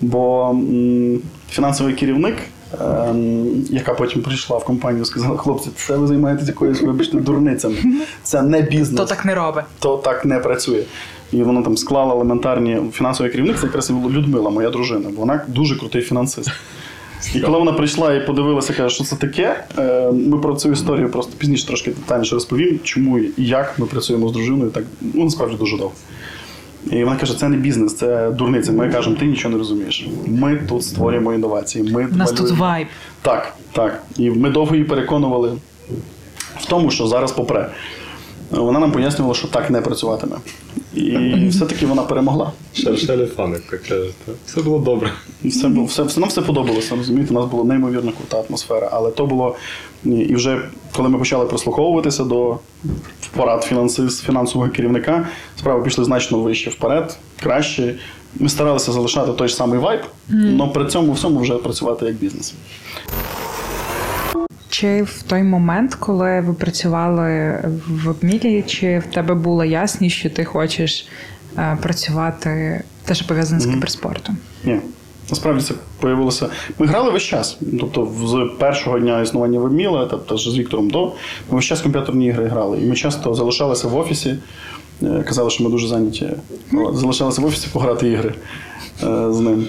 Бо 0.00 0.48
м, 0.50 1.18
фінансовий 1.50 1.94
керівник, 1.94 2.34
ем, 2.80 3.46
яка 3.70 3.94
потім 3.94 4.22
прийшла 4.22 4.58
в 4.58 4.64
компанію, 4.64 5.04
сказала: 5.04 5.36
хлопці, 5.36 5.70
це 5.76 5.96
ви 5.96 6.06
займаєтесь 6.06 6.48
якоюсь, 6.48 6.80
вибачте, 6.82 7.16
дурницями. 7.16 7.76
Це 8.22 8.42
не 8.42 8.62
бізнес, 8.62 9.00
То 9.00 9.06
так 9.06 9.24
не 9.24 9.34
робить. 9.34 9.64
то 9.78 9.96
так 9.96 10.24
не 10.24 10.38
працює. 10.38 10.82
І 11.32 11.42
вона 11.42 11.62
там 11.62 11.76
склала 11.76 12.14
елементарні 12.14 12.80
фінансовий 12.92 13.32
керівник, 13.32 13.56
це 13.60 13.66
якраз 13.66 13.90
і 13.90 13.92
Людмила, 13.92 14.50
моя 14.50 14.70
дружина. 14.70 15.08
бо 15.14 15.20
Вона 15.20 15.44
дуже 15.48 15.76
крутий 15.78 16.02
фінансист. 16.02 16.50
І 17.34 17.40
коли 17.40 17.58
вона 17.58 17.72
прийшла 17.72 18.14
і 18.14 18.26
подивилася, 18.26 18.72
каже, 18.72 18.94
що 18.94 19.04
це 19.04 19.16
таке, 19.16 19.64
е, 19.78 20.10
ми 20.12 20.38
про 20.38 20.56
цю 20.56 20.72
історію 20.72 21.08
просто 21.08 21.32
пізніше 21.38 21.66
трошки 21.66 21.90
детальніше 21.90 22.34
розповім, 22.34 22.80
чому 22.82 23.18
і 23.18 23.32
як 23.36 23.78
ми 23.78 23.86
працюємо 23.86 24.28
з 24.28 24.32
дружиною 24.32 24.70
так 24.70 24.84
ну 25.00 25.24
насправді 25.24 25.56
дуже 25.56 25.76
довго. 25.76 25.92
І 26.90 27.04
вона 27.04 27.16
каже: 27.16 27.38
це 27.38 27.48
не 27.48 27.56
бізнес, 27.56 27.94
це 27.94 28.30
дурниця. 28.30 28.72
Ми 28.72 28.88
кажемо, 28.90 29.16
ти 29.16 29.26
нічого 29.26 29.52
не 29.52 29.58
розумієш. 29.58 30.06
Ми 30.26 30.56
тут 30.68 30.84
створюємо 30.84 31.34
інновації. 31.34 31.92
Ми 31.92 32.06
У 32.06 32.16
нас 32.16 32.32
тут 32.32 32.50
вайб. 32.50 32.86
Так, 33.22 33.54
так. 33.72 34.02
І 34.16 34.30
ми 34.30 34.50
довго 34.50 34.74
її 34.74 34.88
переконували 34.88 35.52
в 36.58 36.66
тому, 36.66 36.90
що 36.90 37.06
зараз 37.06 37.32
попре. 37.32 37.70
Вона 38.56 38.78
нам 38.78 38.92
пояснювала, 38.92 39.34
що 39.34 39.48
так 39.48 39.70
не 39.70 39.80
працюватиме. 39.80 40.36
І 40.94 41.16
все-таки 41.50 41.86
вона 41.86 42.02
перемогла. 42.02 42.52
Шершелі 42.74 43.26
фани, 43.26 43.58
як 43.72 43.82
кажуть. 43.82 44.14
Все 44.46 44.62
було 44.62 44.78
добре. 44.78 45.12
І 45.42 45.48
все, 45.48 45.68
було- 45.68 45.86
все, 45.86 46.02
все, 46.02 46.20
нам 46.20 46.28
все 46.28 46.42
подобалося, 46.42 46.96
розумієте, 46.96 47.34
у 47.34 47.40
нас 47.40 47.50
була 47.50 47.64
неймовірно 47.64 48.12
крута 48.12 48.44
атмосфера. 48.48 48.88
Але 48.92 49.10
то 49.10 49.26
було. 49.26 49.56
І 50.04 50.34
вже 50.34 50.62
коли 50.96 51.08
ми 51.08 51.18
почали 51.18 51.46
прислуховуватися 51.46 52.24
до 52.24 52.58
порад 53.36 53.64
фінансового 54.26 54.70
керівника, 54.70 55.28
справи 55.58 55.82
пішли 55.84 56.04
значно 56.04 56.38
вище 56.38 56.70
вперед, 56.70 57.16
краще. 57.42 57.94
Ми 58.38 58.48
старалися 58.48 58.92
залишати 58.92 59.32
той 59.32 59.48
ж 59.48 59.54
самий 59.56 59.78
вайб, 59.78 60.00
але 60.30 60.66
при 60.74 60.84
цьому 60.86 61.12
всьому 61.12 61.40
вже 61.40 61.54
працювати 61.54 62.06
як 62.06 62.14
бізнес. 62.14 62.54
Чи 64.74 65.02
в 65.02 65.22
той 65.22 65.42
момент, 65.42 65.94
коли 65.94 66.40
ви 66.40 66.54
працювали 66.54 67.58
в 67.88 68.08
обмілі, 68.08 68.64
чи 68.66 68.98
в 68.98 69.14
тебе 69.14 69.34
була 69.34 69.64
ясність, 69.64 70.16
що 70.16 70.30
ти 70.30 70.44
хочеш 70.44 71.06
е, 71.58 71.78
працювати 71.82 72.82
те, 73.04 73.14
що 73.14 73.26
пов'язане 73.26 73.60
з 73.60 73.66
кіберспортом? 73.66 74.36
Ні. 74.64 74.78
Насправді 75.30 75.62
це 75.62 75.74
появилося. 76.00 76.48
Ми 76.78 76.86
грали 76.86 77.10
весь 77.10 77.22
час. 77.22 77.58
Тобто, 77.80 78.08
з 78.24 78.58
першого 78.58 78.98
дня 78.98 79.20
існування 79.20 79.58
Вебміла, 79.60 80.06
тобто 80.10 80.38
з 80.38 80.58
Віктором 80.58 80.90
до, 80.90 81.06
ми 81.06 81.12
весь 81.56 81.64
час 81.64 81.80
комп'ютерні 81.80 82.26
ігри 82.26 82.46
грали. 82.46 82.78
І 82.80 82.86
ми 82.86 82.94
часто 82.96 83.34
залишалися 83.34 83.88
в 83.88 83.96
офісі. 83.96 84.36
е, 85.02 85.24
Казали, 85.28 85.50
що 85.50 85.64
ми 85.64 85.70
дуже 85.70 85.88
зайняті. 85.88 86.28
Залишалися 86.92 87.40
в 87.40 87.44
офісі 87.44 87.68
пограти 87.72 88.08
ігри 88.08 88.34
е, 89.02 89.32
з 89.32 89.40
ним. 89.40 89.66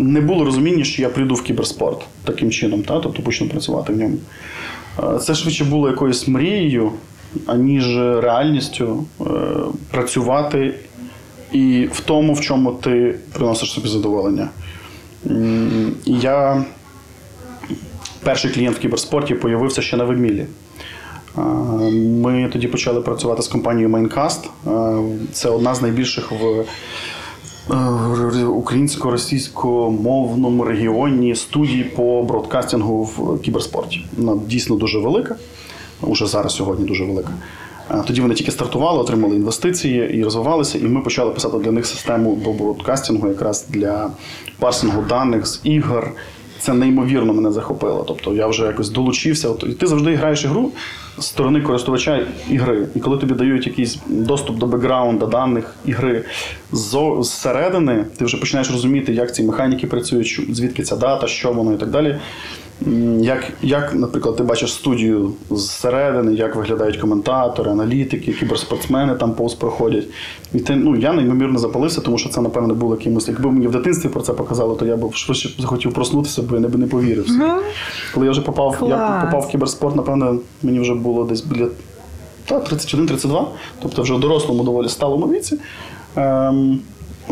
Не 0.00 0.20
було 0.20 0.44
розуміння, 0.44 0.84
що 0.84 1.02
я 1.02 1.08
прийду 1.08 1.34
в 1.34 1.42
кіберспорт 1.42 2.06
таким 2.24 2.50
чином, 2.50 2.82
та? 2.82 3.00
тобто 3.00 3.22
почну 3.22 3.48
працювати 3.48 3.92
в 3.92 3.96
ньому. 3.96 4.16
Е, 5.02 5.18
Це 5.18 5.34
швидше 5.34 5.64
було 5.64 5.88
якоюсь 5.88 6.28
мрією, 6.28 6.92
аніж 7.46 7.96
реальністю 7.96 9.04
е, 9.20 9.24
працювати 9.90 10.74
і 11.52 11.88
в 11.92 12.00
тому, 12.00 12.32
в 12.32 12.40
чому 12.40 12.72
ти 12.72 13.14
приносиш 13.32 13.72
собі 13.72 13.88
задоволення. 13.88 14.48
Я 16.04 16.64
перший 18.22 18.50
клієнт 18.50 18.76
в 18.76 18.80
кіберспорті 18.80 19.34
появився 19.34 19.82
ще 19.82 19.96
на 19.96 20.04
Вебмілі. 20.04 20.46
Ми 22.22 22.48
тоді 22.52 22.68
почали 22.68 23.00
працювати 23.00 23.42
з 23.42 23.48
компанією 23.48 23.88
Maincast. 23.88 24.50
Це 25.32 25.48
одна 25.48 25.74
з 25.74 25.82
найбільших 25.82 26.32
в 26.32 26.44
е, 26.44 26.64
українсько-російськомовному 28.48 30.64
регіоні 30.64 31.34
студій 31.34 31.84
по 31.96 32.22
бродкастингу 32.22 33.02
в 33.02 33.40
кіберспорті. 33.40 34.04
Вона 34.16 34.40
дійсно 34.46 34.76
дуже 34.76 34.98
велика. 34.98 35.36
Уже 36.02 36.26
зараз 36.26 36.54
сьогодні 36.54 36.86
дуже 36.86 37.04
велика. 37.04 37.32
Е, 37.90 38.02
Тоді 38.06 38.20
вони 38.20 38.34
тільки 38.34 38.50
стартували, 38.50 38.98
отримали 38.98 39.36
інвестиції 39.36 40.14
і 40.14 40.24
розвивалися, 40.24 40.78
і 40.78 40.82
ми 40.82 41.00
почали 41.00 41.30
писати 41.30 41.58
для 41.58 41.72
них 41.72 41.86
систему 41.86 42.36
по 42.36 42.52
бродкастингу 42.52 43.28
якраз 43.28 43.66
для 43.68 44.10
парсингу 44.58 45.02
даних 45.08 45.46
з 45.46 45.60
ігор. 45.64 46.12
Це 46.58 46.72
неймовірно 46.72 47.32
мене 47.32 47.52
захопило. 47.52 48.04
Тобто 48.08 48.34
я 48.34 48.46
вже 48.46 48.64
якось 48.64 48.90
долучився. 48.90 49.48
От, 49.48 49.64
і 49.68 49.72
ти 49.72 49.86
завжди 49.86 50.14
граєш 50.14 50.44
ігру 50.44 50.70
сторони 51.20 51.60
користувача 51.60 52.26
ігри. 52.50 52.88
І 52.94 53.00
коли 53.00 53.18
тобі 53.18 53.34
дають 53.34 53.66
якийсь 53.66 53.98
доступ 54.06 54.58
до 54.58 54.66
бекграунда 54.66 55.26
даних 55.26 55.74
ігри 55.84 56.24
зсередини, 57.20 58.04
ти 58.18 58.24
вже 58.24 58.36
починаєш 58.36 58.70
розуміти, 58.70 59.12
як 59.12 59.34
ці 59.34 59.42
механіки 59.42 59.86
працюють, 59.86 60.40
звідки 60.50 60.82
ця 60.82 60.96
дата, 60.96 61.26
що 61.26 61.52
воно 61.52 61.72
і 61.72 61.76
так 61.76 61.90
далі. 61.90 62.16
Як, 63.20 63.44
як, 63.62 63.94
наприклад, 63.94 64.36
ти 64.36 64.42
бачиш 64.42 64.72
студію 64.72 65.32
зсередини, 65.50 66.34
як 66.34 66.56
виглядають 66.56 66.96
коментатори, 66.96 67.70
аналітики, 67.70 68.32
кіберспортсмени 68.32 69.14
там 69.14 69.32
повз 69.32 69.54
проходять. 69.54 70.04
І 70.54 70.58
ти, 70.58 70.76
ну, 70.76 70.96
я 70.96 71.12
неймовірно 71.12 71.58
запалився, 71.58 72.00
тому 72.00 72.18
що 72.18 72.28
це, 72.28 72.40
напевно, 72.40 72.74
було 72.74 72.94
якимось. 72.94 73.28
Якби 73.28 73.50
мені 73.50 73.66
в 73.66 73.70
дитинстві 73.70 74.08
про 74.08 74.20
це 74.20 74.32
показали, 74.32 74.76
то 74.76 74.86
я 74.86 74.96
б 74.96 75.14
швидше 75.14 75.50
захотів 75.58 75.94
проснутися, 75.94 76.42
бо 76.42 76.54
я 76.54 76.60
не, 76.60 76.68
не 76.68 76.86
повірив. 76.86 77.26
собі. 77.26 77.44
Коли 78.14 78.26
я 78.26 78.32
вже 78.32 78.40
попав, 78.40 78.76
я 78.88 79.22
попав 79.24 79.40
в 79.48 79.48
кіберспорт, 79.52 79.96
напевно, 79.96 80.38
мені 80.62 80.80
вже 80.80 80.94
було 80.94 81.24
десь 81.24 81.40
біля 81.40 81.68
та, 82.46 82.58
31-32, 82.58 83.44
тобто 83.82 84.02
вже 84.02 84.14
в 84.14 84.20
дорослому 84.20 84.64
доволі 84.64 84.88
сталому 84.88 85.26
віці. 85.26 85.58
Ем, 86.16 86.80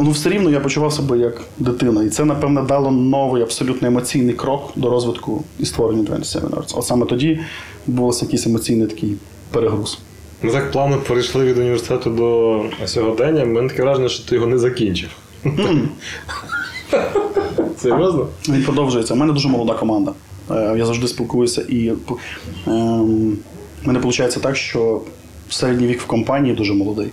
ну, 0.03 0.11
все 0.11 0.31
рівно 0.31 0.51
я 0.51 0.61
почував 0.61 0.93
себе 0.93 1.19
як 1.19 1.41
дитина. 1.59 2.05
І 2.05 2.09
це, 2.09 2.25
напевно, 2.25 2.63
дало 2.63 2.91
новий 2.91 3.43
абсолютно 3.43 3.89
емоційний 3.89 4.35
крок 4.35 4.73
до 4.77 4.91
розвитку 4.91 5.45
і 5.59 5.65
створення 5.67 6.03
27 6.03 6.41
Arts. 6.43 6.79
От 6.79 6.85
саме 6.85 7.07
тоді 7.07 7.41
відбувався 7.89 8.25
якийсь 8.25 8.47
емоційний 8.47 8.87
такий 8.87 9.17
перегруз. 9.51 9.99
Ми 10.43 10.51
так 10.51 10.73
плавно 10.73 10.97
перейшли 11.09 11.45
від 11.45 11.59
університету 11.59 12.11
до 12.11 12.63
сьогодення. 12.87 13.45
Мене 13.45 13.69
таке 13.69 13.83
враження, 13.83 14.09
що 14.09 14.29
ти 14.29 14.35
його 14.35 14.47
не 14.47 14.59
закінчив. 14.59 15.09
Серйозно? 17.79 18.27
Він 18.49 18.63
продовжується. 18.63 19.15
У 19.15 19.17
мене 19.17 19.33
дуже 19.33 19.49
молода 19.49 19.75
команда. 19.75 20.13
Е, 20.51 20.75
Я 20.79 20.87
завжди 20.87 21.09
спілкуюся 21.09 21.65
і 21.69 21.89
ем, 22.67 23.37
в 23.85 23.87
мене 23.87 23.99
виходить 23.99 24.39
так, 24.43 24.57
що 24.57 25.01
середній 25.51 25.87
вік 25.87 26.01
в 26.01 26.07
компанії 26.07 26.55
дуже 26.55 26.75
молодий. 26.75 27.09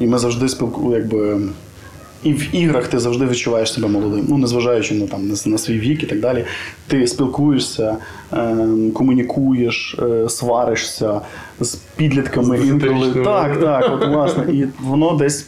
І 0.00 0.06
ми 0.06 0.18
завжди 0.18 0.48
спілкуємося, 0.48 0.98
якби. 0.98 1.40
І 2.22 2.32
в 2.32 2.54
іграх 2.54 2.88
ти 2.88 2.98
завжди 2.98 3.26
відчуваєш 3.26 3.72
себе 3.72 3.88
молодим. 3.88 4.26
Ну, 4.28 4.38
незважаючи 4.38 4.94
на, 4.94 5.06
там, 5.06 5.28
на, 5.46 5.58
свій 5.58 5.78
вік 5.78 6.02
і 6.02 6.06
так 6.06 6.20
далі. 6.20 6.44
Ти 6.86 7.06
спілкуєшся, 7.06 7.96
ем, 8.32 8.90
комунікуєш, 8.90 9.96
е, 10.02 10.28
сваришся 10.28 11.20
з 11.60 11.74
підлітками. 11.74 12.58
З 12.58 12.68
інколи. 12.68 13.24
Так, 13.24 13.60
так, 13.60 13.90
от 13.92 14.08
власне. 14.08 14.44
І 14.52 14.66
воно 14.80 15.12
десь 15.12 15.46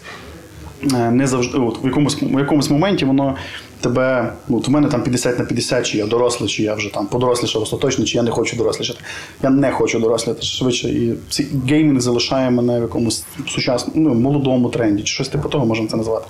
е, 0.94 1.10
не 1.10 1.26
завжди, 1.26 1.58
от 1.58 1.84
в 1.84 1.86
якомусь, 1.86 2.22
в 2.22 2.38
якомусь 2.38 2.70
моменті 2.70 3.04
воно 3.04 3.36
тебе, 3.80 4.32
ну, 4.48 4.58
в 4.58 4.70
мене 4.70 4.88
там 4.88 5.02
50 5.02 5.38
на 5.38 5.44
50, 5.44 5.86
чи 5.86 5.98
я 5.98 6.06
дорослий, 6.06 6.48
чи 6.50 6.62
я 6.62 6.74
вже 6.74 6.92
там 6.92 7.06
подорослішав 7.06 7.62
остаточно, 7.62 8.04
чи 8.04 8.16
я 8.18 8.22
не 8.22 8.30
хочу 8.30 8.56
дорослішати. 8.56 9.00
Я 9.42 9.50
не 9.50 9.70
хочу 9.72 9.98
доросліти 9.98 10.42
швидше. 10.42 10.88
І 10.88 11.14
ці 11.28 11.46
геймінг 11.68 12.00
залишає 12.00 12.50
мене 12.50 12.78
в 12.78 12.82
якомусь 12.82 13.24
сучасному, 13.48 14.08
ну, 14.08 14.14
молодому 14.14 14.68
тренді, 14.68 15.02
чи 15.02 15.14
щось 15.14 15.28
типу 15.28 15.48
того 15.48 15.66
можемо 15.66 15.88
це 15.88 15.96
назвати. 15.96 16.26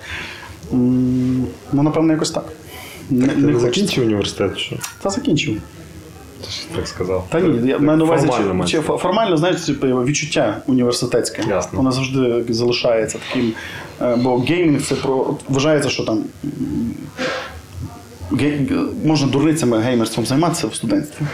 М, 0.73 1.47
Ну, 1.73 1.83
напевно, 1.83 2.13
якось 2.13 2.31
так. 2.31 2.45
Не, 3.11 3.27
Ти 3.29 3.37
не 3.37 3.53
не 3.53 3.59
закінчив 3.61 4.05
університет? 4.05 4.59
Що? 4.59 4.77
Та 5.03 5.11
закінчив. 5.11 5.61
Ти 6.45 6.51
ж 6.51 6.57
так 6.77 6.89
сказав. 6.89 7.27
Та 7.31 7.41
ні, 7.41 7.69
я 7.69 7.79
маю 7.79 7.99
на 7.99 8.05
увазі, 8.05 8.27
формально 8.27 8.65
чи, 8.65 8.71
чи, 8.77 8.83
формально, 8.83 9.37
знаєш, 9.37 9.61
типу, 9.61 9.87
відчуття 9.87 10.63
університетське. 10.67 11.43
Ясно. 11.49 11.77
Воно 11.79 11.93
завжди 11.93 12.45
залишається 12.49 13.19
таким. 13.29 13.53
е, 14.03 14.17
Бо 14.17 14.39
геймінг 14.39 14.83
це 14.83 14.95
про. 14.95 15.37
Вважається, 15.49 15.89
що 15.89 16.05
там 16.05 16.25
можна 19.05 19.29
дурницями 19.29 19.79
геймерством 19.79 20.27
займатися 20.27 20.67
в 20.67 20.75
студентстві. 20.75 21.27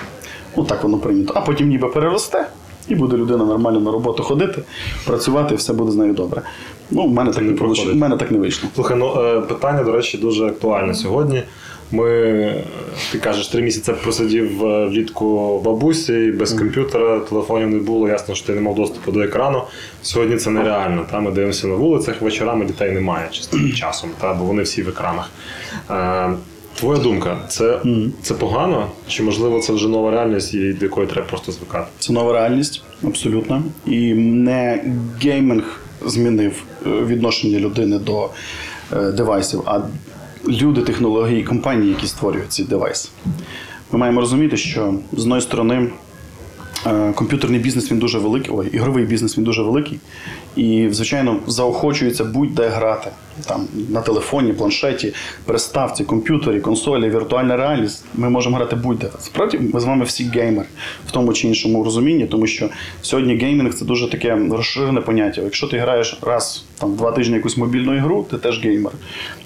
От 0.56 0.66
так 0.66 0.82
воно 0.82 0.98
прийнято. 0.98 1.32
А 1.36 1.40
потім 1.40 1.68
ніби 1.68 1.88
переросте, 1.88 2.46
і 2.88 2.94
буде 2.94 3.16
людина 3.16 3.44
нормально 3.44 3.80
на 3.80 3.92
роботу 3.92 4.22
ходити, 4.22 4.62
працювати, 5.06 5.54
і 5.54 5.56
все 5.56 5.72
буде 5.72 5.92
з 5.92 5.96
нею 5.96 6.12
добре. 6.12 6.42
Ну, 6.90 7.06
в 7.06 7.12
мене 7.12 7.32
так 7.32 7.42
не, 7.42 7.50
не 7.50 7.60
вийшло. 7.60 7.92
В 7.92 7.96
мене 7.96 8.16
так 8.16 8.30
не 8.30 8.38
вийшло. 8.38 8.68
Слухай, 8.74 8.96
ну 8.96 9.22
е, 9.22 9.40
питання, 9.40 9.82
до 9.82 9.92
речі, 9.92 10.18
дуже 10.18 10.46
актуальне 10.46 10.94
сьогодні. 10.94 11.42
Ми, 11.90 12.10
е, 12.10 12.64
ти 13.12 13.18
кажеш, 13.18 13.48
три 13.48 13.62
місяці 13.62 13.92
просидів 14.02 14.64
е, 14.64 14.86
влітку 14.86 15.60
бабусі, 15.64 16.34
без 16.38 16.52
комп'ютера, 16.52 17.20
телефонів 17.20 17.68
не 17.70 17.78
було, 17.78 18.08
ясно, 18.08 18.34
що 18.34 18.46
ти 18.46 18.54
не 18.54 18.60
мав 18.60 18.74
доступу 18.74 19.12
до 19.12 19.20
екрану. 19.20 19.62
Сьогодні 20.02 20.36
це 20.36 20.50
нереально. 20.50 21.06
Та? 21.10 21.20
Ми 21.20 21.30
дивимося 21.30 21.66
на 21.66 21.74
вулицях, 21.74 22.22
вечорами 22.22 22.64
дітей 22.64 22.90
немає 22.90 23.28
часом, 23.74 24.10
та? 24.20 24.34
бо 24.34 24.44
вони 24.44 24.62
всі 24.62 24.82
в 24.82 24.88
екранах. 24.88 25.30
Твоя 26.74 26.98
думка, 27.02 27.38
це, 27.48 27.80
це 28.22 28.34
погано? 28.34 28.86
Чи 29.08 29.22
можливо 29.22 29.60
це 29.60 29.72
вже 29.72 29.88
нова 29.88 30.10
реальність, 30.10 30.54
і 30.54 30.72
до 30.72 30.84
якої 30.84 31.06
треба 31.06 31.26
просто 31.28 31.52
звикати? 31.52 31.86
Це 31.98 32.12
нова 32.12 32.32
реальність, 32.32 32.82
абсолютно. 33.04 33.62
І 33.86 34.14
не 34.14 34.84
геймінг 35.22 35.80
змінив 36.06 36.62
е, 36.86 36.90
відношення 36.90 37.58
людини 37.58 37.98
до 37.98 38.30
е, 38.92 39.12
девайсів, 39.12 39.62
а 39.66 39.80
люди, 40.48 40.80
технології, 40.80 41.42
компанії, 41.44 41.88
які 41.88 42.06
створюють 42.06 42.52
ці 42.52 42.64
девайси. 42.64 43.08
Ми 43.92 43.98
маємо 43.98 44.20
розуміти, 44.20 44.56
що 44.56 44.94
з 45.12 45.22
одної 45.22 45.42
сторони 45.42 45.90
Е, 46.86 47.12
Комп'ютерний 47.12 47.60
бізнес 47.60 47.92
він 47.92 47.98
дуже 47.98 48.18
великий, 48.18 48.54
ой, 48.54 48.68
ігровий 48.72 49.04
бізнес 49.04 49.38
він 49.38 49.44
дуже 49.44 49.62
великий. 49.62 49.98
І, 50.56 50.88
звичайно, 50.90 51.40
заохочується 51.46 52.24
будь-де 52.24 52.68
грати. 52.68 53.10
Там 53.46 53.68
на 53.88 54.00
телефоні, 54.00 54.52
планшеті, 54.52 55.14
приставці, 55.44 56.04
комп'ютері, 56.04 56.60
консолі, 56.60 57.10
віртуальна 57.10 57.56
реальність. 57.56 58.04
Ми 58.14 58.30
можемо 58.30 58.56
грати 58.56 58.76
будь-де. 58.76 59.06
Справді, 59.20 59.58
ми 59.58 59.80
з 59.80 59.84
вами 59.84 60.04
всі 60.04 60.24
геймери 60.24 60.68
в 61.06 61.10
тому 61.10 61.32
чи 61.32 61.48
іншому 61.48 61.84
розумінні, 61.84 62.26
тому 62.26 62.46
що 62.46 62.68
сьогодні 63.02 63.36
геймінг 63.36 63.74
це 63.74 63.84
дуже 63.84 64.10
таке 64.10 64.38
розширене 64.50 65.00
поняття. 65.00 65.42
Якщо 65.42 65.66
ти 65.66 65.78
граєш 65.78 66.18
раз 66.22 66.64
там 66.78 66.96
два 66.96 67.12
тижні 67.12 67.34
якусь 67.34 67.56
мобільну 67.56 67.96
ігру, 67.96 68.26
ти 68.30 68.38
теж 68.38 68.64
геймер. 68.64 68.92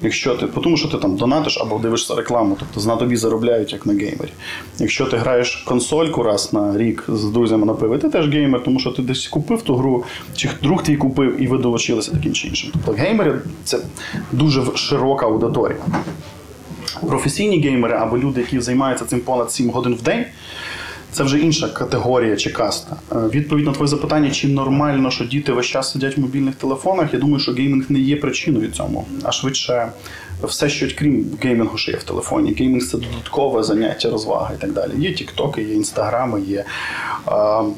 Якщо 0.02 0.34
ти, 0.34 0.46
тому 0.46 0.76
що 0.76 0.88
ти 0.88 0.98
там 0.98 1.16
донатиш 1.16 1.58
або 1.60 1.78
дивишся 1.78 2.14
рекламу, 2.14 2.56
тобто 2.58 2.88
на 2.88 2.96
тобі 2.96 3.16
заробляють 3.16 3.72
як 3.72 3.86
на 3.86 3.92
геймері. 3.92 4.32
Якщо 4.78 5.06
ти 5.06 5.16
граєш 5.16 5.56
консольку 5.56 6.22
раз 6.22 6.52
на 6.52 6.78
рік 6.78 7.04
з 7.08 7.24
друзями 7.24 7.66
на 7.66 7.74
пиво, 7.74 7.98
ти 7.98 8.08
теж 8.08 8.28
геймер, 8.28 8.64
тому 8.64 8.80
що 8.80 8.90
ти 8.90 9.02
десь 9.02 9.28
купив 9.28 9.62
ту 9.62 9.76
гру, 9.76 10.04
чи 10.36 10.48
друг 10.62 10.82
твій 10.82 10.96
купив, 10.98 11.42
і 11.42 11.46
ви 11.46 11.58
долучилися 11.58 12.12
таким 12.12 12.32
чи 12.32 12.48
іншим. 12.48 12.70
Тобто 12.72 12.92
геймери 12.92 13.40
це 13.64 13.78
дуже 14.32 14.62
широка 14.76 15.26
аудиторія. 15.26 15.78
Професійні 17.06 17.60
геймери 17.60 17.94
або 17.94 18.18
люди, 18.18 18.40
які 18.40 18.60
займаються 18.60 19.04
цим 19.04 19.20
понад 19.20 19.52
7 19.52 19.70
годин 19.70 19.94
в 19.94 20.02
день. 20.02 20.24
Це 21.12 21.22
вже 21.24 21.38
інша 21.38 21.68
категорія 21.68 22.36
чи 22.36 22.50
каста. 22.50 22.96
Е, 23.12 23.16
Відповідь 23.34 23.66
на 23.66 23.72
твоє 23.72 23.88
запитання, 23.88 24.30
чи 24.30 24.48
нормально, 24.48 25.10
що 25.10 25.24
діти 25.24 25.52
весь 25.52 25.66
час 25.66 25.92
сидять 25.92 26.16
в 26.16 26.20
мобільних 26.20 26.54
телефонах. 26.54 27.12
Я 27.14 27.18
думаю, 27.18 27.40
що 27.40 27.52
геймінг 27.52 27.84
не 27.88 27.98
є 27.98 28.16
причиною 28.16 28.70
цьому, 28.70 29.06
а 29.22 29.32
швидше 29.32 29.88
все, 30.42 30.68
що 30.68 30.86
крім 30.98 31.26
геймінгу, 31.42 31.78
що 31.78 31.90
є 31.90 31.96
в 31.96 32.02
телефоні. 32.02 32.54
Геймінг 32.58 32.82
це 32.82 32.98
додаткове 32.98 33.62
заняття, 33.62 34.10
розвага 34.10 34.54
і 34.58 34.60
так 34.60 34.72
далі. 34.72 34.90
Є 34.98 35.12
тіктоки, 35.12 35.62
є 35.62 35.74
інстаграми, 35.74 36.40
є 36.40 36.64
е, 37.28 37.32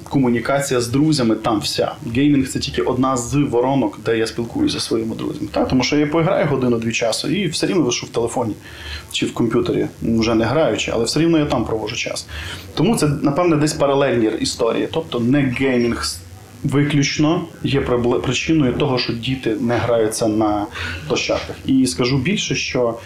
комунікація 0.08 0.80
з 0.80 0.88
друзями. 0.88 1.34
Там 1.34 1.60
вся 1.60 1.92
геймінг 2.14 2.48
це 2.48 2.58
тільки 2.58 2.82
одна 2.82 3.16
з 3.16 3.34
воронок, 3.34 3.98
де 4.04 4.18
я 4.18 4.26
спілкуюся 4.26 4.78
зі 4.78 4.84
своїми 4.84 5.14
друзями. 5.16 5.48
Так, 5.52 5.68
тому 5.68 5.82
що 5.82 5.96
я 5.96 6.06
пограю 6.06 6.46
годину-дві 6.46 6.92
часу 6.92 7.28
і 7.28 7.48
все 7.48 7.66
рівно 7.66 7.82
лишу 7.84 8.06
в 8.06 8.08
телефоні 8.08 8.54
чи 9.12 9.26
в 9.26 9.34
комп'ютері, 9.34 9.86
вже 10.02 10.34
не 10.34 10.44
граючи, 10.44 10.90
але 10.94 11.04
все 11.04 11.20
рівно 11.20 11.38
я 11.38 11.44
там 11.46 11.64
провожу 11.64 11.96
час. 11.96 12.26
Тому 12.74 12.96
це, 12.96 13.10
напевне, 13.22 13.56
десь 13.56 13.72
паралельні 13.72 14.30
історії. 14.40 14.88
Тобто 14.92 15.20
не 15.20 15.40
геймінг 15.40 16.04
виключно 16.64 17.44
є 17.62 17.80
причиною 18.24 18.72
того, 18.72 18.98
що 18.98 19.12
діти 19.12 19.56
не 19.60 19.76
граються 19.76 20.28
на 20.28 20.66
площадках. 21.08 21.56
І 21.66 21.86
скажу 21.86 22.18
більше, 22.18 22.54
що 22.54 22.98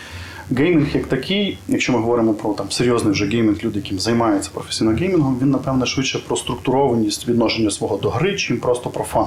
геймінг 0.51 0.87
як 0.95 1.07
такий, 1.07 1.59
якщо 1.69 1.93
ми 1.93 1.99
говоримо 1.99 2.35
про 2.35 2.53
там 2.53 2.71
серйозний 2.71 3.13
вже 3.13 3.27
геймінг, 3.27 3.59
люди, 3.65 3.79
яким 3.79 3.99
займаються 3.99 4.51
професійно 4.55 4.91
геймінгом, 4.91 5.39
він 5.43 5.51
напевне 5.51 5.87
швидше 5.87 6.19
про 6.19 6.37
структурованість 6.37 7.29
відношення 7.29 7.71
свого 7.71 7.97
до 7.97 8.11
гри, 8.11 8.37
чим 8.37 8.59
просто 8.59 8.91
про 8.91 9.05
фан. 9.05 9.27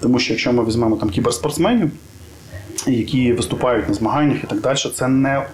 Тому 0.00 0.18
що 0.18 0.32
якщо 0.32 0.52
ми 0.52 0.64
візьмемо 0.64 0.96
там 0.96 1.10
кіберспортсменів, 1.10 1.90
які 2.86 3.32
виступають 3.32 3.88
на 3.88 3.94
змаганнях 3.94 4.44
і 4.44 4.46
так 4.46 4.60
далі, 4.60 4.78
це 4.94 5.08
не 5.08 5.46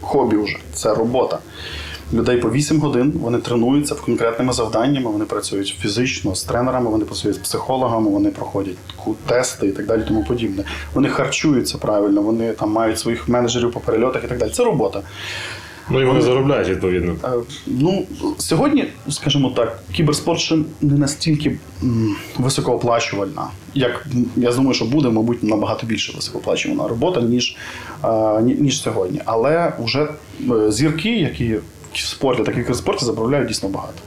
хобі 0.00 0.36
вже, 0.36 0.56
це 0.72 0.94
робота. 0.94 1.38
Людей 2.12 2.36
по 2.36 2.50
8 2.50 2.80
годин 2.80 3.12
вони 3.20 3.38
тренуються 3.38 3.94
в 3.94 4.02
конкретними 4.02 4.52
завданнями, 4.52 5.10
вони 5.10 5.24
працюють 5.24 5.76
фізично 5.80 6.34
з 6.34 6.44
тренерами, 6.44 6.90
вони 6.90 7.04
працюють 7.04 7.36
з 7.36 7.40
психологами, 7.40 8.10
вони 8.10 8.30
проходять 8.30 8.76
тести 9.26 9.66
і 9.66 9.72
так 9.72 9.86
далі, 9.86 10.02
тому 10.08 10.24
подібне. 10.24 10.64
Вони 10.94 11.08
харчуються 11.08 11.78
правильно, 11.78 12.22
вони 12.22 12.52
там 12.52 12.70
мають 12.70 12.98
своїх 12.98 13.28
менеджерів 13.28 13.72
по 13.72 13.80
перельотах 13.80 14.24
і 14.24 14.26
так 14.26 14.38
далі. 14.38 14.50
Це 14.50 14.64
робота. 14.64 15.02
Ну 15.90 16.02
і 16.02 16.04
вони 16.04 16.20
заробляють 16.20 16.68
відповідно. 16.68 17.16
Е, 17.24 17.28
Ну, 17.66 18.06
сьогодні, 18.38 18.84
скажімо 19.08 19.52
так, 19.56 19.78
кіберспорт 19.92 20.40
ще 20.40 20.58
не 20.80 20.98
настільки 20.98 21.58
високооплачувальна, 22.38 23.48
як 23.74 24.06
я 24.36 24.52
думаю, 24.52 24.74
що 24.74 24.84
буде, 24.84 25.08
мабуть, 25.08 25.42
набагато 25.42 25.86
більше 25.86 26.12
високооплачувана 26.16 26.88
робота, 26.88 27.20
ніж, 27.20 27.56
е, 28.04 28.40
ніж 28.42 28.82
сьогодні. 28.82 29.20
Але 29.24 29.72
вже 29.84 30.08
е, 30.50 30.70
зірки, 30.72 31.10
які 31.18 31.56
спорті, 31.94 32.42
так 32.42 32.56
і 32.56 32.60
в 32.60 32.62
кіберспорті, 32.62 33.04
заправляють 33.04 33.48
дійсно 33.48 33.68
багато. 33.68 34.02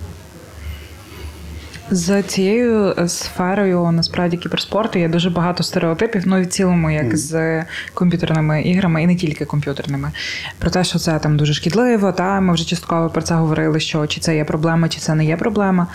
З 1.94 2.24
цією 2.24 2.94
е, 2.98 3.10
сферою 3.10 3.92
насправді 3.92 4.38
кіберспорту 4.38 5.00
є 5.00 5.10
дуже 5.10 5.30
багато 5.30 5.64
стереотипів, 5.64 6.24
ну 6.26 6.38
і 6.38 6.42
в 6.42 6.48
цілому, 6.48 6.92
як 6.92 7.18
з 7.18 7.64
комп'ютерними 7.94 8.62
іграми, 8.62 9.04
і 9.04 9.08
не 9.08 9.16
тільки 9.16 9.46
комп'ютерними. 9.46 10.12
Про 10.60 10.70
те, 10.70 10.84
що 10.84 11.00
це 11.00 11.20
там 11.20 11.38
дуже 11.38 11.54
шкідливо, 11.54 12.12
та 12.12 12.40
ми 12.40 12.54
вже 12.54 12.66
частково 12.66 13.10
про 13.10 13.22
це 13.22 13.34
говорили, 13.34 13.80
що 13.80 14.08
чи 14.08 14.20
це 14.20 14.36
є 14.36 14.46
проблема, 14.46 14.90
чи 14.90 15.00
це 15.00 15.16
не 15.16 15.26
є 15.26 15.38
проблема. 15.38 15.88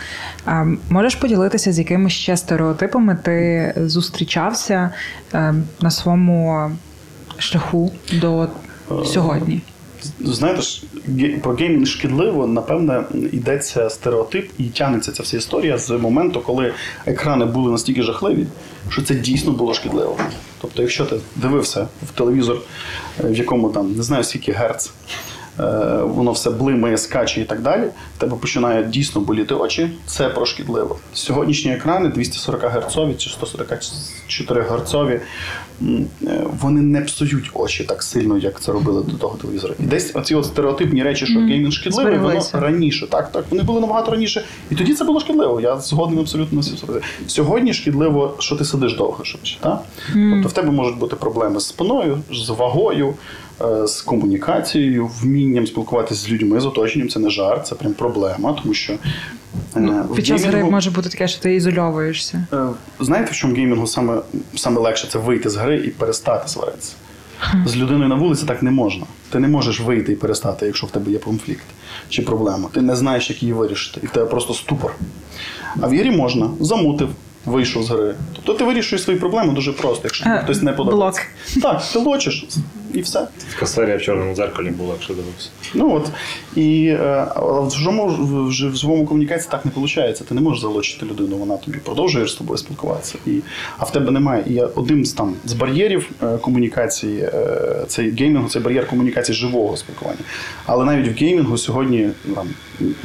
А, 0.45 0.66
можеш 0.89 1.14
поділитися, 1.14 1.72
з 1.72 1.78
якими 1.78 2.11
ще 2.11 2.37
стереотипами 2.37 3.18
ти 3.22 3.72
зустрічався 3.76 4.91
е, 5.34 5.55
на 5.80 5.91
своєму 5.91 6.70
шляху 7.39 7.93
до 8.12 8.49
сьогодні? 9.05 9.62
Знаєте 10.20 10.62
ж, 10.62 10.82
про 11.42 11.54
геймінг 11.54 11.86
шкідливо, 11.86 12.46
напевне, 12.46 13.04
йдеться 13.32 13.90
стереотип 13.90 14.50
і 14.59 14.64
тягнеться 14.64 15.12
ця 15.12 15.22
вся 15.22 15.36
історія 15.36 15.78
з 15.78 15.90
моменту, 15.90 16.40
коли 16.40 16.72
екрани 17.07 17.44
були 17.44 17.72
настільки 17.72 18.02
жахливі, 18.02 18.46
що 18.88 19.02
це 19.02 19.14
дійсно 19.14 19.52
було 19.52 19.74
шкідливо. 19.74 20.18
Тобто, 20.61 20.82
якщо 20.82 21.04
ти 21.04 21.16
дивився 21.36 21.88
в 22.02 22.11
телевізор, 22.11 22.59
е, 23.24 23.28
в 23.28 23.36
якому 23.36 23.68
там 23.68 23.92
не 23.96 24.02
знаю 24.02 24.24
скільки 24.24 24.52
герц, 24.52 24.90
е, 25.61 25.62
воно 26.02 26.32
все 26.32 26.50
блимає, 26.50 26.98
скаче 26.98 27.40
і 27.40 27.44
так 27.44 27.61
далі, 27.61 27.84
в 28.16 28.20
тебе 28.20 28.36
починає 28.36 28.84
дійсно 28.84 29.20
боліти 29.20 29.54
очі, 29.54 29.90
це 30.07 30.28
про 30.28 30.46
шкідливо. 30.46 30.98
Сьогоднішні 31.14 31.72
екрани 31.72 32.09
240 32.09 32.72
герцові 32.72 33.14
чи 33.14 33.30
144 33.30 34.62
герцові, 34.62 35.20
вони 36.61 36.81
не 36.81 37.01
псують 37.01 37.51
очі 37.55 37.85
так 37.85 38.03
сильно, 38.03 38.39
як 38.39 38.61
це 38.61 38.72
робили 38.72 39.03
до 39.03 39.16
того 39.16 39.37
телевізора. 39.37 39.74
І 39.81 39.83
десь 39.83 40.11
оці 40.16 40.35
от 40.35 40.45
стереотипні 40.45 41.03
речі, 41.03 41.27
що 41.27 41.39
геймінг 41.41 41.72
шкідливий, 41.72 42.18
воно 42.18 42.41
раніше. 42.53 43.07
Так, 43.07 43.33
так, 43.33 43.45
вони 43.51 43.62
були 43.62 43.81
набагато 43.81 44.11
раніше. 44.11 44.45
І 44.70 44.74
тоді 44.74 44.95
це 44.95 45.05
було 45.05 45.20
шкідливо. 45.20 45.61
Я 45.61 45.79
згоден 45.81 46.18
абсолютно 46.18 46.57
на 46.57 46.61
всі 46.61 46.77
сторони. 46.77 47.01
Сьогодні 47.27 47.72
шкідливо, 47.74 48.35
що 48.39 48.57
ти 48.57 48.64
сидиш 48.64 48.97
довго 48.97 49.24
швидше. 49.24 49.57
Так? 49.61 49.83
Тобто 50.12 50.49
в 50.49 50.53
тебе 50.53 50.70
можуть 50.70 50.99
бути 50.99 51.16
проблеми 51.16 51.61
з 51.61 51.66
спиною, 51.66 52.18
з 52.33 52.49
вагою, 52.49 53.14
е, 53.61 53.87
з 53.87 54.01
комунікацією, 54.01 55.11
вмінням 55.22 55.66
спілкуватися 55.66 56.20
з 56.20 56.31
людьми, 56.31 56.61
з 56.61 56.66
оточенням. 56.66 57.09
Це 57.09 57.18
не 57.20 57.31
жарт, 57.31 57.66
це 57.66 57.74
прям 57.74 57.93
проблема, 57.93 58.57
тому 58.62 58.74
що. 58.74 58.93
В 59.74 60.14
Під 60.14 60.26
час 60.26 60.44
гри 60.44 60.64
може 60.64 60.90
бути 60.90 61.09
таке, 61.09 61.28
що 61.28 61.40
ти 61.40 61.54
ізольовуєшся. 61.54 62.46
Е, 62.52 62.66
Знаєте, 63.00 63.32
в 63.32 63.34
чому 63.34 63.54
геймінгу 63.54 63.86
саме, 63.86 64.18
саме 64.54 64.80
легше 64.80 65.07
це 65.11 65.18
вийти 65.18 65.50
з 65.50 65.57
гри 65.57 65.76
і 65.76 65.90
перестати 65.90 66.48
сваритися. 66.48 66.92
З 67.66 67.76
людиною 67.76 68.09
на 68.09 68.14
вулиці 68.14 68.46
так 68.46 68.62
не 68.62 68.70
можна. 68.70 69.07
Ти 69.30 69.38
не 69.38 69.48
можеш 69.48 69.80
вийти 69.80 70.12
і 70.12 70.16
перестати, 70.16 70.66
якщо 70.66 70.86
в 70.86 70.90
тебе 70.90 71.11
є 71.11 71.18
конфлікт 71.18 71.64
чи 72.09 72.22
проблема. 72.22 72.68
Ти 72.72 72.80
не 72.82 72.96
знаєш, 72.96 73.30
як 73.30 73.42
її 73.42 73.52
вирішити, 73.54 74.00
і 74.02 74.07
в 74.07 74.11
тебе 74.11 74.26
просто 74.26 74.54
ступор. 74.54 74.94
А 75.80 75.86
в 75.86 75.92
ігрі 75.92 76.11
можна, 76.11 76.50
замутив, 76.61 77.09
вийшов 77.44 77.82
з 77.82 77.90
гри. 77.90 78.14
Тобто 78.32 78.54
ти 78.54 78.64
вирішуєш 78.64 79.02
свої 79.02 79.18
проблеми 79.18 79.52
дуже 79.52 79.72
просто, 79.72 80.00
якщо 80.04 80.24
тобі 80.24 80.36
Е, 80.36 80.42
хтось 80.42 80.62
не 80.62 80.72
подобається. 80.72 81.22
Так, 81.62 81.82
ти 81.92 81.98
лочиш 81.98 82.46
і 82.97 83.01
все. 83.01 83.28
Така 83.55 83.66
серія 83.66 83.97
в 83.97 84.03
чорному 84.03 84.34
дзеркалі 84.34 84.70
була, 84.70 84.92
якщо 84.92 85.14
дивився. 85.14 85.49
Ну 85.74 85.94
от. 85.94 86.11
І 86.57 86.86
е, 86.86 87.26
але 87.36 87.68
в 87.68 87.70
живому, 87.70 88.07
в, 88.07 88.53
живому 88.53 89.07
комунікації 89.07 89.49
так 89.51 89.64
не 89.64 89.70
виходить. 89.74 90.22
Ти 90.28 90.34
не 90.34 90.40
можеш 90.40 90.62
залучити 90.62 91.07
людину, 91.07 91.36
вона 91.36 91.57
тобі 91.57 91.78
продовжує 91.78 92.26
з 92.26 92.34
тобою 92.34 92.59
спілкуватися. 92.59 93.18
І, 93.26 93.40
а 93.78 93.84
в 93.84 93.92
тебе 93.92 94.11
немає. 94.11 94.44
І 94.47 94.55
я- 94.55 94.66
один 94.66 95.05
з 95.05 95.12
там 95.12 95.34
з 95.44 95.53
бар'єрів 95.53 96.11
е, 96.22 96.38
комунікації, 96.38 97.20
е, 97.20 97.84
цей 97.88 98.11
геймінгу, 98.11 98.49
це 98.49 98.61
бар'єр 98.61 98.86
комунікації 98.86 99.36
живого 99.36 99.76
спілкування. 99.76 100.20
Але 100.66 100.84
навіть 100.84 101.09
в 101.09 101.24
геймінгу 101.24 101.59
сьогодні 101.59 102.11
ну, 102.24 102.34
там, 102.34 102.49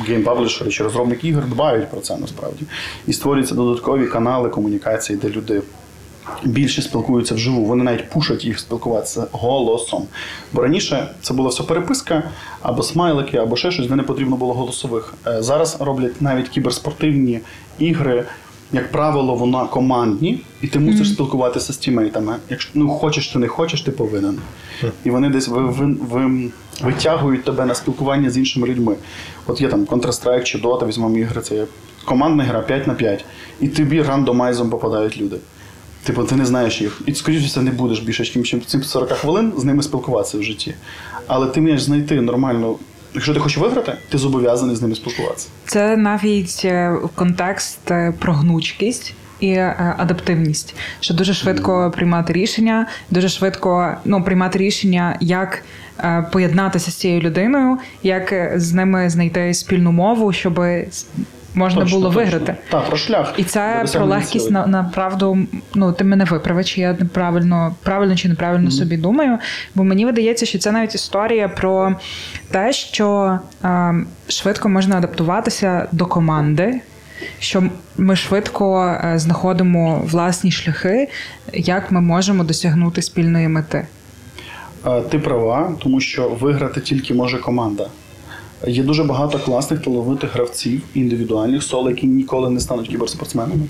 гейм-паблішери 0.08 0.70
чи 0.70 0.84
розробники 0.84 1.28
ігор 1.28 1.46
дбають 1.46 1.89
про 1.92 2.02
це 2.02 2.18
насправді. 2.18 2.66
І 3.08 3.14
створюються 3.14 3.56
додаткові 3.56 4.08
канали 4.08 4.50
комунікації, 4.50 5.20
де 5.22 5.30
люди 5.30 5.62
більше 6.44 6.82
спілкуються 6.82 7.36
вживу. 7.36 7.66
Вони 7.66 7.84
навіть 7.84 8.10
пушать 8.10 8.46
їх 8.46 8.60
спілкуватися 8.60 9.28
голосом. 9.32 10.08
Бо 10.54 10.62
раніше 10.62 11.08
це 11.22 11.34
була 11.34 11.50
все 11.50 11.64
переписка, 11.64 12.24
або 12.62 12.84
смайлики, 12.84 13.38
або 13.38 13.56
ще 13.56 13.72
щось, 13.72 13.88
де 13.88 13.96
не 13.96 14.04
потрібно 14.04 14.36
було 14.36 14.54
голосових. 14.54 15.14
Е, 15.28 15.42
Зараз 15.44 15.78
роблять 15.80 16.22
навіть 16.22 16.50
кіберспортивні 16.50 17.40
ігри. 17.80 18.26
Як 18.74 18.92
правило, 18.92 19.36
вона 19.36 19.66
командні, 19.66 20.42
і 20.62 20.68
ти 20.68 20.80
мусиш 20.80 21.10
спілкуватися 21.10 21.74
з 21.74 21.78
тімейтами. 21.78 22.36
Якщо 22.50 22.72
ну 22.74 22.90
хочеш 22.90 23.28
ти 23.28 23.40
не 23.40 23.48
хочеш, 23.48 23.82
ти 23.82 23.92
повинен. 23.92 24.40
І 25.04 25.10
вони 25.10 25.30
десь 25.30 25.48
ви, 25.48 25.66
ви, 25.66 25.96
ви, 26.10 26.52
витягують 26.82 27.44
тебе 27.44 27.66
на 27.66 27.76
спілкування 27.76 28.30
з 28.30 28.38
іншими 28.38 28.68
людьми. 28.68 28.96
От 29.48 29.62
є 29.62 29.68
там 29.68 29.86
Counter-Strike 29.86 30.44
чи 30.44 30.58
Dota, 30.58 30.88
візьмемо 30.88 31.18
ігри, 31.18 31.42
це 31.42 31.56
є 31.56 31.66
командна 32.06 32.44
гра 32.44 32.62
5 32.62 32.88
на 32.88 32.94
5. 32.94 33.26
І 33.62 33.68
тобі 33.68 34.02
рандомайзом 34.02 34.70
попадають 34.70 35.22
люди. 35.22 35.38
Типу, 36.04 36.24
ти 36.24 36.36
не 36.36 36.45
знаєш 36.45 36.82
їх. 36.82 37.02
І 37.06 37.14
скоріше 37.14 37.62
не 37.62 37.72
будеш 37.72 37.99
більше, 37.99 38.39
ніж 38.39 38.56
цим 38.68 38.84
40 38.84 39.12
хвилин 39.12 39.54
з 39.58 39.64
ними 39.64 39.84
спілкуватися 39.84 40.38
в 40.38 40.43
житті. 40.43 40.74
Але 41.28 41.47
ти 41.47 41.62
маєш 41.62 41.82
знайти 41.82 42.22
нормальну 42.22 42.80
Якщо 43.14 43.34
ти 43.34 43.39
хочеш 43.39 43.58
виграти, 43.58 43.93
ти 44.10 44.18
зобов'язаний 44.18 44.76
з 44.76 44.82
ними 44.82 44.95
спілкуватися. 44.95 45.47
Це 45.66 45.97
навіть 45.97 46.62
е, 46.66 46.95
контекст 47.16 47.91
е, 47.91 48.14
про 48.20 48.34
гнучкість. 48.34 49.14
І 49.39 49.49
е, 49.49 49.95
адаптивність, 49.97 50.76
що 50.99 51.14
дуже 51.14 51.34
швидко 51.34 51.91
приймати 51.95 52.34
рішення, 52.34 52.88
дуже 53.10 53.30
швидко 53.30 53.95
ну, 54.06 54.24
приймати 54.24 54.60
рішення, 54.60 55.18
як 55.22 55.64
поєднатися 56.32 56.91
з 56.91 56.95
цією 56.95 57.22
людиною, 57.22 57.78
як 58.04 58.54
з 58.56 58.74
ними 58.74 59.10
знайти 59.10 59.54
спільну 59.54 59.91
мову, 59.91 60.34
щоб 60.34 60.60
можна 61.56 61.82
Точно, 61.82 61.97
було 61.97 62.10
точно. 62.10 62.22
виграти. 62.24 62.56
Так, 62.70 62.86
про 62.88 62.97
шлях. 62.97 63.34
І 63.38 63.43
це 63.43 63.86
про 63.93 64.06
легкість 64.06 64.47
цілей. 64.47 64.52
на 64.52 64.68
направду. 64.68 65.38
Ну 65.76 65.91
ти 65.93 66.04
мене 66.04 66.24
виправи, 66.24 66.64
чи 66.64 66.82
я 66.82 66.93
неправильно 66.99 67.76
правильно 67.84 68.16
чи 68.16 68.30
неправильно 68.30 68.72
собі 68.72 68.97
думаю. 68.97 69.38
Бо 69.76 69.84
мені 69.84 70.06
видається, 70.06 70.45
що 70.45 70.60
це 70.60 70.72
навіть 70.72 70.95
історія 70.95 71.47
про 71.49 71.95
те, 72.52 72.74
що 72.74 73.39
е, 73.64 73.93
швидко 74.28 74.70
можна 74.70 74.97
адаптуватися 74.97 75.88
до 75.91 76.06
команди. 76.06 76.82
Що 77.39 77.64
ми 77.97 78.16
швидко 78.16 78.86
е, 79.06 79.20
знаходимо 79.20 80.02
власні 80.06 80.52
шляхи, 80.52 81.08
як 81.54 81.91
ми 81.91 82.02
можемо 82.02 82.43
досягнути 82.43 83.02
спільної 83.02 83.47
мети. 83.47 83.88
Е, 84.88 85.02
Ти 85.02 85.20
права, 85.20 85.72
тому 85.80 85.99
що 85.99 86.30
виграти 86.30 86.82
тільки 86.82 87.14
може 87.14 87.38
команда. 87.38 87.88
Є 88.68 88.84
дуже 88.84 89.03
багато 89.03 89.39
класних 89.39 89.82
талановитих 89.82 90.34
гравців, 90.34 90.82
індивідуальних 90.93 91.64
соло, 91.64 91.89
які 91.89 92.07
ніколи 92.07 92.49
не 92.49 92.59
стануть 92.59 92.88
кіберспортсменами, 92.88 93.66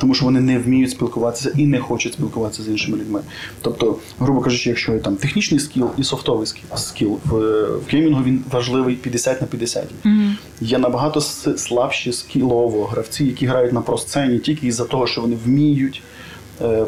тому 0.00 0.14
що 0.14 0.24
вони 0.24 0.40
не 0.40 0.58
вміють 0.58 0.90
спілкуватися 0.90 1.52
і 1.56 1.66
не 1.66 1.78
хочуть 1.78 2.12
спілкуватися 2.12 2.62
з 2.62 2.68
іншими 2.68 2.98
людьми. 2.98 3.20
Тобто, 3.62 3.96
грубо 4.18 4.40
кажучи, 4.40 4.68
якщо 4.68 4.92
є 4.92 4.98
там 4.98 5.16
технічний 5.16 5.60
скіл 5.60 5.90
і 5.98 6.04
софтовий 6.04 6.46
скіл, 6.46 6.64
скіл 6.76 7.18
в, 7.24 7.38
в 7.76 7.82
геймінгу 7.90 8.22
він 8.22 8.44
важливий 8.50 8.96
50 8.96 9.40
на 9.40 9.46
50. 9.46 9.84
Є 10.60 10.78
набагато 10.78 11.20
слабші 11.20 12.12
скілово 12.12 12.84
гравці, 12.84 13.24
які 13.24 13.46
грають 13.46 13.72
на 13.72 13.80
просцені 13.80 14.38
тільки 14.38 14.66
із-за 14.66 14.84
того, 14.84 15.06
що 15.06 15.20
вони 15.20 15.36
вміють. 15.44 16.02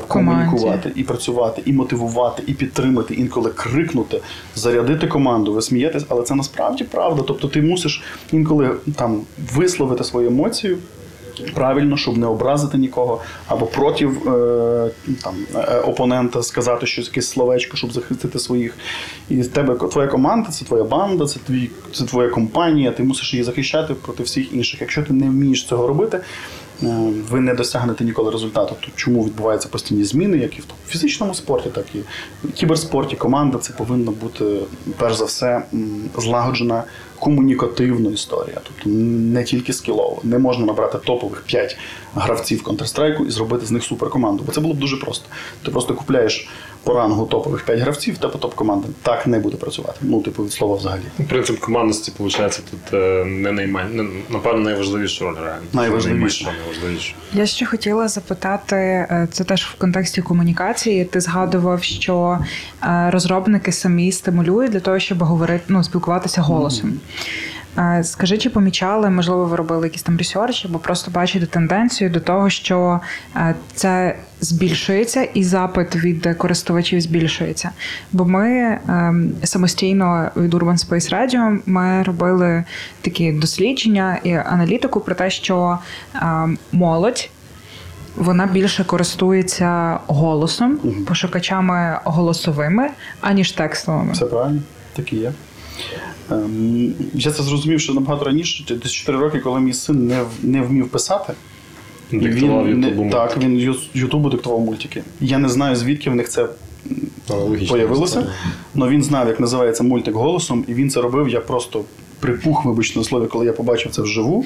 Комунікувати 0.09 0.93
і 0.95 1.03
працювати, 1.03 1.62
і 1.64 1.72
мотивувати, 1.72 2.43
і 2.47 2.55
підтримати, 2.55 3.14
інколи 3.14 3.51
крикнути, 3.51 4.20
зарядити 4.55 5.07
команду. 5.07 5.53
Ви 5.53 5.62
смієтесь, 5.62 6.05
але 6.09 6.22
це 6.22 6.35
насправді 6.35 6.85
правда. 6.85 7.22
Тобто 7.27 7.49
ти 7.49 7.62
мусиш 7.62 8.03
інколи 8.33 8.70
там 8.97 9.20
висловити 9.55 10.05
свою 10.05 10.29
емоцію. 10.29 10.79
Правильно, 11.55 11.97
щоб 11.97 12.18
не 12.18 12.27
образити 12.27 12.79
нікого, 12.79 13.20
або 13.47 13.66
проти 13.66 14.05
е, 14.05 14.11
там, 15.22 15.35
е, 15.55 15.79
опонента 15.79 16.43
сказати 16.43 16.87
щось 16.87 17.07
якесь 17.07 17.29
словечко, 17.29 17.77
щоб 17.77 17.93
захистити 17.93 18.39
своїх. 18.39 18.75
І 19.29 19.43
тебе 19.43 19.75
твоя 19.75 20.09
команда, 20.09 20.51
це 20.51 20.64
твоя 20.64 20.85
банда, 20.85 21.27
це 21.27 21.41
твій, 21.47 21.70
це 21.93 22.05
твоя 22.05 22.29
компанія. 22.29 22.91
Ти 22.91 23.03
мусиш 23.03 23.33
її 23.33 23.45
захищати 23.45 23.95
проти 23.95 24.22
всіх 24.22 24.53
інших. 24.53 24.81
Якщо 24.81 25.03
ти 25.03 25.12
не 25.12 25.27
вмієш 25.27 25.66
цього 25.66 25.87
робити, 25.87 26.16
е, 26.16 26.25
ви 27.31 27.41
не 27.41 27.55
досягнете 27.55 28.05
ніколи 28.05 28.31
результату. 28.31 28.77
То 28.81 28.87
чому 28.97 29.25
відбуваються 29.25 29.68
постійні 29.68 30.05
зміни, 30.05 30.39
як 30.39 30.59
і 30.59 30.61
в 30.61 30.64
фізичному 30.89 31.35
спорті, 31.35 31.68
так 31.68 31.85
і 31.95 31.99
в 32.47 32.53
кіберспорті. 32.53 33.16
Команда 33.16 33.59
це 33.59 33.72
повинна 33.72 34.11
бути 34.11 34.45
перш 34.99 35.14
за 35.16 35.25
все 35.25 35.62
злагоджена 36.18 36.85
комунікативна 37.18 38.11
історія, 38.11 38.61
тобто 38.62 38.91
не 38.91 39.45
тільки 39.45 39.72
скілово. 39.72 40.20
Не 40.25 40.39
можна 40.39 40.66
набрати 40.66 40.99
топових 40.99 41.43
5 41.43 41.77
гравців 42.14 42.62
Counter-Strike 42.62 43.27
і 43.27 43.31
зробити 43.31 43.66
з 43.66 43.70
них 43.70 43.85
суперкоманду, 43.85 44.43
бо 44.47 44.53
це 44.53 44.61
було 44.61 44.75
б 44.75 44.79
дуже 44.79 44.97
просто. 44.97 45.29
Ти 45.64 45.70
просто 45.70 45.95
купляєш 45.95 46.49
по 46.85 46.95
рангу 46.95 47.26
топових 47.26 47.64
5 47.64 47.80
гравців, 47.80 48.14
в 48.14 48.18
тебе 48.18 48.35
топ-команда. 48.35 48.89
Так 49.03 49.26
не 49.26 49.39
буде 49.39 49.57
працювати. 49.57 49.99
Ну, 50.01 50.22
типу, 50.22 50.45
від 50.45 50.53
слова 50.53 50.76
взагалі. 50.76 51.03
Принцип 51.28 51.59
командності, 51.59 52.12
виходить, 52.18 52.62
тут 52.70 52.95
е, 52.95 53.24
не 53.24 53.53
наймен... 53.53 54.11
напевно, 54.30 54.61
найважливіша 54.61 55.24
роль 55.24 55.35
реально. 55.35 55.62
Найважливіша. 55.72 56.45
Не 56.45 56.53
найважливіша. 56.59 57.14
Я 57.32 57.47
ще 57.47 57.66
хотіла 57.66 58.09
запитати, 58.09 58.76
е, 58.76 59.28
це 59.32 59.45
теж 59.45 59.64
в 59.64 59.78
контексті 59.78 60.22
комунікації. 60.22 61.05
Ти 61.05 61.20
згадував, 61.20 61.82
що 61.82 62.39
е, 62.82 63.11
розробники 63.11 63.72
самі 63.72 64.12
стимулюють 64.12 64.72
для 64.72 64.80
того, 64.80 64.99
щоб 64.99 65.22
говорити, 65.22 65.64
ну, 65.68 65.85
спілкуватися 65.85 66.43
голосом. 66.43 66.91
Е, 66.91 67.54
Скажи, 68.03 68.39
чи 68.39 68.51
помічали, 68.51 69.11
можливо, 69.11 69.45
ви 69.45 69.57
робили 69.57 69.87
якийсь 69.87 70.03
там 70.03 70.18
ресерч, 70.18 70.64
або 70.64 70.79
просто 70.79 71.11
бачите 71.11 71.47
тенденцію 71.47 72.11
до 72.11 72.20
того, 72.20 72.51
що 72.51 73.01
е, 73.37 73.55
це 73.75 74.16
збільшується 74.41 75.22
і 75.22 75.45
запит 75.45 75.97
від 75.97 76.29
користувачів 76.39 77.01
збільшується. 77.01 77.70
Бо 78.12 78.25
ми 78.25 78.79
ем, 78.89 79.33
самостійно 79.45 80.31
від 80.37 80.55
Urban 80.55 80.89
Space 80.89 81.14
Radio 81.14 81.59
ми 81.66 82.03
робили 82.03 82.64
такі 83.01 83.33
дослідження 83.33 84.18
і 84.25 84.33
аналітику 84.33 85.01
про 85.01 85.14
те, 85.14 85.31
що 85.31 85.79
ем, 86.14 86.59
молодь. 86.72 87.31
Вона 88.16 88.47
більше 88.47 88.85
користується 88.85 89.99
голосом, 90.07 90.79
пошукачами 91.09 91.99
голосовими, 92.05 92.89
аніж 93.20 93.53
текстовими. 93.53 94.12
Все 94.12 94.27
правильно, 94.27 94.61
так 94.97 95.12
і 95.12 95.16
є. 95.16 95.33
Ем, 96.31 96.95
Я 97.14 97.31
це 97.33 97.43
зрозумів, 97.43 97.81
що 97.81 97.95
набагато 97.95 98.25
раніше, 98.25 98.75
десь 98.83 98.93
4 98.93 99.18
роки, 99.18 99.39
коли 99.39 99.61
мій 99.61 99.72
син 99.72 100.07
не, 100.07 100.25
не 100.43 100.62
вмів 100.62 100.89
писати. 100.89 101.33
Диктував 102.12 102.66
він, 102.68 102.81
не- 102.81 103.11
так, 103.11 103.37
він 103.39 103.75
Ютубу 103.95 104.31
диктував 104.31 104.61
мультики. 104.61 105.03
Я 105.20 105.39
не 105.39 105.49
знаю, 105.49 105.77
звідки 105.77 106.11
в 106.11 106.14
них 106.14 106.29
це 106.29 106.49
появилося, 107.68 108.33
але 108.77 108.89
він 108.89 109.03
знав, 109.03 109.29
як 109.29 109.41
називається 109.41 109.83
мультик 109.85 110.14
голосом, 110.14 110.64
і 110.68 110.75
він 110.75 110.91
це 110.91 111.01
робив. 111.01 111.29
Я 111.29 111.41
просто 111.41 111.85
припух, 112.20 112.64
вибачте 112.64 112.99
на 112.99 113.05
слові, 113.05 113.27
коли 113.27 113.47
я 113.47 113.53
побачив 113.53 113.93
це 113.93 114.03
вживу. 114.03 114.45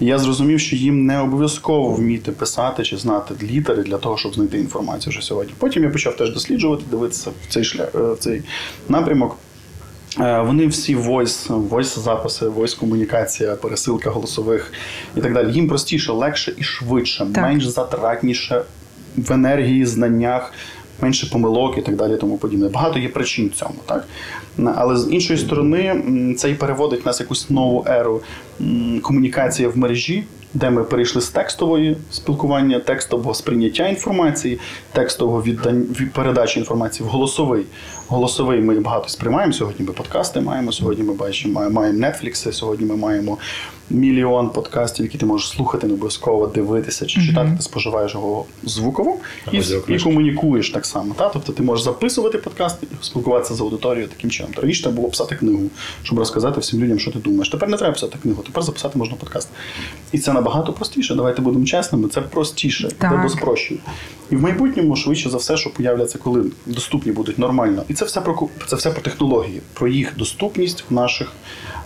Я 0.00 0.18
зрозумів, 0.18 0.60
що 0.60 0.76
їм 0.76 1.06
не 1.06 1.20
обов'язково 1.20 1.90
вміти 1.90 2.32
писати 2.32 2.82
чи 2.82 2.96
знати 2.96 3.34
літери 3.42 3.82
для 3.82 3.98
того, 3.98 4.16
щоб 4.16 4.34
знайти 4.34 4.58
інформацію 4.58 5.10
вже 5.10 5.22
сьогодні. 5.22 5.52
Потім 5.58 5.82
я 5.84 5.90
почав 5.90 6.16
теж 6.16 6.32
досліджувати, 6.34 6.82
дивитися 6.90 7.30
в 7.48 7.52
цей 7.52 7.64
шлях, 7.64 7.88
е, 7.94 7.98
в 8.12 8.16
цей 8.18 8.42
напрямок. 8.88 9.36
Е, 10.20 10.40
Вони 10.42 10.66
всі 10.66 10.96
voice, 10.96 11.68
voice 11.68 11.98
записи, 11.98 12.46
voice 12.46 12.78
комунікація, 12.80 13.54
пересилка 13.56 14.10
голосових 14.10 14.72
і 15.16 15.20
так 15.20 15.32
далі. 15.34 15.52
Їм 15.52 15.68
простіше, 15.68 16.12
легше 16.12 16.52
і 16.58 16.62
швидше, 16.62 17.26
Так. 17.34 17.42
менш 17.44 17.66
затратніше 17.66 18.62
в 19.16 19.32
енергії, 19.32 19.86
знаннях, 19.86 20.52
менше 21.00 21.26
помилок 21.32 21.78
і 21.78 21.82
так 21.82 21.96
далі. 21.96 22.16
Тому 22.16 22.38
подібне. 22.38 22.68
Багато 22.68 22.98
є 22.98 23.08
причин 23.08 23.50
цьому, 23.54 23.74
так 23.86 24.06
але 24.76 24.96
з 24.96 25.10
іншої 25.12 25.38
сторони, 25.38 26.02
це 26.38 26.50
і 26.50 26.54
переводить 26.54 27.06
нас 27.06 27.20
в 27.20 27.22
якусь 27.22 27.50
нову 27.50 27.84
еру 27.86 28.20
м, 28.60 29.00
комунікації 29.02 29.68
в 29.68 29.78
мережі. 29.78 30.24
Де 30.54 30.70
ми 30.70 30.84
перейшли 30.84 31.20
з 31.22 31.28
текстової 31.28 31.96
спілкування, 32.10 32.80
текстового 32.80 33.34
сприйняття 33.34 33.88
інформації, 33.88 34.58
текстового 34.92 35.42
віддань 35.42 35.82
від- 36.00 36.12
передачі 36.12 36.58
інформації 36.58 37.06
в 37.08 37.10
голосовий. 37.12 37.62
Голосовий 38.08 38.60
ми 38.60 38.80
багато 38.80 39.08
сприймаємо. 39.08 39.52
Сьогодні 39.52 39.86
ми 39.86 39.92
подкасти 39.92 40.40
маємо. 40.40 40.72
Сьогодні 40.72 41.04
ми 41.04 41.12
бачимо, 41.14 41.54
має- 41.54 41.70
маємо 41.70 41.98
Netflix, 42.06 42.52
сьогодні 42.52 42.86
ми 42.86 42.96
маємо 42.96 43.38
мільйон 43.90 44.50
подкастів, 44.50 45.04
які 45.06 45.18
ти 45.18 45.26
можеш 45.26 45.48
слухати, 45.48 45.86
не 45.86 45.92
обов'язково 45.94 46.46
дивитися 46.46 47.06
чи 47.06 47.20
читати. 47.26 47.52
Ти 47.56 47.62
споживаєш 47.62 48.14
його 48.14 48.44
звуково 48.64 49.16
і, 49.52 49.62
і 49.88 49.98
комунікуєш 49.98 50.70
так 50.70 50.86
само. 50.86 51.14
Та? 51.14 51.28
Тобто 51.28 51.52
ти 51.52 51.62
можеш 51.62 51.84
записувати 51.84 52.38
подкаст 52.38 52.76
і 52.82 52.86
спілкуватися 53.00 53.54
з 53.54 53.60
аудиторією 53.60 54.08
таким 54.08 54.30
чином. 54.30 54.52
Раніше 54.56 54.82
треба 54.82 54.96
було 54.96 55.08
писати 55.08 55.34
книгу, 55.36 55.60
щоб 56.02 56.18
розказати 56.18 56.60
всім 56.60 56.80
людям, 56.84 56.98
що 56.98 57.10
ти 57.10 57.18
думаєш. 57.18 57.48
Тепер 57.48 57.68
не 57.68 57.76
треба 57.76 57.92
писати 57.92 58.18
книгу, 58.22 58.42
тепер 58.42 58.62
записати 58.62 58.98
можна 58.98 59.16
подкаст. 59.16 59.48
І 60.12 60.18
це 60.18 60.32
набагато 60.32 60.72
простіше. 60.72 61.14
Давайте 61.14 61.42
будемо 61.42 61.64
чесними. 61.64 62.08
Це 62.08 62.20
простіше, 62.20 62.88
Так. 62.98 63.22
це 63.22 63.36
спрощує. 63.38 63.80
І 64.30 64.36
в 64.36 64.40
майбутньому 64.42 64.96
швидше 64.96 65.30
за 65.30 65.36
все, 65.36 65.56
що 65.56 65.70
появляться, 65.74 66.18
коли 66.18 66.44
доступні 66.66 67.12
будуть 67.12 67.38
нормально. 67.38 67.82
І 67.88 67.94
це 67.96 68.04
все 68.04 68.20
про 68.20 68.48
це 68.66 68.76
все 68.76 68.90
про 68.90 69.02
технології, 69.02 69.60
про 69.72 69.88
їх 69.88 70.16
доступність 70.16 70.84
в 70.90 70.94
наших 70.94 71.32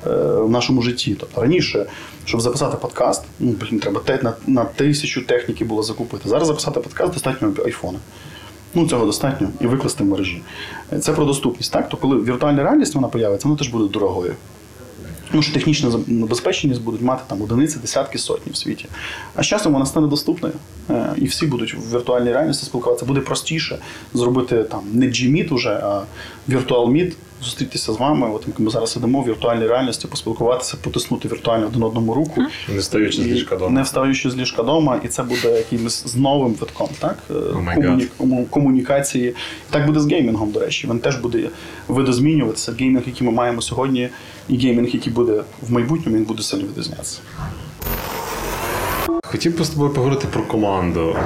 е, 0.07 0.11
в 0.25 0.51
нашому 0.51 0.83
житті. 0.83 1.17
Тобто 1.21 1.41
раніше, 1.41 1.87
щоб 2.25 2.41
записати 2.41 2.77
подкаст, 2.77 3.23
ну 3.41 3.55
треба 3.81 4.01
на, 4.23 4.35
на 4.47 4.65
тисячу 4.65 5.23
техніки 5.27 5.65
було 5.65 5.83
закупити. 5.83 6.29
Зараз 6.29 6.49
записати 6.49 6.81
подкаст 6.81 7.13
достатньо 7.13 7.53
айфона. 7.65 7.99
Ну, 8.75 8.89
цього 8.89 9.07
достатньо 9.07 9.49
і 9.61 9.67
викласти 9.67 10.05
в 10.05 10.07
мережі. 10.07 10.43
Це 11.01 11.13
про 11.13 11.25
доступність. 11.25 11.73
Так? 11.73 11.89
То 11.89 11.97
коли 11.97 12.17
віртуальна 12.17 12.63
реальність 12.63 12.95
вона 12.95 13.09
появиться, 13.09 13.49
вона 13.49 13.59
теж 13.59 13.69
буде 13.69 13.93
дорогою. 13.93 14.35
Ну, 15.33 15.43
що 15.43 15.53
технічна 15.53 15.91
забезпеченість 15.91 16.83
будуть 16.83 17.03
мати 17.03 17.23
там 17.27 17.43
одиниці, 17.43 17.79
десятки, 17.79 18.19
сотні 18.19 18.53
в 18.53 18.57
світі. 18.57 18.87
А 19.35 19.43
з 19.43 19.47
часом 19.47 19.73
вона 19.73 19.87
стане 19.87 20.07
доступною, 20.07 20.55
е, 20.91 21.13
і 21.17 21.25
всі 21.25 21.47
будуть 21.47 21.75
в 21.75 21.95
віртуальній 21.95 22.33
реальності 22.33 22.67
спілкуватися. 22.67 23.07
Буде 23.07 23.21
простіше 23.21 23.79
зробити 24.15 24.65
там 24.65 24.81
не 24.93 25.07
Gmeet 25.07 25.55
уже, 25.55 25.71
а 25.71 26.03
Virtual 26.51 26.87
Meet 26.93 27.13
зустрітися 27.43 27.93
з 27.93 27.97
вами. 27.99 28.31
От 28.35 28.45
як 28.47 28.61
ми 28.61 28.71
зараз 28.71 28.93
сидимо 28.93 29.21
в 29.21 29.27
віртуальній 29.27 29.67
реальності, 29.67 30.09
поспілкуватися, 30.09 30.77
потиснути 30.83 31.29
віртуально 31.29 31.67
один 31.67 31.83
одному 31.83 32.15
руку. 32.15 32.43
Не 32.75 32.83
стаючи 32.83 33.23
з 33.23 33.27
ліжка 33.27 33.57
дома. 33.57 33.71
Не 33.71 33.83
встаючи 33.83 34.31
з 34.31 34.37
ліжка 34.37 34.63
дома, 34.63 35.01
і 35.05 35.09
це 35.09 35.23
буде 35.23 35.57
якимось 35.57 36.07
з 36.07 36.17
новим 36.17 36.55
витком, 36.55 36.89
так? 36.99 37.19
My 37.31 38.09
Комуні- 38.19 38.47
комунікації. 38.51 39.35
Так 39.71 39.87
буде 39.87 40.01
з 40.01 40.07
геймінгом, 40.11 40.51
до 40.51 40.61
речі. 40.61 40.89
Він 40.91 40.99
теж 40.99 41.17
буде 41.17 41.49
видозмінюватися. 41.89 42.73
Геймінг, 42.81 43.03
який 43.07 43.27
ми 43.27 43.33
маємо 43.33 43.63
сьогодні, 43.63 44.09
і 44.49 44.57
геймінг, 44.59 44.89
який 44.89 45.13
буде 45.13 45.43
в 45.63 45.73
майбутньому, 45.73 46.17
він 46.17 46.25
буде 46.25 46.43
сильно 46.43 46.65
відрізнятися. 46.65 47.19
Хотів 49.25 49.59
би 49.59 49.65
з 49.65 49.69
тобою 49.71 49.91
поговорити 49.91 50.27
про 50.33 50.43
команду. 50.43 51.17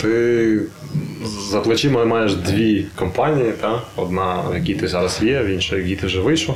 Ти 0.00 0.60
за 1.50 1.60
плечима 1.60 2.04
маєш 2.04 2.34
дві 2.34 2.86
компанії, 2.96 3.52
та? 3.60 3.82
одна, 3.96 4.34
в 4.50 4.54
якій 4.54 4.74
ти 4.74 4.88
зараз 4.88 5.20
є, 5.22 5.42
в 5.42 5.46
іншій, 5.46 5.74
в 5.74 5.78
якій 5.78 5.96
ти 5.96 6.06
вже 6.06 6.20
вийшов. 6.20 6.54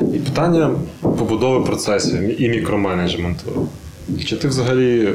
І 0.00 0.18
питання 0.18 0.74
побудови 1.00 1.64
процесів 1.64 2.42
і 2.42 2.48
мікроменеджменту. 2.48 3.68
Чи 4.26 4.36
ти 4.36 4.48
взагалі 4.48 5.08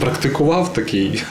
практикував 0.00 0.72
такий 0.72 1.22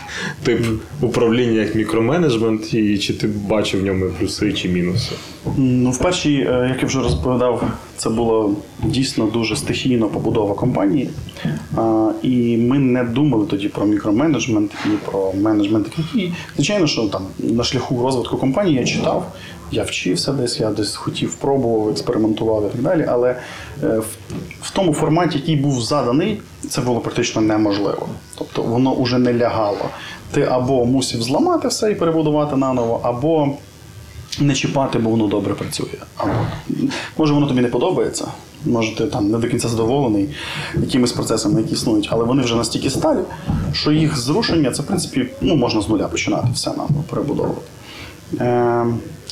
тип 0.43 0.65
управління, 1.01 1.61
як 1.61 1.75
мікроменеджмент, 1.75 2.73
і 2.73 2.97
чи 2.97 3.13
ти 3.13 3.27
бачив 3.27 3.81
в 3.81 3.85
ньому 3.85 4.05
плюси 4.19 4.53
чи 4.53 4.69
мінуси? 4.69 5.11
Ну, 5.57 5.91
в 5.91 5.99
першій, 5.99 6.35
е, 6.35 6.67
як 6.69 6.81
я 6.81 6.87
вже 6.87 6.99
розповідав, 6.99 7.63
це 7.97 8.09
було 8.09 8.55
дійсно 8.83 9.25
дуже 9.25 9.55
стихійна 9.55 10.05
побудова 10.05 10.53
компанії. 10.55 11.09
І 12.23 12.57
ми 12.57 12.79
не 12.79 13.03
думали 13.03 13.45
тоді 13.45 13.67
про 13.67 13.85
мікроменеджмент 13.85 14.71
і 14.85 14.89
про 15.11 15.33
менеджмент. 15.33 15.87
Звичайно, 16.55 16.87
що 16.87 17.01
там 17.01 17.21
на 17.39 17.63
шляху 17.63 18.03
розвитку 18.03 18.37
компанії 18.37 18.77
я 18.77 18.85
читав, 18.85 19.31
я 19.71 19.83
вчився 19.83 20.33
десь, 20.33 20.59
я 20.59 20.69
десь 20.69 20.95
хотів, 20.95 21.35
пробував, 21.35 21.89
експериментував 21.89 22.67
і 22.67 22.69
так 22.69 22.81
далі. 22.81 23.05
Але 23.09 23.35
е, 23.83 24.01
в, 24.61 24.71
тому 24.71 24.93
форматі, 24.93 25.37
який 25.37 25.55
був 25.55 25.81
заданий, 25.81 26.41
це 26.69 26.81
було 26.81 26.99
практично 26.99 27.41
неможливо. 27.41 28.07
Тобто 28.37 28.61
воно 28.61 28.95
вже 28.95 29.17
не 29.17 29.33
лягало. 29.33 29.89
Ти 30.31 30.41
або 30.41 30.85
мусив 30.85 31.21
зламати 31.21 31.67
все 31.67 31.91
і 31.91 31.95
перебудувати 31.95 32.55
наново, 32.55 32.99
або 33.03 33.49
не 34.39 34.53
чіпати, 34.53 34.99
бо 34.99 35.09
воно 35.09 35.27
добре 35.27 35.53
працює. 35.53 35.97
Або 36.17 36.31
може 37.17 37.33
воно 37.33 37.47
тобі 37.47 37.61
не 37.61 37.67
подобається, 37.67 38.27
може 38.65 38.95
ти 38.95 39.05
там 39.05 39.31
не 39.31 39.37
до 39.37 39.47
кінця 39.47 39.67
задоволений 39.67 40.29
якимись 40.75 41.11
процесами, 41.11 41.61
які 41.61 41.73
існують, 41.73 42.07
але 42.11 42.23
вони 42.23 42.43
вже 42.43 42.55
настільки 42.55 42.89
сталі, 42.89 43.19
що 43.73 43.91
їх 43.91 44.17
зрушення 44.17 44.71
це 44.71 44.81
в 44.81 44.85
принципі 44.85 45.27
ну, 45.41 45.55
можна 45.55 45.81
з 45.81 45.89
нуля 45.89 46.07
починати 46.07 46.47
все 46.53 46.69
наново 46.69 47.03
перебудовувати. 47.09 47.61
Е, 48.39 48.85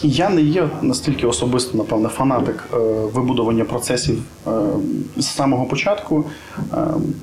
я 0.04 0.30
не 0.30 0.42
є 0.42 0.70
настільки 0.82 1.28
особисто, 1.28 1.78
напевне, 1.78 2.10
фанатик 2.10 2.64
е, 2.74 2.78
вибудування 3.14 3.66
процесів 3.66 4.24
е, 4.48 4.52
з 5.18 5.26
самого 5.26 5.66
початку. 5.66 6.26
Е, 6.74 6.78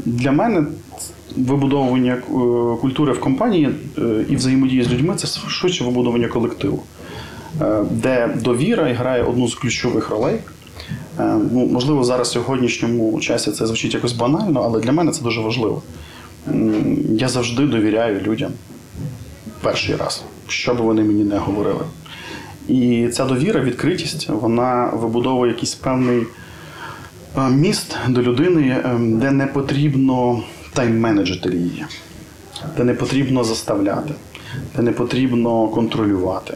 для 0.04 0.32
мене 0.32 0.66
вибудовування 1.36 2.12
е, 2.12 2.20
культури 2.80 3.12
в 3.12 3.20
компанії 3.20 3.70
і 4.28 4.36
взаємодії 4.36 4.82
з 4.82 4.92
людьми 4.92 5.14
це 5.16 5.40
швидше 5.48 5.84
вибудовування 5.84 6.28
колективу, 6.28 6.82
де 7.90 8.36
довіра 8.44 8.92
грає 8.92 9.22
одну 9.22 9.48
з 9.48 9.54
ключових 9.54 10.10
ролей. 10.10 10.40
Е, 11.18 11.36
ну, 11.52 11.66
можливо, 11.66 12.04
зараз 12.04 12.28
в 12.28 12.32
сьогоднішньому 12.32 13.20
часі 13.20 13.50
це 13.50 13.66
звучить 13.66 13.94
якось 13.94 14.12
банально, 14.12 14.60
але 14.64 14.80
для 14.80 14.92
мене 14.92 15.12
це 15.12 15.22
дуже 15.22 15.40
важливо. 15.40 15.82
Я 17.08 17.28
завжди 17.28 17.66
довіряю 17.66 18.20
людям 18.20 18.52
перший 19.62 19.96
раз, 19.96 20.24
що 20.51 20.74
би 20.74 20.80
вони 20.80 21.03
мені 21.03 21.24
не 21.24 21.38
говорили. 21.38 21.84
І 22.68 23.09
ця 23.12 23.24
довіра, 23.24 23.61
відкритість, 23.61 24.28
вона 24.28 24.90
вибудовує 24.94 25.53
якийсь 25.53 25.74
певний 25.74 26.22
е, 27.38 27.51
міст 27.51 27.96
до 28.09 28.22
людини, 28.22 28.62
е, 28.62 28.98
де 28.98 29.30
не 29.30 29.46
потрібно 29.46 30.42
тайм-менеджити 30.74 31.53
її, 31.53 31.84
де 32.76 32.84
не 32.84 32.94
потрібно 32.94 33.44
заставляти, 33.44 34.14
де 34.76 34.82
не 34.82 34.92
потрібно 34.92 35.68
контролювати. 35.68 36.55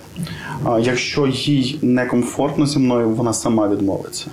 Якщо 0.80 1.26
їй 1.26 1.78
некомфортно 1.82 2.66
зі 2.66 2.78
мною, 2.78 3.10
вона 3.10 3.32
сама 3.32 3.68
відмовиться. 3.68 4.26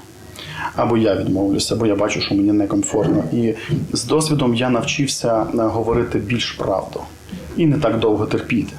Або 0.75 0.97
я 0.97 1.15
відмовлюся, 1.15 1.75
або 1.75 1.85
я 1.85 1.95
бачу, 1.95 2.21
що 2.21 2.35
мені 2.35 2.51
некомфортно. 2.51 3.23
І 3.33 3.53
з 3.93 4.03
досвідом 4.03 4.55
я 4.55 4.69
навчився 4.69 5.41
е, 5.41 5.57
говорити 5.57 6.19
більш 6.19 6.51
правду 6.51 6.99
і 7.57 7.65
не 7.65 7.77
так 7.77 7.99
довго 7.99 8.25
терпіти. 8.25 8.73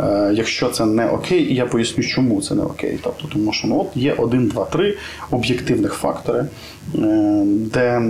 Е, 0.00 0.32
Якщо 0.34 0.68
це 0.68 0.86
не 0.86 1.08
окей, 1.08 1.52
і 1.52 1.54
я 1.54 1.66
поясню, 1.66 2.04
чому 2.04 2.42
це 2.42 2.54
не 2.54 2.62
окей. 2.62 2.98
Тобто, 3.02 3.28
тому 3.32 3.52
що 3.52 3.68
ну, 3.68 3.80
от 3.80 3.96
є 3.96 4.14
один, 4.18 4.46
два, 4.46 4.64
три 4.64 4.96
об'єктивних 5.30 5.92
фактори, 5.92 6.46
е, 6.94 7.42
де 7.46 8.02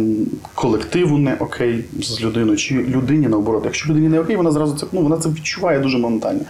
колективу 0.54 1.18
не 1.18 1.34
окей 1.34 1.84
з 2.00 2.22
людиною, 2.22 2.56
чи 2.56 2.74
людині 2.74 3.28
наоборот. 3.28 3.62
Якщо 3.64 3.90
людині 3.90 4.08
не 4.08 4.20
окей, 4.20 4.36
вона 4.36 4.50
зразу 4.50 4.76
це 4.76 4.86
ну, 4.92 5.00
вона 5.00 5.16
це 5.16 5.28
відчуває 5.28 5.80
дуже 5.80 5.98
моментально. 5.98 6.40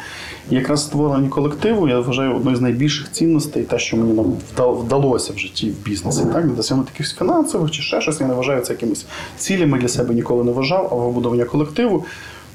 І 0.51 0.55
якраз 0.55 0.85
створення 0.85 1.29
колективу, 1.29 1.89
я 1.89 2.01
вважаю, 2.01 2.35
одною 2.35 2.57
з 2.57 2.61
найбільших 2.61 3.13
цінностей, 3.13 3.63
те, 3.63 3.79
що 3.79 3.97
мені 3.97 4.23
вдалося 4.59 5.33
в 5.33 5.39
житті 5.39 5.71
в 5.71 5.89
бізнесі, 5.89 6.23
так 6.33 6.55
досягнути 6.55 6.91
якихось 6.95 7.19
фінансових 7.19 7.71
чи 7.71 7.83
ще 7.83 8.01
щось. 8.01 8.21
Я 8.21 8.27
не 8.27 8.35
вважаю 8.35 8.61
це 8.63 8.73
якимись 8.73 9.07
цілями 9.37 9.79
для 9.79 9.89
себе 9.89 10.15
ніколи 10.15 10.45
не 10.45 10.53
вважав, 10.53 10.89
а 10.93 10.95
вибудовання 10.95 11.45
колективу. 11.45 12.05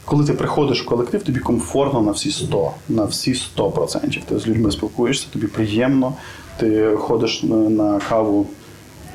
Коли 0.05 0.25
ти 0.25 0.33
приходиш 0.33 0.83
в 0.83 0.85
колектив, 0.85 1.23
тобі 1.23 1.39
комфортно 1.39 2.01
на 2.01 2.11
всі 2.11 2.31
100, 2.31 2.71
на 2.89 3.05
всі 3.05 3.33
100%. 3.57 4.21
Ти 4.25 4.39
з 4.39 4.47
людьми 4.47 4.71
спілкуєшся, 4.71 5.27
тобі 5.33 5.47
приємно, 5.47 6.13
ти 6.57 6.95
ходиш 6.97 7.43
на, 7.43 7.99
каву, 8.09 8.47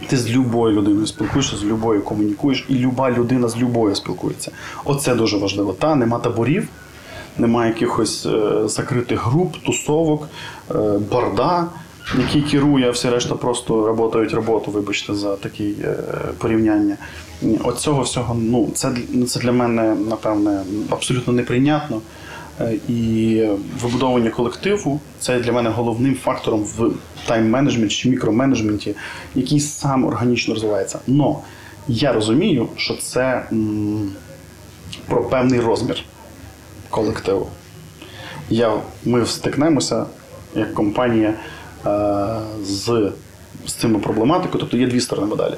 ти 0.07 0.16
з 0.16 0.30
любою 0.30 0.76
людиною 0.76 1.07
спілкуєшся, 1.07 1.57
з 1.57 1.64
любою 1.64 2.03
комунікуєш, 2.03 2.66
і 2.68 2.74
люба 2.74 3.11
людина 3.11 3.49
з 3.49 3.57
любою 3.57 3.95
спілкується. 3.95 4.51
Оце 4.84 5.14
дуже 5.14 5.36
важливо. 5.36 5.72
Та 5.72 5.95
нема 5.95 6.18
таборів, 6.18 6.68
немає 7.39 7.72
якихось 7.72 8.26
е, 8.26 8.68
закритих 8.68 9.26
груп, 9.26 9.57
тусовок, 9.66 10.28
е, 10.70 10.74
борда, 11.11 11.66
який 12.18 12.42
керує, 12.42 12.88
а 12.88 12.90
всі 12.90 13.11
решта 13.11 13.34
просто 13.34 13.94
працюють 13.94 14.32
роботу, 14.34 14.70
вибачте, 14.70 15.14
за 15.14 15.36
таке 15.36 15.64
е, 15.64 15.96
порівняння. 16.38 16.96
От 17.64 17.78
цього 17.78 18.02
всього, 18.02 18.34
ну, 18.34 18.68
це, 18.74 18.90
для- 18.90 19.26
це 19.26 19.40
для 19.40 19.52
мене, 19.52 19.94
напевне, 19.94 20.62
абсолютно 20.90 21.32
неприйнятно. 21.32 22.00
Е, 22.61 22.74
І 22.88 23.44
вибудовування 23.82 24.30
колективу 24.30 25.00
це 25.20 25.40
для 25.40 25.52
мене 25.52 25.70
головним 25.70 26.14
фактором 26.14 26.61
в 26.64 26.90
тайм-менеджменті 27.28 27.88
чи 27.88 28.09
мікроменеджменті, 28.11 28.94
який 29.34 29.61
сам 29.61 30.04
органічно 30.04 30.54
розвивається. 30.54 30.98
Но 31.06 31.38
я 31.88 32.12
розумію, 32.12 32.68
що 32.76 32.94
це 32.96 33.46
м, 33.52 34.11
про 35.06 35.22
певний 35.24 35.61
розмір 35.61 35.96
колективу. 36.90 37.46
Я, 38.50 38.72
ми 39.04 39.26
стикнемося 39.26 40.06
як 40.54 40.74
компанія 40.74 41.34
з, 42.62 43.12
з 43.66 43.72
цими 43.72 43.98
проблематикою. 43.98 44.60
Тобто 44.60 44.76
є 44.76 44.86
дві 44.86 45.00
сторони 45.00 45.28
медалі. 45.28 45.54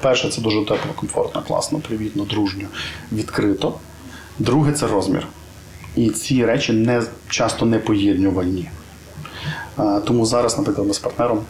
Перше, 0.00 0.28
це 0.28 0.40
дуже 0.40 0.58
тепло, 0.60 0.92
комфортно, 0.96 1.42
класно, 1.42 1.78
привітно, 1.78 2.24
дружньо, 2.24 2.66
відкрито. 3.12 3.74
Друге 4.38 4.72
це 4.72 4.86
розмір. 4.86 5.26
І 5.96 6.10
ці 6.10 6.44
речі 6.44 6.72
не, 6.72 7.02
часто 7.28 7.66
не 7.66 7.78
поєднювальні. 7.78 8.70
Е, 9.78 10.00
Тому 10.04 10.26
зараз, 10.26 10.58
наприклад, 10.58 10.86
ми 10.88 10.94
з 10.94 10.98
партнером 10.98 11.40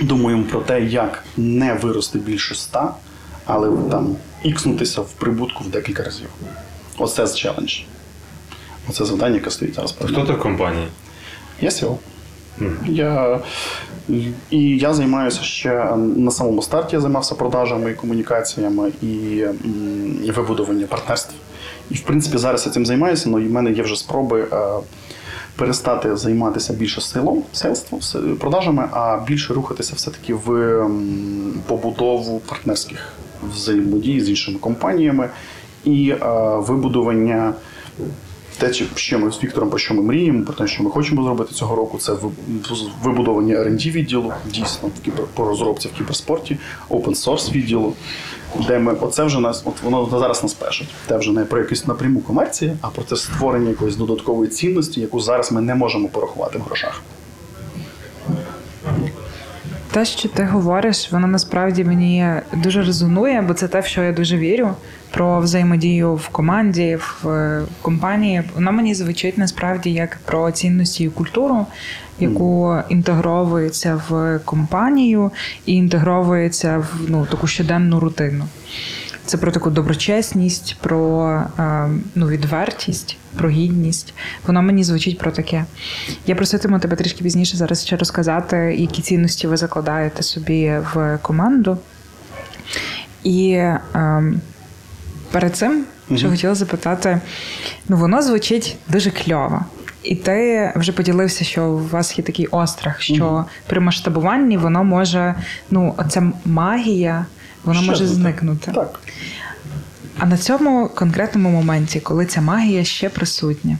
думаємо 0.00 0.44
про 0.44 0.60
те, 0.60 0.82
як 0.84 1.24
не 1.36 1.74
вирости 1.74 2.18
більше 2.18 2.54
100, 2.54 2.94
але 3.46 3.90
там 3.90 4.16
ікснутися 4.42 5.00
в 5.00 5.12
прибутку 5.12 5.64
в 5.64 5.68
декілька 5.68 6.02
разів. 6.02 6.28
Оце 6.98 7.28
челендж. 7.28 7.80
Оце 8.88 9.04
завдання, 9.04 9.34
яке 9.34 9.50
стоїть 9.50 9.74
зараз 9.74 9.94
Хто 10.04 10.24
ти 10.24 10.32
в 10.32 10.38
компанії? 10.38 10.86
Я 11.60 11.68
SEO. 11.68 11.96
Я, 12.86 13.40
і 14.50 14.58
я 14.78 14.94
займаюся 14.94 15.42
ще 15.42 15.96
на 15.96 16.30
самому 16.30 16.62
старті, 16.62 16.96
я 16.96 17.00
займався 17.00 17.34
продажами 17.34 17.90
і 17.90 17.94
комунікаціями 17.94 18.92
і, 19.02 19.06
і 20.24 20.30
вибудуванням 20.30 20.88
партнерств. 20.88 21.34
І 21.90 21.94
в 21.94 22.00
принципі 22.00 22.38
зараз 22.38 22.66
я 22.66 22.72
цим 22.72 22.86
займаюся, 22.86 23.30
але 23.32 23.40
в 23.40 23.50
мене 23.50 23.72
є 23.72 23.82
вже 23.82 23.96
спроби 23.96 24.46
е, 24.52 24.56
перестати 25.56 26.16
займатися 26.16 26.72
більше 26.72 27.00
силом, 27.00 27.42
селством, 27.52 28.00
продажами, 28.40 28.88
а 28.92 29.18
більше 29.26 29.54
рухатися 29.54 29.92
все-таки 29.96 30.34
в 30.34 30.50
м, 30.52 31.54
побудову 31.66 32.40
партнерських 32.48 33.12
взаємодій 33.54 34.20
з 34.20 34.28
іншими 34.28 34.58
компаніями 34.58 35.28
і 35.84 36.10
е, 36.10 36.16
вибудування 36.56 37.52
те, 38.60 38.72
що 38.94 39.18
ми 39.18 39.32
з 39.32 39.42
Віктором, 39.44 39.70
про 39.70 39.78
що 39.78 39.94
ми 39.94 40.02
мріємо, 40.02 40.44
про 40.44 40.54
те, 40.54 40.66
що 40.66 40.82
ми 40.82 40.90
хочемо 40.90 41.22
зробити 41.22 41.54
цього 41.54 41.76
року, 41.76 41.98
це 41.98 42.12
ви- 42.12 42.30
вибудовання 43.02 43.54
R&D 43.54 43.90
відділу, 43.90 44.32
дійсно 44.46 44.88
в 44.88 45.00
кібер, 45.04 45.24
по 45.34 45.44
розробці 45.44 45.88
в 45.88 45.92
кіберспорті, 45.98 46.58
open 46.90 47.24
source 47.24 47.52
відділу, 47.52 47.92
де 48.68 48.78
ми 48.78 48.92
оце 48.92 49.24
вже 49.24 49.40
нас, 49.40 49.62
от 49.64 49.82
воно 49.82 50.08
зараз 50.20 50.42
нас 50.42 50.52
пешить. 50.54 50.88
Це 51.08 51.16
вже 51.16 51.32
не 51.32 51.44
про 51.44 51.58
якусь 51.58 51.86
напряму 51.86 52.20
комерцію, 52.20 52.78
а 52.80 52.88
про 52.88 53.02
це 53.04 53.16
створення 53.16 53.68
якоїсь 53.68 53.96
додаткової 53.96 54.50
цінності, 54.50 55.00
яку 55.00 55.20
зараз 55.20 55.52
ми 55.52 55.60
не 55.60 55.74
можемо 55.74 56.08
порахувати 56.08 56.58
в 56.58 56.62
грошах. 56.62 57.02
те, 59.92 60.04
що 60.04 60.28
ти 60.28 60.44
говориш, 60.44 61.12
воно 61.12 61.26
насправді 61.26 61.84
мені 61.84 62.32
дуже 62.52 62.82
резонує, 62.82 63.42
бо 63.48 63.54
це 63.54 63.68
те, 63.68 63.80
в 63.80 63.86
що 63.86 64.02
я 64.02 64.12
дуже 64.12 64.36
вірю. 64.36 64.70
Про 65.10 65.40
взаємодію 65.40 66.14
в 66.14 66.28
команді, 66.28 66.98
в 67.22 67.62
компанії. 67.82 68.42
Воно 68.54 68.72
мені 68.72 68.94
звучить 68.94 69.38
насправді 69.38 69.92
як 69.92 70.18
про 70.24 70.50
цінності 70.50 71.04
і 71.04 71.08
культуру, 71.08 71.66
яку 72.20 72.76
інтегровується 72.88 74.02
в 74.08 74.40
компанію 74.44 75.30
і 75.66 75.74
інтегровується 75.74 76.78
в 76.78 76.94
ну, 77.08 77.26
таку 77.30 77.46
щоденну 77.46 78.00
рутину. 78.00 78.44
Це 79.30 79.38
про 79.38 79.52
таку 79.52 79.70
доброчесність, 79.70 80.76
про 80.80 81.30
е, 81.58 81.88
ну, 82.14 82.28
відвертість, 82.28 83.16
про 83.36 83.48
гідність. 83.48 84.14
Воно 84.46 84.62
мені 84.62 84.84
звучить 84.84 85.18
про 85.18 85.32
таке. 85.32 85.64
Я 86.26 86.34
проситиму 86.34 86.78
тебе 86.78 86.96
трішки 86.96 87.24
пізніше 87.24 87.56
зараз 87.56 87.86
ще 87.86 87.96
розказати, 87.96 88.56
які 88.78 89.02
цінності 89.02 89.46
ви 89.46 89.56
закладаєте 89.56 90.22
собі 90.22 90.72
в 90.94 91.18
команду. 91.22 91.78
І 93.24 93.50
е, 93.52 93.78
перед 95.30 95.56
цим 95.56 95.84
що 96.16 96.30
хотіла 96.30 96.54
запитати, 96.54 97.20
ну 97.88 97.96
воно 97.96 98.22
звучить 98.22 98.76
дуже 98.88 99.10
кльово. 99.10 99.64
І 100.02 100.16
ти 100.16 100.72
вже 100.76 100.92
поділився, 100.92 101.44
що 101.44 101.64
у 101.64 101.88
вас 101.88 102.18
є 102.18 102.24
такий 102.24 102.46
острах, 102.46 103.00
що 103.00 103.14
mm 103.14 103.44
при 103.66 103.80
масштабуванні 103.80 104.56
воно 104.56 104.84
може, 104.84 105.34
ну, 105.70 105.94
оця 105.96 106.32
магія, 106.44 107.26
вона 107.64 107.80
може 107.82 108.06
зникнути. 108.06 108.72
Так. 108.72 109.00
А 110.18 110.26
на 110.26 110.36
цьому 110.36 110.88
конкретному 110.94 111.50
моменті, 111.50 112.00
коли 112.00 112.26
ця 112.26 112.40
магія 112.40 112.84
ще 112.84 113.08
присутня, 113.08 113.78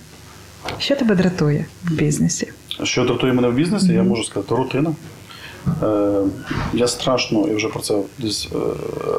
що 0.78 0.96
тебе 0.96 1.14
дратує 1.14 1.64
в 1.84 1.92
бізнесі? 1.92 2.48
Що 2.82 3.04
дратує 3.04 3.32
мене 3.32 3.48
в 3.48 3.54
бізнесі, 3.54 3.86
mm-hmm. 3.86 3.94
я 3.94 4.02
можу 4.02 4.24
сказати, 4.24 4.54
рутина. 4.54 4.92
Е, 5.82 6.22
Я 6.72 6.88
страшно, 6.88 7.48
я 7.48 7.56
вже 7.56 7.68
про 7.68 7.80
це 7.80 7.98
десь 8.18 8.48
е, 8.54 8.58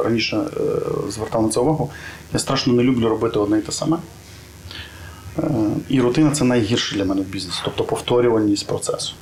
раніше 0.03 0.37
е, 0.37 0.61
звертав 1.09 1.43
на 1.43 1.49
це 1.49 1.59
увагу. 1.59 1.89
Я 2.33 2.39
страшно 2.39 2.73
не 2.73 2.83
люблю 2.83 3.09
робити 3.09 3.39
одне 3.39 3.57
і 3.57 3.61
те 3.61 3.71
саме. 3.71 3.97
Е, 5.39 5.43
І 5.89 6.01
рутина 6.01 6.31
це 6.31 6.43
найгірше 6.43 6.95
для 6.95 7.05
мене 7.05 7.21
в 7.21 7.25
бізнесі, 7.25 7.59
тобто 7.63 7.83
повторювальність 7.83 8.67
процесу. 8.67 9.13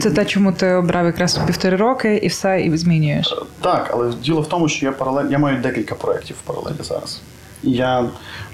Це 0.00 0.10
те, 0.10 0.24
чому 0.24 0.52
ти 0.52 0.72
обрав 0.72 1.06
якраз 1.06 1.38
півтори 1.46 1.76
роки 1.76 2.16
і 2.16 2.28
все 2.28 2.60
і 2.60 2.76
змінюєш. 2.76 3.34
Так, 3.60 3.90
але 3.92 4.12
діло 4.22 4.40
в 4.40 4.48
тому, 4.48 4.68
що 4.68 4.86
я 4.86 4.92
паралель... 4.92 5.30
я 5.30 5.38
маю 5.38 5.62
декілька 5.62 5.94
проєктів 5.94 6.36
в 6.36 6.46
паралелі 6.46 6.82
зараз. 6.82 7.20
Я... 7.62 8.10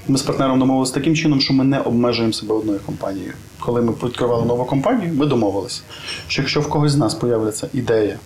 Ми 0.09 0.19
з 0.19 0.23
партнером 0.23 0.59
домовилися 0.59 0.95
таким 0.95 1.17
чином, 1.17 1.41
що 1.41 1.55
ми 1.55 1.65
не 1.65 1.81
обмежуємо 1.81 2.33
себе 2.33 2.55
одною 2.55 2.79
компанією. 2.87 3.33
Коли 3.59 3.83
ми 3.83 3.93
відкривали 4.03 4.45
нову 4.45 4.65
компанію, 4.65 5.15
ми 5.15 5.27
домовилися, 5.27 5.83
що 6.29 6.43
якщо 6.43 6.61
в 6.61 6.69
когось 6.69 6.93
з 6.93 6.97
нас 6.97 7.19
з'явиться 7.23 7.69
ідея 7.75 8.19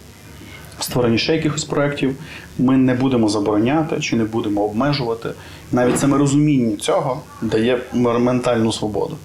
створення 0.83 1.18
ще 1.18 1.37
якихось 1.37 1.64
проєктів, 1.64 2.14
ми 2.59 2.76
не 2.76 2.95
будемо 2.95 3.28
забороняти 3.28 4.01
чи 4.01 4.16
не 4.16 4.24
будемо 4.24 4.64
обмежувати. 4.64 5.28
Навіть 5.72 5.99
саме 5.99 6.18
розуміння 6.18 6.76
цього 6.76 7.22
дає 7.43 7.80
ментальну 7.93 8.72
свободу. 8.72 9.16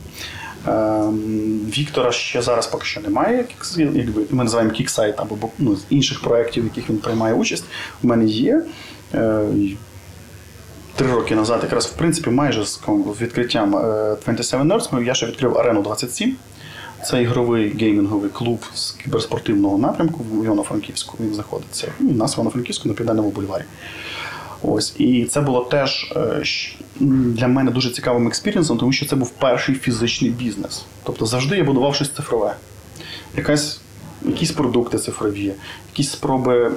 Віктора 1.78 2.12
ще 2.12 2.42
зараз 2.42 2.68
поки 2.68 2.86
що 2.86 3.02
немає, 3.02 3.46
якби 3.78 4.22
ми 4.32 4.44
називаємо 4.44 4.74
кіксайд 4.74 5.16
або 5.18 5.36
ну, 5.58 5.76
з 5.76 5.86
інших 5.90 6.22
проєктів, 6.22 6.64
в 6.64 6.66
яких 6.66 6.90
він 6.90 6.98
приймає 6.98 7.34
участь. 7.34 7.66
У 8.04 8.08
мене 8.08 8.26
є. 8.26 8.62
Три 10.96 11.12
роки 11.12 11.36
назад, 11.36 11.60
якраз 11.64 11.86
в 11.86 11.94
принципі, 11.94 12.30
майже 12.30 12.66
з 12.66 12.80
відкриттям 13.22 13.72
27 14.26 14.60
Nerds 14.60 15.04
я 15.04 15.14
ще 15.14 15.26
відкрив 15.26 15.58
Арену 15.58 15.82
27. 15.82 16.36
Це 17.08 17.22
ігровий 17.22 17.78
геймінговий 17.80 18.30
клуб 18.30 18.60
з 18.74 18.92
кіберспортивного 18.92 19.78
напрямку 19.78 20.24
в 20.32 20.46
Івано-Франківську. 20.46 21.18
Він 21.20 21.34
знаходиться 21.34 21.92
у 22.00 22.04
нас 22.04 22.34
в 22.34 22.36
Івано-Франківську 22.36 22.88
на 22.88 22.94
південному 22.94 23.30
бульварі. 23.30 23.64
Ось 24.62 24.96
і 24.98 25.26
це 25.26 25.42
було 25.42 25.62
теж 25.64 26.14
для 27.00 27.48
мене 27.48 27.72
дуже 27.72 27.92
цікавим 27.92 28.28
експірієнсом, 28.28 28.78
тому 28.78 28.92
що 28.92 29.06
це 29.06 29.16
був 29.16 29.30
перший 29.30 29.76
фізичний 29.76 30.32
бізнес. 30.32 30.86
Тобто 31.04 31.26
завжди 31.26 31.58
я 31.58 31.64
будував 31.64 31.96
щось 31.96 32.10
цифрове. 32.10 32.56
Якась, 33.38 33.82
Якісь 34.26 34.52
продукти 34.52 34.98
цифрові, 34.98 35.54
якісь 35.92 36.12
спроби 36.12 36.72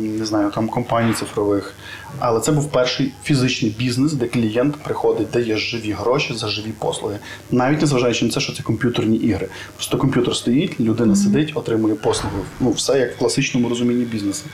не 0.00 0.26
знаю, 0.26 0.50
там 0.54 0.68
компаній 0.68 1.12
цифрових. 1.12 1.74
Але 2.18 2.40
це 2.40 2.52
був 2.52 2.72
перший 2.72 3.12
фізичний 3.24 3.74
бізнес, 3.78 4.12
де 4.12 4.26
клієнт 4.26 4.76
приходить, 4.76 5.30
дає 5.30 5.56
живі 5.56 5.92
гроші 5.92 6.34
за 6.34 6.48
живі 6.48 6.72
послуги. 6.78 7.18
Навіть 7.50 7.80
незважаючи 7.80 8.24
на 8.24 8.30
це, 8.30 8.40
що 8.40 8.52
це 8.52 8.62
комп'ютерні 8.62 9.16
ігри. 9.16 9.48
Просто 9.74 9.98
комп'ютер 9.98 10.36
стоїть, 10.36 10.80
людина 10.80 11.12
mm-hmm. 11.12 11.16
сидить, 11.16 11.52
отримує 11.54 11.94
послуги. 11.94 12.36
Ну, 12.60 12.70
все 12.70 12.98
як 12.98 13.14
в 13.14 13.18
класичному 13.18 13.68
розумінні 13.68 14.04
бізнесу. 14.04 14.44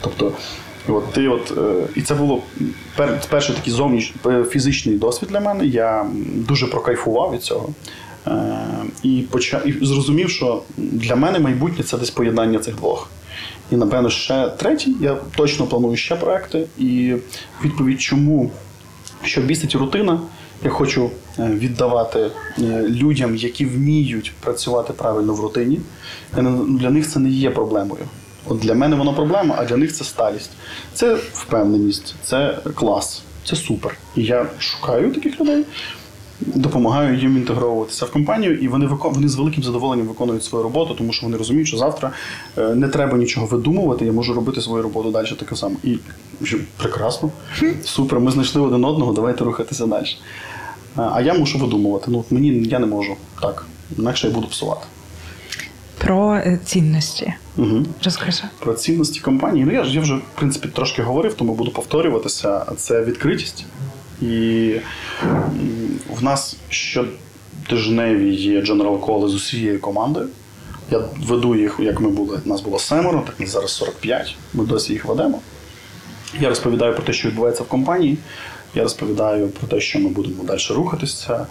Тобто 0.00 0.32
От 0.88 1.12
ти 1.12 1.28
от, 1.28 1.52
е, 1.58 1.88
І 1.96 2.02
це 2.02 2.14
було 2.14 2.42
перший 3.28 3.56
такий 3.56 3.72
зовнішній 3.72 4.44
фізичний 4.50 4.96
досвід 4.98 5.28
для 5.32 5.40
мене. 5.40 5.66
Я 5.66 6.06
дуже 6.34 6.66
прокайфував 6.66 7.32
від 7.34 7.42
цього. 7.42 7.68
Е, 8.26 8.58
і 9.02 9.24
почав, 9.30 9.68
і 9.68 9.86
зрозумів, 9.86 10.30
що 10.30 10.62
для 10.76 11.16
мене 11.16 11.38
майбутнє 11.38 11.84
це 11.84 11.98
десь 11.98 12.10
поєднання 12.10 12.58
цих 12.58 12.74
двох. 12.76 13.10
І, 13.70 13.76
напевно, 13.76 14.10
ще 14.10 14.48
третій. 14.48 14.96
Я 15.00 15.16
точно 15.36 15.66
планую 15.66 15.96
ще 15.96 16.16
проекти. 16.16 16.66
І 16.78 17.14
відповідь, 17.64 18.00
чому 18.00 18.50
що 19.24 19.40
бісить 19.40 19.74
рутина, 19.74 20.20
я 20.64 20.70
хочу 20.70 21.10
е, 21.38 21.46
віддавати 21.46 22.30
людям, 22.88 23.36
які 23.36 23.66
вміють 23.66 24.32
працювати 24.40 24.92
правильно 24.92 25.34
в 25.34 25.40
рутині. 25.40 25.80
Для 26.68 26.90
них 26.90 27.08
це 27.08 27.18
не 27.18 27.30
є 27.30 27.50
проблемою. 27.50 28.04
От 28.46 28.58
Для 28.58 28.74
мене 28.74 28.96
воно 28.96 29.14
проблема, 29.14 29.54
а 29.58 29.64
для 29.64 29.76
них 29.76 29.92
це 29.92 30.04
сталість. 30.04 30.50
Це 30.94 31.14
впевненість, 31.14 32.14
це 32.24 32.58
клас, 32.74 33.22
це 33.44 33.56
супер. 33.56 33.98
І 34.16 34.22
я 34.22 34.46
шукаю 34.58 35.12
таких 35.12 35.40
людей, 35.40 35.64
допомагаю 36.40 37.18
їм 37.18 37.36
інтегровуватися 37.36 38.06
в 38.06 38.10
компанію, 38.10 38.58
і 38.58 38.68
вони 38.68 38.86
вони 39.02 39.28
з 39.28 39.34
великим 39.34 39.62
задоволенням 39.62 40.06
виконують 40.06 40.44
свою 40.44 40.64
роботу, 40.64 40.94
тому 40.94 41.12
що 41.12 41.26
вони 41.26 41.36
розуміють, 41.36 41.68
що 41.68 41.76
завтра 41.76 42.10
е, 42.58 42.74
не 42.74 42.88
треба 42.88 43.18
нічого 43.18 43.46
видумувати, 43.46 44.04
я 44.04 44.12
можу 44.12 44.34
робити 44.34 44.60
свою 44.60 44.82
роботу 44.82 45.10
далі 45.10 45.26
таке 45.38 45.56
саме. 45.56 45.76
І 45.84 45.98
прекрасно, 46.76 47.30
супер, 47.84 48.20
ми 48.20 48.30
знайшли 48.30 48.62
один 48.62 48.84
одного, 48.84 49.12
давайте 49.12 49.44
рухатися 49.44 49.86
далі. 49.86 50.06
А 50.96 51.20
я 51.20 51.34
мушу 51.34 51.58
видумувати. 51.58 52.06
Ну, 52.08 52.24
Мені 52.30 52.48
я 52.48 52.78
не 52.78 52.86
можу 52.86 53.16
так, 53.40 53.66
інакше 53.98 54.26
я 54.26 54.34
буду 54.34 54.46
псувати. 54.46 54.86
Про 55.98 56.34
е, 56.34 56.58
цінності. 56.64 57.34
Угу. 57.56 57.82
Розкажи. 58.04 58.42
Про 58.58 58.74
цінності 58.74 59.20
компанії. 59.20 59.64
Ну, 59.64 59.72
я 59.72 59.84
ж 59.84 59.94
я 59.94 60.00
вже, 60.00 60.14
в 60.14 60.22
принципі, 60.34 60.68
трошки 60.68 61.02
говорив, 61.02 61.34
тому 61.34 61.54
буду 61.54 61.70
повторюватися. 61.70 62.66
Це 62.76 63.04
відкритість. 63.04 63.64
І 64.22 64.74
в 66.10 66.22
нас 66.22 66.56
щотижневі 66.68 68.34
є 68.34 68.60
General 68.60 69.00
Call 69.00 69.28
з 69.28 69.34
усією 69.34 69.80
командою. 69.80 70.28
Я 70.90 71.04
веду 71.26 71.56
їх, 71.56 71.76
як 71.80 72.00
ми 72.00 72.08
були. 72.08 72.40
Нас 72.44 72.60
було 72.60 72.78
семеро, 72.78 73.24
так 73.26 73.48
зараз 73.48 73.70
45. 73.70 74.34
Ми 74.54 74.64
досі 74.64 74.92
їх 74.92 75.04
ведемо. 75.04 75.40
Я 76.40 76.48
розповідаю 76.48 76.94
про 76.94 77.02
те, 77.02 77.12
що 77.12 77.28
відбувається 77.28 77.62
в 77.62 77.68
компанії. 77.68 78.18
Я 78.74 78.82
розповідаю 78.82 79.48
про 79.48 79.68
те, 79.68 79.80
що 79.80 79.98
ми 79.98 80.08
будемо 80.08 80.44
далі 80.44 80.60
рухатися. 80.70 81.46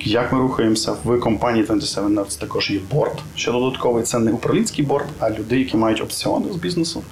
Як 0.00 0.32
ми 0.32 0.38
рухаємося 0.38 0.96
в 1.04 1.20
компанії 1.20 1.64
27 1.64 2.18
Nerds 2.18 2.40
також 2.40 2.70
є 2.70 2.80
борт. 2.90 3.18
Ще 3.36 3.52
додатковий 3.52 4.02
це 4.02 4.18
не 4.18 4.32
управлінський 4.32 4.84
борт, 4.84 5.06
а 5.18 5.30
люди, 5.30 5.58
які 5.58 5.76
мають 5.76 6.00
опціони 6.00 6.52
з 6.52 6.56
бізнесу. 6.56 7.02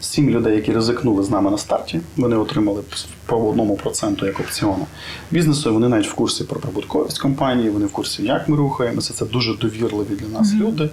Сім 0.00 0.30
людей, 0.30 0.56
які 0.56 0.72
ризикнули 0.72 1.22
з 1.22 1.30
нами 1.30 1.50
на 1.50 1.58
старті, 1.58 2.00
вони 2.16 2.36
отримали 2.36 2.82
по 3.26 3.36
одному 3.36 3.76
проценту 3.76 4.26
як 4.26 4.40
опціони 4.40 4.84
бізнесу. 5.30 5.72
Вони 5.72 5.88
навіть 5.88 6.08
в 6.08 6.14
курсі 6.14 6.44
про 6.44 6.60
прибутковість 6.60 7.18
компанії, 7.18 7.70
вони 7.70 7.86
в 7.86 7.92
курсі, 7.92 8.22
як 8.22 8.48
ми 8.48 8.56
рухаємося. 8.56 9.12
Це 9.12 9.24
дуже 9.24 9.56
довірливі 9.56 10.14
для 10.20 10.28
нас 10.28 10.52
mm-hmm. 10.52 10.60
люди. 10.60 10.90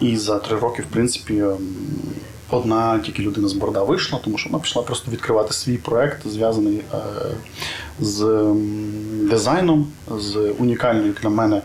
І 0.00 0.16
за 0.16 0.38
три 0.38 0.58
роки, 0.58 0.82
в 0.82 0.86
принципі, 0.86 1.44
Одна 2.52 2.98
тільки 2.98 3.22
людина 3.22 3.48
з 3.48 3.52
борда 3.52 3.82
вийшла, 3.82 4.18
тому 4.24 4.38
що 4.38 4.50
вона 4.50 4.62
пішла 4.62 4.82
просто 4.82 5.10
відкривати 5.10 5.52
свій 5.52 5.76
проект, 5.76 6.28
зв'язаний 6.28 6.76
е, 6.94 6.98
з 8.00 8.44
дизайном, 9.30 9.86
з 10.18 10.54
унікальною 10.58 11.14
для 11.22 11.28
мене. 11.28 11.62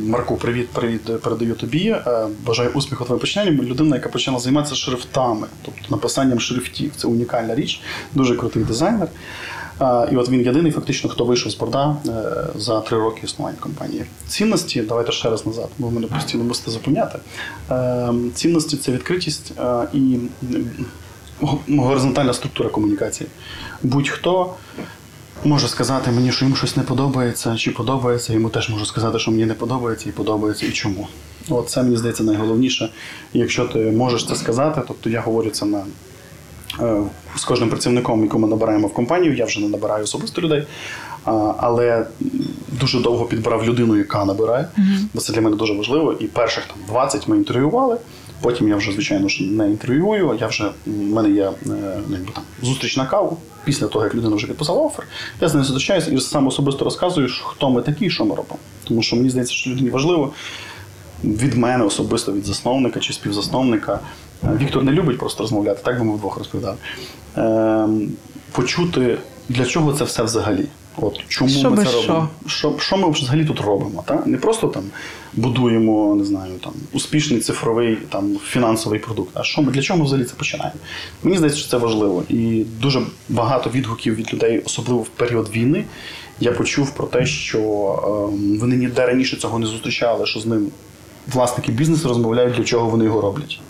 Марку, 0.00 0.36
привіт, 0.36 0.68
привіт, 0.68 1.20
передаю 1.22 1.54
тобі. 1.54 1.88
Е, 1.88 2.26
бажаю 2.46 2.70
успіху 2.74 3.04
твоєму 3.04 3.20
починанню. 3.20 3.62
Людина, 3.62 3.96
яка 3.96 4.08
почала 4.08 4.38
займатися 4.38 4.74
шрифтами, 4.74 5.46
тобто 5.62 5.80
написанням 5.90 6.40
шрифтів. 6.40 6.92
Це 6.96 7.08
унікальна 7.08 7.54
річ, 7.54 7.80
дуже 8.14 8.36
крутий 8.36 8.64
дизайнер. 8.64 9.08
І 10.12 10.16
от 10.16 10.28
він 10.28 10.40
єдиний, 10.40 10.72
фактично, 10.72 11.10
хто 11.10 11.24
вийшов 11.24 11.52
з 11.52 11.54
борда 11.54 11.96
е, 12.06 12.12
за 12.56 12.80
три 12.80 12.98
роки 12.98 13.20
існування 13.24 13.58
компанії. 13.60 14.04
Цінності, 14.28 14.82
давайте 14.82 15.12
ще 15.12 15.30
раз 15.30 15.46
назад, 15.46 15.68
бо 15.78 15.86
ви 15.86 15.94
мене 15.94 16.06
постійно 16.06 16.44
мусите 16.44 16.70
запам'ятати. 16.70 17.18
Е, 17.70 18.12
цінності 18.34 18.76
це 18.76 18.92
відкритість 18.92 19.52
і 19.94 20.18
горизонтальна 21.68 22.34
структура 22.34 22.68
комунікації. 22.68 23.30
Будь-хто 23.82 24.54
може 25.44 25.68
сказати 25.68 26.10
мені, 26.10 26.32
що 26.32 26.44
йому 26.44 26.56
щось 26.56 26.76
не 26.76 26.82
подобається, 26.82 27.56
чи 27.56 27.70
подобається, 27.70 28.32
йому 28.32 28.48
теж 28.48 28.70
можу 28.70 28.86
сказати, 28.86 29.18
що 29.18 29.30
мені 29.30 29.46
не 29.46 29.54
подобається 29.54 30.08
і 30.08 30.12
подобається, 30.12 30.66
і 30.66 30.70
чому. 30.70 31.08
От 31.48 31.68
це 31.70 31.82
мені 31.82 31.96
здається 31.96 32.24
найголовніше. 32.24 32.88
І 33.32 33.38
якщо 33.38 33.64
ти 33.64 33.78
можеш 33.78 34.26
це 34.26 34.34
сказати, 34.36 34.80
тобто 34.88 35.10
я 35.10 35.20
говорю 35.20 35.50
це 35.50 35.66
на. 35.66 35.84
е, 36.80 37.02
З 37.36 37.44
кожним 37.44 37.68
працівником, 37.68 38.22
яку 38.24 38.38
ми 38.38 38.48
набираємо 38.48 38.88
в 38.88 38.94
компанію, 38.94 39.36
я 39.36 39.44
вже 39.44 39.60
не 39.60 39.68
набираю 39.68 40.04
особисто 40.04 40.40
людей, 40.42 40.66
але 41.58 42.06
дуже 42.80 43.00
довго 43.00 43.24
підбирав 43.24 43.64
людину, 43.64 43.96
яка 43.96 44.24
набирає, 44.24 44.68
бо 45.14 45.20
це 45.20 45.32
для 45.32 45.40
мене 45.40 45.56
дуже 45.56 45.74
важливо. 45.74 46.12
І 46.20 46.24
перших 46.26 46.64
там 46.66 46.76
20 46.88 47.28
ми 47.28 47.36
інтерв'ювали. 47.36 47.96
Потім 48.40 48.68
я 48.68 48.76
вже, 48.76 48.92
звичайно 48.92 49.28
ж, 49.28 49.42
не 49.42 49.66
інтерв'юю. 49.70 50.38
Я 50.40 50.46
вже 50.46 50.70
в 50.86 50.90
мене 50.90 51.30
є 51.30 51.44
е, 51.44 51.52
якби 52.10 52.32
там 52.34 52.44
зустріч 52.62 52.96
на 52.96 53.06
каву. 53.06 53.38
Після 53.64 53.86
того, 53.86 54.04
як 54.04 54.14
людина 54.14 54.36
вже 54.36 54.46
підписала 54.46 54.80
офер, 54.82 55.06
я 55.40 55.48
з 55.48 55.54
нею 55.54 55.64
зустрічаюся 55.64 56.10
і 56.10 56.20
сам 56.20 56.46
особисто 56.46 56.84
розказую, 56.84 57.28
хто 57.44 57.70
ми 57.70 57.82
такі 57.82 58.10
що 58.10 58.24
ми 58.24 58.34
робимо. 58.34 58.58
Тому 58.84 59.02
що 59.02 59.16
мені 59.16 59.30
здається, 59.30 59.54
що 59.54 59.70
людині 59.70 59.90
важливо 59.90 60.32
від 61.24 61.54
мене 61.54 61.84
особисто, 61.84 62.32
від 62.32 62.44
засновника 62.44 63.00
чи 63.00 63.12
співзасновника. 63.12 64.00
Е, 64.44 64.58
Віктор 64.60 64.84
не 64.84 64.92
любить 64.92 65.18
просто 65.18 65.42
розмовляти, 65.42 65.80
так 65.84 65.98
би 65.98 66.04
ми 66.04 66.14
вдвох 66.14 66.38
розповідали. 66.38 66.76
Ем, 67.36 68.08
почути, 68.52 69.18
для 69.48 69.64
чого 69.64 69.92
це 69.92 70.04
все 70.04 70.22
взагалі. 70.22 70.66
От 70.96 71.20
чому 71.28 71.50
Що 71.50 71.70
ми 71.70 71.84
це 71.84 71.90
що? 71.90 72.00
робимо? 72.00 72.28
Що, 72.46 72.74
що 72.78 72.96
ми 72.96 73.10
взагалі 73.10 73.44
тут 73.44 73.60
робимо? 73.60 74.04
Та? 74.06 74.22
Не 74.26 74.36
просто 74.36 74.68
там 74.68 74.82
будуємо, 75.34 76.14
не 76.14 76.24
знаю, 76.24 76.52
там 76.64 76.72
успішний 76.92 77.40
цифровий 77.40 77.96
там 78.08 78.38
фінансовий 78.46 78.98
продукт. 78.98 79.30
А 79.34 79.42
що 79.42 79.62
ми 79.62 79.72
для 79.72 79.82
чого 79.82 79.98
ми 79.98 80.04
взагалі 80.04 80.24
це 80.24 80.34
починаємо? 80.34 80.76
Мені 81.22 81.36
здається, 81.36 81.60
що 81.60 81.68
це 81.70 81.76
важливо. 81.76 82.22
І 82.28 82.64
дуже 82.80 83.02
багато 83.28 83.70
відгуків 83.70 84.14
від 84.14 84.34
людей, 84.34 84.62
особливо 84.66 85.00
в 85.02 85.08
період 85.08 85.48
війни, 85.56 85.84
я 86.40 86.52
почув 86.52 86.90
про 86.90 87.06
те, 87.06 87.26
що 87.26 87.58
ем, 88.32 88.58
вони 88.58 88.76
ніде 88.76 89.06
раніше 89.06 89.36
цього 89.36 89.58
не 89.58 89.66
зустрічали, 89.66 90.26
що 90.26 90.40
з 90.40 90.46
ним 90.46 90.66
власники 91.32 91.72
бізнесу 91.72 92.08
розмовляють, 92.08 92.54
для 92.56 92.64
чого 92.64 92.88
вони 92.88 93.04
його 93.04 93.20
роблять. 93.20 93.60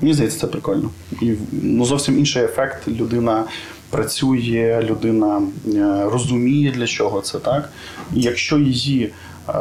Мені 0.00 0.14
здається, 0.14 0.40
це 0.40 0.46
прикольно. 0.46 0.90
І 1.22 1.32
ну, 1.52 1.84
зовсім 1.84 2.18
інший 2.18 2.44
ефект. 2.44 2.88
Людина 2.88 3.44
працює, 3.90 4.86
людина 4.90 5.42
е, 5.74 6.04
розуміє, 6.12 6.72
для 6.72 6.86
чого 6.86 7.20
це 7.20 7.38
так. 7.38 7.68
І 8.14 8.20
якщо 8.20 8.58
її 8.58 9.12
е, 9.48 9.52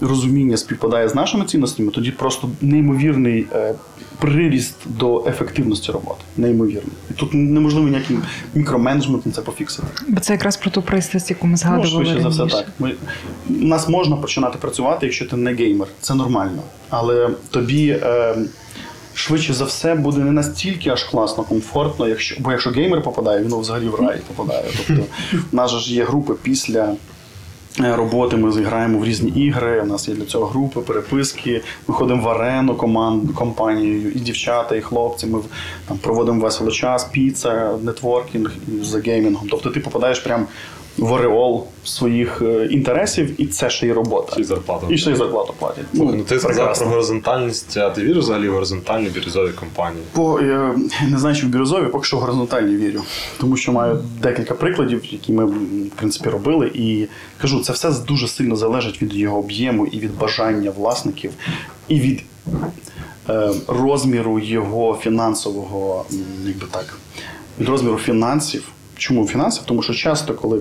розуміння 0.00 0.56
співпадає 0.56 1.08
з 1.08 1.14
нашими 1.14 1.44
цінностями, 1.44 1.90
тоді 1.90 2.10
просто 2.10 2.50
неймовірний 2.60 3.46
е, 3.52 3.74
приріст 4.18 4.74
до 4.84 5.24
ефективності 5.26 5.92
роботи. 5.92 6.20
Неймовірний. 6.36 6.92
І 7.10 7.14
тут 7.14 7.34
неможливо 7.34 7.88
ніяким 7.88 8.22
мікроменеджментом 8.54 9.32
це 9.32 9.42
пофіксити. 9.42 9.88
Бо 10.08 10.20
це 10.20 10.32
якраз 10.32 10.56
про 10.56 10.70
ту 10.70 10.82
пристрасть, 10.82 11.30
яку 11.30 11.46
ми 11.46 11.50
Ну, 11.50 11.56
згадували 11.56 12.04
швидше 12.04 12.30
за 12.30 12.44
все 12.44 12.56
так. 12.56 12.66
Ми, 12.78 12.94
нас 13.48 13.88
можна 13.88 14.16
починати 14.16 14.58
працювати, 14.58 15.06
якщо 15.06 15.26
ти 15.26 15.36
не 15.36 15.54
геймер. 15.54 15.88
Це 16.00 16.14
нормально. 16.14 16.62
Але 16.90 17.30
тобі 17.50 17.88
е, 18.02 18.34
швидше 19.14 19.54
за 19.54 19.64
все 19.64 19.94
буде 19.94 20.18
не 20.20 20.32
настільки 20.32 20.90
аж 20.90 21.04
класно, 21.04 21.44
комфортно, 21.44 22.08
якщо, 22.08 22.36
бо 22.40 22.50
якщо 22.50 22.70
геймер 22.70 23.02
попадає, 23.02 23.44
він 23.44 23.54
взагалі 23.54 23.88
в 23.88 23.94
рай 23.94 24.20
попадає. 24.34 24.64
Тобто, 24.86 25.02
в 25.52 25.54
нас 25.54 25.70
ж 25.70 25.94
є 25.94 26.04
групи 26.04 26.34
після. 26.42 26.94
е, 27.80 27.96
Роботи 27.96 28.36
ми 28.36 28.52
зіграємо 28.52 28.98
в 28.98 29.04
різні 29.04 29.30
ігри. 29.30 29.80
У 29.82 29.86
нас 29.86 30.08
є 30.08 30.14
для 30.14 30.24
цього 30.24 30.46
групи, 30.46 30.80
переписки. 30.80 31.62
Ми 31.88 31.94
ходимо 31.94 32.22
в 32.22 32.28
арену 32.28 32.74
команд, 32.74 33.32
компанією, 33.34 34.10
і 34.12 34.18
дівчата, 34.18 34.76
і 34.76 34.80
хлопці. 34.80 35.26
Ми 35.26 35.38
там 35.88 35.98
проводимо 35.98 36.40
весело 36.40 36.70
час, 36.70 37.04
піца, 37.04 37.78
нетворкінг 37.82 38.52
за 38.82 38.98
геймінгом. 39.00 39.48
Тобто 39.50 39.70
ти 39.70 39.80
попадаєш 39.80 40.18
прям 40.20 40.46
в 40.98 41.12
ореол 41.12 41.66
своїх 41.84 42.42
е, 42.42 42.66
інтересів, 42.70 43.40
і 43.40 43.46
це 43.46 43.70
ще 43.70 43.86
й 43.86 43.92
робота. 43.92 44.40
Й 44.40 44.44
зарплату. 44.44 44.86
І 44.90 44.98
ще 44.98 45.10
й 45.12 45.14
зарплату 45.14 45.54
платять. 45.58 45.84
Слухай, 45.94 46.16
ну 46.18 46.24
ти 46.24 46.40
сказав 46.40 46.78
про 46.78 46.86
горизонтальність, 46.86 47.76
а 47.76 47.90
ти 47.90 48.02
віриш 48.02 48.24
взагалі 48.24 48.48
в 48.48 48.52
горизонтальні 48.52 49.08
бірюзові 49.08 49.50
компанії? 49.50 50.02
По 50.12 50.38
е, 50.38 50.74
не 51.08 51.18
знаю, 51.18 51.36
чи 51.36 51.46
в 51.46 51.48
бірюзові, 51.48 51.86
поки 51.86 52.04
що 52.04 52.16
горизонтальні 52.16 52.76
вірю. 52.76 53.00
Тому 53.40 53.56
що 53.56 53.72
маю 53.72 53.98
декілька 54.22 54.54
прикладів, 54.54 55.02
які 55.04 55.32
ми 55.32 55.44
в 55.44 55.90
принципі 55.96 56.30
робили. 56.30 56.70
І 56.74 57.06
кажу, 57.40 57.60
це 57.60 57.72
все 57.72 57.90
дуже 58.08 58.28
сильно 58.28 58.56
залежить 58.56 59.02
від 59.02 59.14
його 59.14 59.38
об'єму 59.38 59.86
і 59.86 59.98
від 59.98 60.18
бажання 60.18 60.70
власників, 60.70 61.32
і 61.88 62.00
від 62.00 62.22
е, 63.28 63.50
розміру 63.66 64.38
його 64.38 64.98
фінансового, 65.02 66.04
якби 66.46 66.66
так, 66.70 66.98
від 67.60 67.68
розміру 67.68 67.96
фінансів. 67.96 68.62
Чому 68.96 69.26
фінансів? 69.26 69.62
Тому 69.66 69.82
що 69.82 69.94
часто, 69.94 70.34
коли 70.34 70.60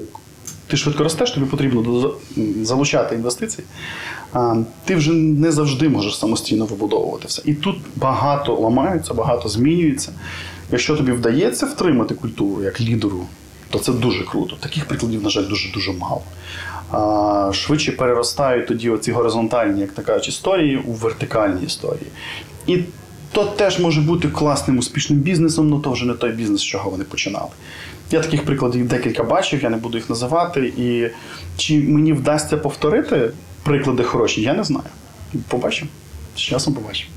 ти 0.67 0.77
швидко 0.77 1.03
ростеш, 1.03 1.31
тобі 1.31 1.45
потрібно 1.45 2.11
залучати 2.61 3.15
інвестиції. 3.15 3.67
Ти 4.85 4.95
вже 4.95 5.13
не 5.13 5.51
завжди 5.51 5.89
можеш 5.89 6.17
самостійно 6.17 6.65
вибудовувати 6.65 7.27
все. 7.27 7.41
І 7.45 7.53
тут 7.53 7.75
багато 7.95 8.55
ламаються, 8.55 9.13
багато 9.13 9.49
змінюється. 9.49 10.11
Якщо 10.71 10.95
тобі 10.95 11.11
вдається 11.11 11.65
втримати 11.65 12.15
культуру 12.15 12.63
як 12.63 12.81
лідеру, 12.81 13.25
то 13.69 13.79
це 13.79 13.91
дуже 13.91 14.23
круто. 14.23 14.55
Таких 14.55 14.85
прикладів, 14.85 15.23
на 15.23 15.29
жаль, 15.29 15.47
дуже 15.49 15.71
дуже 15.71 15.91
мало. 15.91 16.21
Швидше 17.53 17.91
переростають 17.91 18.67
тоді 18.67 18.89
оці 18.89 19.11
горизонтальні, 19.11 19.81
як 19.81 19.91
така 19.91 20.15
історії, 20.17 20.77
у 20.77 20.91
вертикальні 20.91 21.65
історії. 21.65 22.07
І 22.67 22.79
то 23.31 23.45
теж 23.45 23.79
може 23.79 24.01
бути 24.01 24.27
класним 24.29 24.77
успішним 24.77 25.19
бізнесом, 25.19 25.73
але 25.73 25.83
то 25.83 25.91
вже 25.91 26.05
не 26.05 26.13
той 26.13 26.31
бізнес, 26.31 26.61
з 26.61 26.63
чого 26.63 26.89
вони 26.89 27.03
починали. 27.03 27.49
Я 28.11 28.21
таких 28.21 28.45
прикладів 28.45 28.87
декілька 28.87 29.23
бачив, 29.23 29.63
я 29.63 29.69
не 29.69 29.77
буду 29.77 29.97
їх 29.97 30.09
називати. 30.09 30.73
І 30.77 31.09
чи 31.57 31.79
мені 31.79 32.13
вдасться 32.13 32.57
повторити 32.57 33.31
приклади 33.63 34.03
хороші, 34.03 34.41
я 34.41 34.53
не 34.53 34.63
знаю. 34.63 34.85
Побачимо. 35.47 35.91
З 36.35 36.39
часом 36.39 36.73
побачимо. 36.73 37.11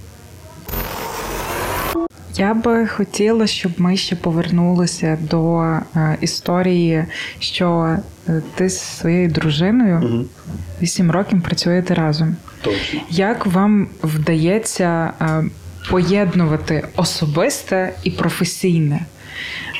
Я 2.36 2.54
би 2.54 2.86
хотіла, 2.86 3.46
щоб 3.46 3.72
ми 3.78 3.96
ще 3.96 4.16
повернулися 4.16 5.18
до 5.30 5.60
е, 5.60 6.18
історії, 6.20 7.04
що 7.38 7.96
е, 8.28 8.42
ти 8.54 8.68
з 8.68 8.80
своєю 8.80 9.28
дружиною 9.28 10.00
Угу. 10.04 11.12
років 11.12 11.42
працюєте 11.42 11.94
разом. 11.94 12.36
Точно. 12.62 13.00
Як 13.10 13.46
вам 13.46 13.88
вдається 14.02 15.12
е, 15.20 15.44
поєднувати 15.90 16.88
особисте 16.96 17.94
і 18.02 18.10
професійне? 18.10 19.06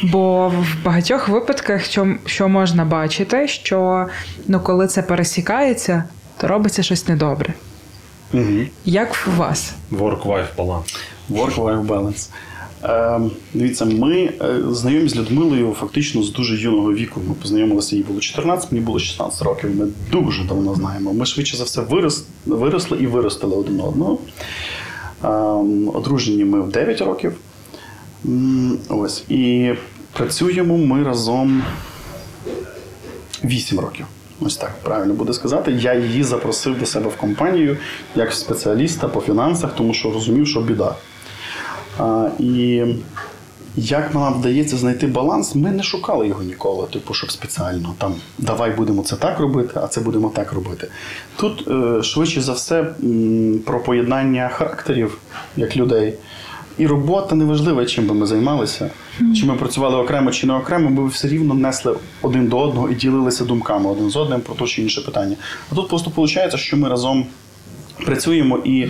Бо 0.03 0.49
в 0.49 0.85
багатьох 0.85 1.29
випадках, 1.29 1.85
що, 1.85 2.15
що 2.27 2.49
можна 2.49 2.85
бачити, 2.85 3.49
що 3.49 4.07
ну, 4.49 4.61
коли 4.61 4.87
це 4.87 5.03
пересікається, 5.03 6.05
то 6.41 6.47
робиться 6.49 6.83
щось 6.83 7.09
недобре. 7.09 7.55
Угу. 8.33 8.61
Як 8.85 9.29
у 9.35 9.39
вас? 9.39 9.75
Work-life 9.93 10.47
balance. 10.57 10.97
Work-life 11.31 11.87
balance. 11.87 12.29
Е, 12.85 13.21
дивіться, 13.55 13.85
ми 13.85 14.15
е, 14.23 14.61
знайомі 14.71 15.09
з 15.09 15.17
Людмилою 15.17 15.77
фактично 15.81 16.23
з 16.23 16.33
дуже 16.33 16.57
юного 16.57 16.93
віку. 16.93 17.21
Ми 17.29 17.35
познайомилися, 17.35 17.97
їй 17.97 18.03
було 18.03 18.21
14, 18.21 18.73
мені 18.73 18.85
було 18.85 18.99
16 18.99 19.43
років. 19.43 19.77
Ми 19.77 19.87
дуже 20.13 20.45
давно 20.45 20.75
знаємо. 20.75 21.13
Ми 21.13 21.27
швидше 21.27 21.57
за 21.57 21.65
все 21.65 21.81
вирос, 21.81 22.25
виросли 22.47 22.99
і 22.99 23.07
виростили 23.07 23.57
один 23.57 23.81
одного. 23.81 24.19
Е, 25.25 25.29
одружені 25.95 26.45
ми 26.45 26.61
в 26.61 26.71
9 26.71 27.01
років. 27.01 27.33
Ось. 28.89 29.25
І 29.29 29.73
працюємо 30.13 30.79
ми 30.79 31.03
разом 31.03 31.63
8 33.45 33.81
років. 33.81 34.07
Ось 34.41 34.57
так 34.57 34.73
правильно 34.83 35.15
буде 35.15 35.33
сказати. 35.33 35.73
Я 35.73 35.95
її 35.95 36.23
запросив 36.23 36.79
до 36.79 36.87
себе 36.87 37.09
в 37.09 37.17
компанію 37.17 37.77
як 38.15 38.33
спеціаліста 38.33 39.09
по 39.09 39.21
фінансах, 39.21 39.75
тому 39.77 39.95
що 39.95 40.11
розумів, 40.11 40.47
що 40.49 40.61
біда. 40.61 40.95
А, 41.99 42.29
і 42.39 42.85
як 43.77 44.15
нам 44.15 44.35
вдається 44.35 44.77
знайти 44.77 45.07
баланс, 45.07 45.55
ми 45.55 45.71
не 45.71 45.83
шукали 45.83 46.29
його 46.29 46.43
ніколи, 46.43 46.87
типу, 46.87 47.15
щоб 47.15 47.31
спеціально 47.31 47.95
там 47.99 48.15
давай 48.39 48.71
будемо 48.71 49.03
це 49.03 49.17
так 49.17 49.41
робити, 49.41 49.71
а 49.75 49.87
це 49.87 50.01
будемо 50.01 50.29
так 50.29 50.53
робити. 50.53 50.89
Тут 51.37 51.69
е, 51.69 52.03
швидше 52.03 52.41
за 52.41 52.53
все 52.53 52.95
про 53.67 53.81
поєднання 53.81 54.49
характерів 54.49 55.19
як 55.57 55.77
людей. 55.77 56.15
І 56.79 56.87
робота 56.87 57.35
неважлива, 57.35 57.87
чим 57.87 58.07
би 58.07 58.15
ми 58.15 58.27
займалися. 58.27 58.91
Чи 59.37 59.47
ми 59.47 59.55
працювали 59.55 59.97
окремо 59.97 60.31
чи 60.31 60.47
не 60.47 60.55
окремо, 60.55 60.91
ми 60.91 61.09
все 61.09 61.29
рівно 61.29 61.55
несли 61.55 61.97
один 62.23 62.47
до 62.49 62.59
одного 62.59 62.89
і 62.91 62.95
ділилися 62.95 63.45
думками 63.45 63.91
один 63.91 64.11
з 64.11 64.17
одним 64.17 64.41
про 64.41 64.55
те 64.55 64.65
чи 64.67 64.83
інше 64.83 65.01
питання. 65.01 65.37
А 65.73 65.75
тут 65.75 65.89
просто 65.89 66.11
виходить, 66.17 66.57
що 66.57 66.77
ми 66.77 66.89
разом 66.89 67.27
працюємо 68.05 68.59
і. 68.65 68.89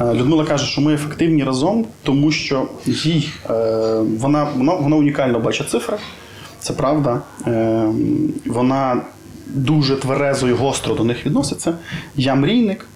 е, 0.00 0.14
Людмила 0.14 0.44
каже, 0.44 0.66
що 0.66 0.80
ми 0.80 0.94
ефективні 0.94 1.44
разом, 1.44 1.86
тому 2.02 2.32
що 2.32 2.68
їй 2.86 3.28
е, 3.50 3.52
вона, 4.18 4.44
вона, 4.56 4.74
вона 4.74 4.96
унікально 4.96 5.40
бачить 5.40 5.70
цифри, 5.70 5.96
це 6.60 6.72
правда. 6.72 7.22
Е, 7.46 7.88
вона 8.46 9.02
дуже 9.46 9.96
тверезо 9.96 10.48
і 10.48 10.52
гостро 10.52 10.94
до 10.94 11.04
них 11.04 11.26
відноситься. 11.26 11.74
Я 12.16 12.34
мрійник, 12.34 12.86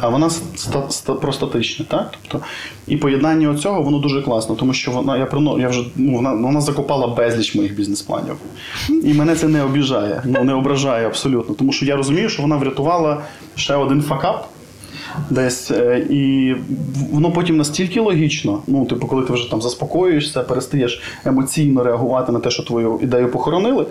а 0.00 0.08
вона 0.08 0.26
ста, 0.26 0.86
ста, 0.88 1.14
простатична, 1.14 1.86
так? 1.88 2.14
Тобто, 2.28 2.46
і 2.86 2.96
поєднання 2.96 3.54
цього 3.54 3.82
воно 3.82 3.98
дуже 3.98 4.22
класно, 4.22 4.54
тому 4.54 4.74
що 4.74 4.90
вона 4.90 5.16
я 5.16 5.26
прино, 5.26 5.60
я 5.60 5.68
вже 5.68 5.84
ну, 5.96 6.16
вона, 6.16 6.32
вона 6.32 6.60
закопала 6.60 7.06
безліч 7.06 7.54
моїх 7.54 7.74
бізнес-планів. 7.74 8.36
І 8.88 9.14
мене 9.14 9.36
це 9.36 9.48
не 9.48 9.62
обіжає, 9.62 10.22
ну 10.24 10.44
не 10.44 10.54
ображає 10.54 11.06
абсолютно. 11.06 11.54
Тому 11.54 11.72
що 11.72 11.86
я 11.86 11.96
розумію, 11.96 12.28
що 12.28 12.42
вона 12.42 12.56
врятувала 12.56 13.22
ще 13.54 13.74
один 13.74 14.02
факап. 14.02 14.48
Десь 15.30 15.70
е, 15.70 16.06
і 16.10 16.54
воно 17.12 17.32
потім 17.32 17.56
настільки 17.56 18.00
логічно. 18.00 18.62
Ну, 18.66 18.86
типу, 18.86 19.06
коли 19.06 19.22
ти 19.22 19.32
вже 19.32 19.50
там 19.50 19.62
заспокоюєшся, 19.62 20.42
перестаєш 20.42 21.02
емоційно 21.24 21.84
реагувати 21.84 22.32
на 22.32 22.38
те, 22.38 22.50
що 22.50 22.62
твою 22.62 22.98
ідею 23.02 23.30
похоронили, 23.30 23.86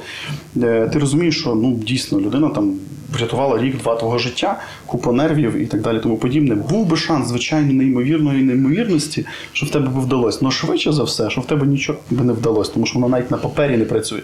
е, 0.63 0.89
ти 0.93 0.99
розумієш, 0.99 1.39
що 1.39 1.55
ну 1.55 1.72
дійсно 1.74 2.20
людина 2.20 2.49
там 2.49 2.74
врятувала 3.13 3.61
рік-два 3.61 3.95
твого 3.95 4.18
життя, 4.18 4.59
купу 4.86 5.11
нервів 5.11 5.55
і 5.55 5.65
так 5.65 5.82
далі, 5.82 5.99
тому 5.99 6.18
подібне. 6.18 6.55
Був 6.55 6.86
би 6.86 6.97
шанс, 6.97 7.28
звичайно, 7.28 7.74
неймовірної 7.74 8.43
неймовірності, 8.43 9.26
що 9.53 9.65
в 9.65 9.70
тебе 9.70 9.88
би 9.88 10.01
вдалося. 10.01 10.39
Ну 10.41 10.51
швидше 10.51 10.91
за 10.91 11.03
все, 11.03 11.30
що 11.30 11.41
в 11.41 11.45
тебе 11.45 11.68
нічого 11.68 11.99
би 12.09 12.26
не 12.26 12.34
вдалося, 12.34 12.72
тому 12.74 12.86
що 12.86 12.99
воно 12.99 13.09
навіть 13.09 13.32
на 13.32 13.38
папері 13.38 13.78
не 13.78 13.86
працює. 13.86 14.22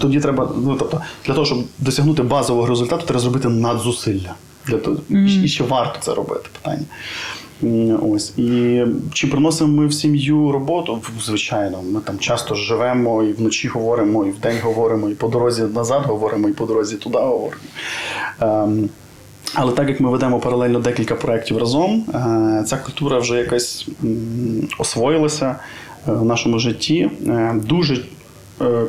Тоді 0.00 0.20
треба, 0.20 0.52
ну 0.64 0.76
тобто, 0.78 1.00
для 1.26 1.34
того, 1.34 1.46
щоб 1.46 1.58
досягнути 1.78 2.22
базового 2.22 2.66
результату, 2.66 3.06
треба 3.06 3.20
зробити 3.20 3.48
надзусилля. 3.48 4.34
Для 4.66 4.78
того, 4.78 4.96
mm-hmm. 5.10 5.44
І 5.44 5.48
ще 5.48 5.64
варто 5.64 5.98
це 6.00 6.14
робити 6.14 6.48
питання. 6.52 6.84
Ось. 8.02 8.38
І 8.38 8.80
чи 9.12 9.26
приносимо 9.26 9.72
ми 9.72 9.86
в 9.86 9.94
сім'ю 9.94 10.52
роботу? 10.52 11.02
Звичайно, 11.24 11.82
ми 11.82 12.00
там 12.00 12.18
часто 12.18 12.54
живемо 12.54 13.22
і 13.22 13.32
вночі 13.32 13.68
говоримо, 13.68 14.26
і 14.26 14.30
вдень 14.30 14.56
говоримо, 14.62 15.10
і 15.10 15.14
по 15.14 15.28
дорозі 15.28 15.62
назад 15.62 16.02
говоримо, 16.06 16.48
і 16.48 16.52
по 16.52 16.66
дорозі 16.66 16.96
туди 16.96 17.18
говоримо. 17.18 17.62
Ем, 18.40 18.88
але 19.54 19.72
так 19.72 19.88
як 19.88 20.00
ми 20.00 20.10
ведемо 20.10 20.40
паралельно 20.40 20.80
декілька 20.80 21.14
проєктів 21.14 21.58
разом, 21.58 22.04
е, 22.14 22.64
ця 22.66 22.76
культура 22.76 23.18
вже 23.18 23.38
якась 23.38 23.88
м, 24.04 24.68
освоїлася 24.78 25.56
е, 26.08 26.12
в 26.12 26.24
нашому 26.24 26.58
житті. 26.58 27.10
Е, 27.26 27.54
дуже 27.64 28.04
е, 28.60 28.82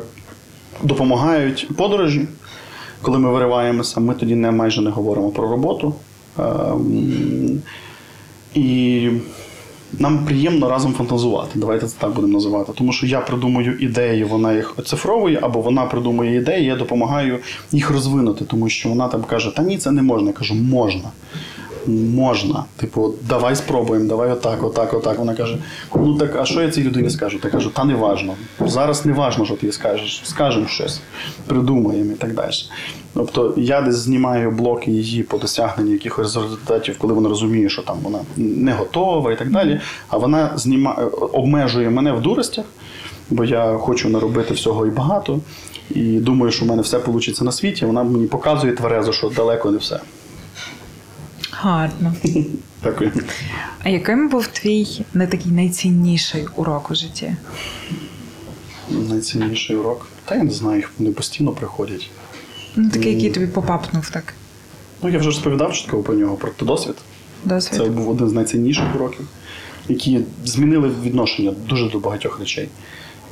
допомагають 0.82 1.68
подорожі 1.76 2.26
коли 3.04 3.18
ми 3.18 3.30
вириваємося, 3.30 4.00
ми 4.00 4.14
тоді 4.14 4.34
не 4.34 4.50
майже 4.50 4.80
не 4.80 4.90
говоримо 4.90 5.30
про 5.30 5.50
роботу. 5.50 5.94
Ем, 6.38 7.62
і 8.54 9.08
нам 9.98 10.24
приємно 10.24 10.68
разом 10.68 10.92
фантазувати. 10.92 11.50
Давайте 11.54 11.86
це 11.86 11.94
так 11.98 12.14
будемо 12.14 12.32
називати. 12.32 12.72
Тому 12.74 12.92
що 12.92 13.06
я 13.06 13.20
придумую 13.20 13.78
ідеї, 13.78 14.24
вона 14.24 14.52
їх 14.52 14.78
оцифровує, 14.78 15.38
або 15.42 15.60
вона 15.60 15.86
придумує 15.86 16.36
ідеї, 16.36 16.66
я 16.66 16.76
допомагаю 16.76 17.38
їх 17.72 17.90
розвинути, 17.90 18.44
тому 18.44 18.68
що 18.68 18.88
вона 18.88 19.08
там 19.08 19.22
каже: 19.22 19.56
Та 19.56 19.62
ні, 19.62 19.78
це 19.78 19.90
не 19.90 20.02
можна. 20.02 20.26
Я 20.26 20.32
кажу, 20.32 20.54
можна 20.54 21.10
можна. 21.88 22.64
Типу, 22.76 23.14
давай 23.28 23.56
спробуємо, 23.56 24.08
давай 24.08 24.30
отак, 24.30 24.64
отак, 24.64 24.94
отак. 24.94 25.18
Вона 25.18 25.34
каже: 25.34 25.58
ну 25.96 26.14
так, 26.14 26.36
а 26.36 26.44
що 26.44 26.62
я 26.62 26.70
цій 26.70 26.82
людині 26.82 27.10
скажу? 27.10 27.38
Я 27.44 27.50
кажу, 27.50 27.70
та 27.70 27.84
не 27.84 27.94
важно. 27.94 28.34
Зараз 28.60 29.06
не 29.06 29.12
важно, 29.12 29.44
що 29.44 29.54
ти 29.54 29.72
скажеш. 29.72 30.20
Скажемо 30.24 30.66
щось, 30.66 31.00
придумаємо 31.46 32.12
і 32.12 32.14
так 32.14 32.34
далі. 32.34 32.52
Тобто 33.14 33.54
я 33.56 33.80
десь 33.80 33.96
знімаю 33.96 34.50
блоки 34.50 34.90
її 34.90 35.22
по 35.22 35.38
досягненню 35.38 35.92
якихось 35.92 36.36
результатів, 36.36 36.98
коли 36.98 37.14
вона 37.14 37.28
розуміє, 37.28 37.68
що 37.68 37.82
там 37.82 37.96
вона 38.02 38.18
не 38.36 38.72
готова 38.72 39.32
і 39.32 39.38
так 39.38 39.50
далі. 39.50 39.80
А 40.08 40.16
вона 40.16 40.52
знімає, 40.56 41.06
обмежує 41.32 41.90
мене 41.90 42.12
в 42.12 42.22
дуростях, 42.22 42.64
бо 43.30 43.44
я 43.44 43.74
хочу 43.74 44.08
наробити 44.08 44.54
всього 44.54 44.86
і 44.86 44.90
багато. 44.90 45.40
І 45.90 46.00
думаю, 46.00 46.52
що 46.52 46.64
в 46.64 46.68
мене 46.68 46.82
все 46.82 46.98
вийде 46.98 47.44
на 47.44 47.52
світі. 47.52 47.86
Вона 47.86 48.02
мені 48.02 48.26
показує 48.26 48.72
тверезо, 48.72 49.12
що 49.12 49.28
далеко 49.28 49.70
не 49.70 49.78
все. 49.78 50.00
Гарно. 51.64 52.14
Дякую. 52.82 53.12
А 53.82 53.88
яким 53.88 54.28
був 54.28 54.46
твій 54.46 55.04
не 55.14 55.26
такий 55.26 55.52
найцінніший 55.52 56.46
урок 56.56 56.90
у 56.90 56.94
житті? 56.94 57.36
Найцінніший 58.90 59.76
урок? 59.76 60.06
Та 60.24 60.34
я 60.34 60.42
не 60.42 60.50
знаю, 60.50 60.76
їх 60.76 60.92
вони 60.98 61.10
постійно 61.10 61.52
приходять. 61.52 62.10
Ну, 62.76 62.90
такий, 62.90 63.14
який 63.14 63.30
тобі 63.30 63.46
попапнув, 63.46 64.10
так. 64.10 64.34
Ну, 65.02 65.08
я 65.08 65.18
вже 65.18 65.26
розповідав 65.26 65.72
чітко 65.72 66.02
про 66.02 66.14
нього, 66.14 66.36
про 66.36 66.66
досвід. 66.66 66.94
Досвід. 67.44 67.78
Це 67.78 67.88
був 67.88 68.08
один 68.08 68.28
з 68.28 68.32
найцінніших 68.32 68.94
уроків, 68.94 69.28
які 69.88 70.20
змінили 70.44 70.90
відношення 71.02 71.54
дуже 71.68 71.90
до 71.90 71.98
багатьох 71.98 72.40
речей. 72.40 72.68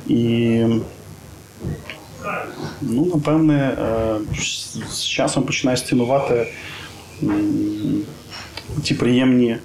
І, 0.07 0.65
ну, 2.81 3.05
напевне, 3.05 3.77
е, 3.79 4.15
з 4.89 5.05
часом 5.05 5.43
починаєш 5.43 5.81
цінувати 5.81 6.47
ті 8.83 8.93
приємні 8.93 9.57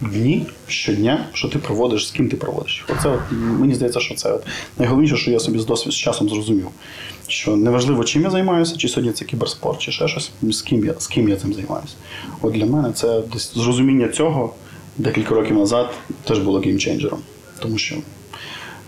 дні 0.00 0.46
щодня, 0.66 1.26
що 1.32 1.48
ти 1.48 1.58
проводиш, 1.58 2.08
з 2.08 2.10
ким 2.10 2.28
ти 2.28 2.36
проводиш. 2.36 2.84
Оце 2.88 3.08
от, 3.08 3.20
мені 3.30 3.74
здається, 3.74 4.00
що 4.00 4.14
це 4.14 4.32
от 4.32 4.46
найголовніше, 4.78 5.16
що 5.16 5.30
я 5.30 5.40
собі 5.40 5.58
з 5.58 5.64
досвід 5.64 5.92
з 5.92 5.96
часом 5.96 6.28
зрозумів. 6.28 6.68
Що 7.28 7.56
неважливо, 7.56 8.04
чим 8.04 8.22
я 8.22 8.30
займаюся, 8.30 8.76
чи 8.76 8.88
сьогодні 8.88 9.12
це 9.12 9.24
кіберспорт, 9.24 9.78
чи 9.78 9.92
ще 9.92 10.08
щось, 10.08 10.30
з 10.42 10.62
ким 10.62 10.84
я 10.84 10.94
з 10.98 11.06
ким 11.06 11.28
я 11.28 11.36
цим 11.36 11.54
займаюся. 11.54 11.94
От 12.42 12.52
для 12.52 12.66
мене 12.66 12.92
це 12.92 13.22
десь 13.32 13.54
зрозуміння 13.54 14.08
цього 14.08 14.54
декілька 14.98 15.34
років 15.34 15.56
назад 15.56 15.94
теж 16.24 16.38
було 16.38 16.60
геймченджером. 16.60 17.18
Тому 17.58 17.78
що 17.78 17.96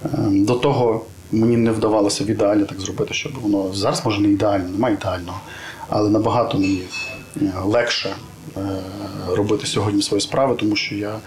е, 0.05 0.09
до 0.31 0.55
того 0.55 1.05
мені 1.33 1.57
не 1.57 1.71
вдавалося 1.71 2.25
в 2.25 2.31
ідеалі 2.31 2.65
так 2.65 2.81
зробити, 2.81 3.15
щоб 3.15 3.33
воно 3.43 3.75
зараз 3.75 4.05
може 4.05 4.21
не 4.21 4.29
ідеально, 4.29 4.69
немає 4.69 4.95
ідеального, 4.95 5.41
але 5.89 6.11
набагато 6.11 6.59
мені 6.59 6.83
е, 7.43 7.53
легше 7.65 8.11
робити 9.28 9.66
сьогодні 9.66 10.03
свої 10.03 10.20
справи, 10.20 10.57
тому 10.59 10.76
що 10.76 10.95
я 10.95 11.18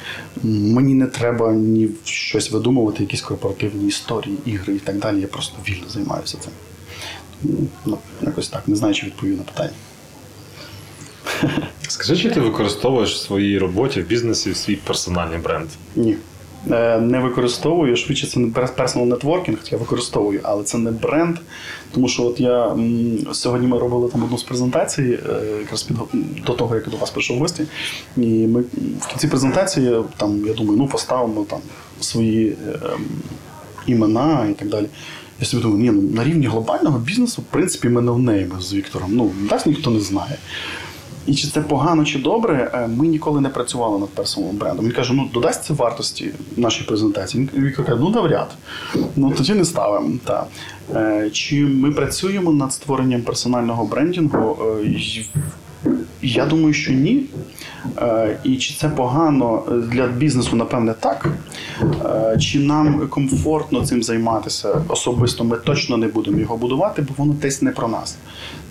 мені 0.43 0.93
не 0.93 1.07
треба 1.07 1.53
ні 1.53 1.89
щось 2.03 2.51
видумувати, 2.51 3.03
якісь 3.03 3.21
корпоративні 3.21 3.87
історії, 3.87 4.37
ігри 4.45 4.75
і 4.75 4.79
так 4.79 4.99
далі. 4.99 5.21
Я 5.21 5.27
просто 5.27 5.57
вільно 5.69 5.89
займаюся 5.89 6.37
цим. 6.37 6.51
Ну, 7.85 7.97
Якось 8.21 8.49
так, 8.49 8.67
не 8.67 8.75
знаю, 8.75 8.93
чи 8.93 9.05
відповів 9.05 9.37
на 9.37 9.43
питання. 9.43 9.73
Скажи, 11.87 12.17
чи 12.17 12.29
ти 12.29 12.39
використовуєш 12.39 13.13
в 13.13 13.17
своїй 13.17 13.57
роботі 13.57 14.01
в 14.01 14.07
бізнесі 14.07 14.55
свій 14.55 14.75
персональний 14.75 15.39
бренд? 15.39 15.67
Ні. 15.95 16.17
Е, 16.71 16.99
не 16.99 17.19
використовую. 17.19 17.95
Швидше 17.95 18.27
це 18.27 18.39
не 18.39 18.51
персонал 18.51 19.07
нетворкінг, 19.07 19.57
я 19.71 19.77
використовую, 19.77 20.39
але 20.43 20.63
це 20.63 20.77
не 20.77 20.91
бренд. 20.91 21.37
Тому 21.91 22.07
що 22.07 22.23
от 22.23 22.39
я 22.39 22.75
сьогодні 23.33 23.67
ми 23.67 23.79
робили 23.79 24.09
там 24.09 24.23
одну 24.23 24.37
з 24.37 24.43
презентацій, 24.43 25.19
е, 25.29 25.57
якраз 25.59 25.83
під 25.83 25.97
до 26.45 26.53
того, 26.53 26.75
як 26.75 26.85
я 26.85 26.91
до 26.91 26.97
вас 26.97 27.09
прийшов 27.09 27.37
в 27.37 27.39
гості. 27.39 27.63
І 28.17 28.47
ми 28.47 28.61
в 29.01 29.07
кінці 29.07 29.27
презентації 29.27 30.03
там, 30.17 30.45
я 30.45 30.53
думаю, 30.53 30.77
ну 30.77 30.87
поставимо 30.87 31.43
там 31.43 31.59
свої 31.99 32.47
е, 32.47 32.79
імена 33.87 34.47
і 34.51 34.53
так 34.53 34.69
далі. 34.69 34.85
Я 35.39 35.45
собі 35.45 35.63
думаю, 35.63 35.81
ні, 35.81 35.91
ну 35.91 36.01
на 36.15 36.23
рівні 36.23 36.47
глобального 36.47 36.99
бізнесу, 36.99 37.41
в 37.41 37.45
принципі, 37.45 37.89
ми 37.89 38.01
не 38.01 38.11
в 38.11 38.19
неї 38.19 38.49
з 38.59 38.73
Віктором. 38.73 39.09
Ну, 39.13 39.31
нас 39.51 39.65
ніхто 39.65 39.89
не 39.89 39.99
знає. 39.99 40.37
І 41.27 41.35
чи 41.35 41.47
це 41.47 41.61
погано 41.61 42.05
чи 42.05 42.19
добре, 42.19 42.71
е, 42.73 42.87
ми 42.87 43.07
ніколи 43.07 43.41
не 43.41 43.49
працювали 43.49 43.99
над 43.99 44.09
персональним 44.09 44.57
брендом. 44.57 44.85
Він 44.85 44.91
каже, 44.91 45.13
ну 45.13 45.29
додасть 45.33 45.63
це 45.63 45.73
вартості 45.73 46.31
нашій 46.57 46.83
презентації. 46.83 47.49
Він 47.53 47.71
каже, 47.71 47.97
ну 47.99 48.09
навряд. 48.09 48.47
Ну 49.15 49.31
тоді 49.31 49.53
не 49.53 49.65
ставимо. 49.65 50.09
Та. 50.25 50.45
Е, 50.95 51.29
чи 51.33 51.65
ми 51.65 51.91
працюємо 51.91 52.51
над 52.51 52.73
створенням 52.73 53.21
персонального 53.21 53.85
брендінгу? 53.85 54.57
Е, 54.85 55.01
я 56.21 56.45
думаю, 56.45 56.73
що 56.73 56.93
ні. 56.93 57.25
І 58.43 58.57
чи 58.57 58.73
це 58.73 58.89
погано 58.89 59.63
для 59.91 60.07
бізнесу, 60.07 60.55
напевне, 60.55 60.93
так. 60.99 61.29
Чи 62.39 62.59
нам 62.59 63.07
комфортно 63.07 63.85
цим 63.85 64.03
займатися 64.03 64.81
особисто, 64.87 65.43
ми 65.43 65.57
точно 65.57 65.97
не 65.97 66.07
будемо 66.07 66.39
його 66.39 66.57
будувати, 66.57 67.01
бо 67.01 67.13
воно 67.17 67.33
десь 67.33 67.61
не 67.61 67.71
про 67.71 67.87
нас. 67.87 68.17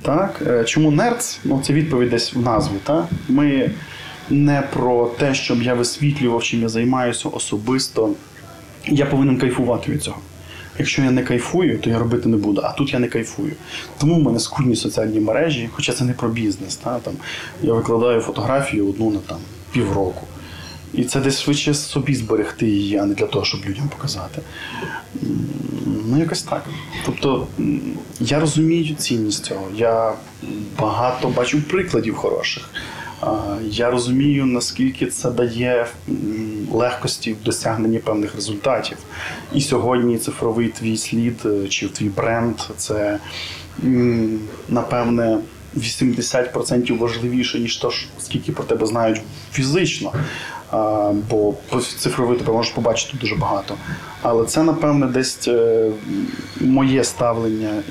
Так? 0.05 0.43
Е, 0.47 0.65
чому 0.65 0.91
нерц? 0.91 1.39
Ну, 1.45 1.61
це 1.65 1.73
відповідь 1.73 2.11
десь 2.11 2.35
в 2.35 2.41
назві. 2.41 2.75
Так? 2.85 3.05
Ми 3.29 3.71
не 4.31 4.63
про 4.73 5.07
те, 5.07 5.35
щоб 5.35 5.63
я 5.63 5.75
висвітлював, 5.75 6.43
чим 6.43 6.63
я 6.63 6.69
займаюся 6.69 7.29
особисто. 7.29 8.11
Я 8.87 9.07
повинен 9.07 9.39
кайфувати 9.39 9.93
від 9.93 10.03
цього. 10.03 10.19
Якщо 10.79 11.03
я 11.03 11.11
не 11.11 11.23
кайфую, 11.23 11.79
то 11.79 11.91
я 11.91 11.99
робити 11.99 12.29
не 12.29 12.37
буду. 12.37 12.61
А 12.65 12.73
тут 12.73 12.93
я 12.93 12.99
не 12.99 13.09
кайфую. 13.09 13.53
Тому 13.99 14.15
в 14.15 14.23
мене 14.23 14.41
скудні 14.41 14.77
соціальні 14.77 15.21
мережі, 15.21 15.69
хоча 15.73 15.93
це 15.93 16.05
не 16.05 16.13
про 16.13 16.29
бізнес. 16.29 16.77
Та? 16.77 16.99
Там, 16.99 17.15
Я 17.63 17.73
викладаю 17.73 18.21
фотографію 18.21 18.89
одну 18.89 19.11
на 19.11 19.19
там, 19.19 19.39
півроку. 19.73 20.27
І 20.97 21.05
це 21.05 21.21
десь 21.21 21.41
швидше 21.41 21.75
собі 21.75 22.15
зберегти 22.15 22.67
її, 22.67 22.97
а 22.97 23.05
не 23.05 23.15
для 23.15 23.27
того, 23.27 23.45
щоб 23.45 23.61
людям 23.67 23.89
показати. 23.89 24.43
Ну, 26.07 26.19
якось 26.19 26.43
так. 26.43 26.65
Тобто 27.07 27.47
я 28.21 28.41
розумію 28.41 28.95
цінність 28.95 29.45
цього. 29.45 29.69
Я 29.77 30.13
багато 30.79 31.29
бачу 31.29 31.63
прикладів 31.63 32.17
хороших. 32.17 32.71
Я 33.63 33.91
розумію, 33.91 34.47
наскільки 34.47 35.07
це 35.07 35.31
дає 35.31 35.87
легкості 36.73 37.33
в 37.33 37.43
досягненні 37.45 37.99
певних 37.99 38.35
результатів. 38.35 38.99
І 39.53 39.61
сьогодні 39.61 40.19
цифровий 40.19 40.69
твій 40.69 40.97
слід 40.97 41.41
е, 41.45 41.69
чи 41.69 41.89
твій 41.89 42.09
бренд 42.09 42.57
це 42.77 43.19
напевне 44.69 45.39
80% 45.77 46.99
важливіше, 46.99 47.59
ніж 47.59 47.77
то, 47.77 47.93
скільки 48.19 48.53
про 48.53 48.65
тебе 48.65 48.87
знають 48.87 49.21
фізично. 49.53 50.13
Бо 51.31 51.55
цифровий 51.99 52.39
ти 52.39 52.53
можеш 52.53 52.73
побачити 52.73 53.19
дуже 53.21 53.35
багато. 53.37 53.75
Але 54.23 54.45
це, 54.45 54.63
напевне, 54.63 55.07
десь 55.07 55.49
е, 55.49 55.91
моє 56.61 57.05
ставлення 57.05 57.83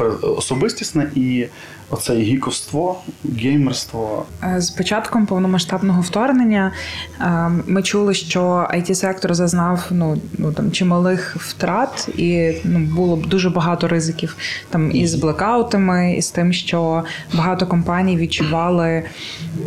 е, 0.00 0.04
особистісне 0.22 1.10
і 1.14 1.46
оце 1.92 2.14
гіковство, 2.14 3.00
геймерство. 3.38 4.26
Е, 4.44 4.60
З 4.60 4.70
початком 4.70 5.26
повномасштабного 5.26 6.00
вторгнення 6.00 6.72
е, 7.20 7.50
ми 7.66 7.82
чули, 7.82 8.14
що 8.14 8.42
it 8.74 8.94
сектор 8.94 9.34
зазнав 9.34 9.86
ну, 9.90 10.18
ну 10.38 10.52
там 10.52 10.72
чималих 10.72 11.36
втрат, 11.36 12.08
і 12.16 12.52
ну 12.64 12.78
було 12.78 13.16
б 13.16 13.26
дуже 13.26 13.50
багато 13.50 13.88
ризиків 13.88 14.36
там 14.70 14.92
із 14.92 15.14
блекаутами, 15.14 16.14
і 16.16 16.22
з 16.22 16.30
тим, 16.30 16.52
що 16.52 17.04
багато 17.34 17.66
компаній 17.66 18.16
відчували 18.16 19.02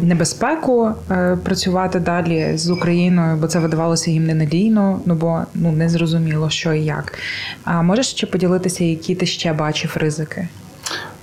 небезпеку 0.01 0.91
е, 1.11 1.37
працювати 1.43 1.99
далі 1.99 2.57
з 2.57 2.69
Україною, 2.69 3.37
бо 3.37 3.47
це 3.47 3.59
видавалося 3.59 4.11
їм 4.11 4.25
ненадійно, 4.25 4.99
ну 5.05 5.15
бо 5.15 5.41
ну 5.53 5.71
не 5.71 5.89
зрозуміло, 5.89 6.49
що 6.49 6.73
і 6.73 6.85
як. 6.85 7.13
А 7.63 7.81
можеш 7.81 8.07
ще 8.07 8.27
поділитися, 8.27 8.83
які 8.83 9.15
ти 9.15 9.25
ще 9.25 9.53
бачив 9.53 9.97
ризики? 9.99 10.47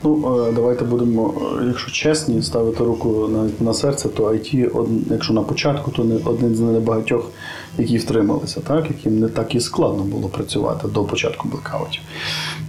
Ну, 0.04 0.46
е, 0.48 0.52
давайте 0.52 0.84
будемо, 0.84 1.34
е, 1.62 1.64
якщо 1.66 1.90
чесні, 1.90 2.42
ставити 2.42 2.84
руку 2.84 3.28
на, 3.28 3.66
на 3.66 3.74
серце, 3.74 4.08
то 4.08 4.22
IT, 4.22 4.86
якщо 5.10 5.32
на 5.32 5.42
початку, 5.42 5.90
то 5.90 6.04
не 6.04 6.14
один 6.24 6.54
з 6.54 6.60
небагатьох, 6.60 7.30
які 7.78 7.98
втрималися, 7.98 8.60
так? 8.60 8.84
яким 8.88 9.18
не 9.18 9.28
так 9.28 9.54
і 9.54 9.60
складно 9.60 10.04
було 10.04 10.28
працювати 10.28 10.88
до 10.88 11.04
початку 11.04 11.48
блекаутів. 11.48 12.00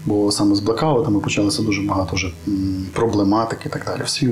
Бо 0.06 0.32
саме 0.32 0.56
з 0.56 0.60
блекаутами 0.60 1.20
почалося 1.20 1.62
дуже 1.62 1.82
багато 1.82 2.16
вже 2.16 2.32
проблематики 2.94 3.64
і 3.66 3.72
так 3.72 3.86
далі. 3.86 4.02
Всі 4.06 4.30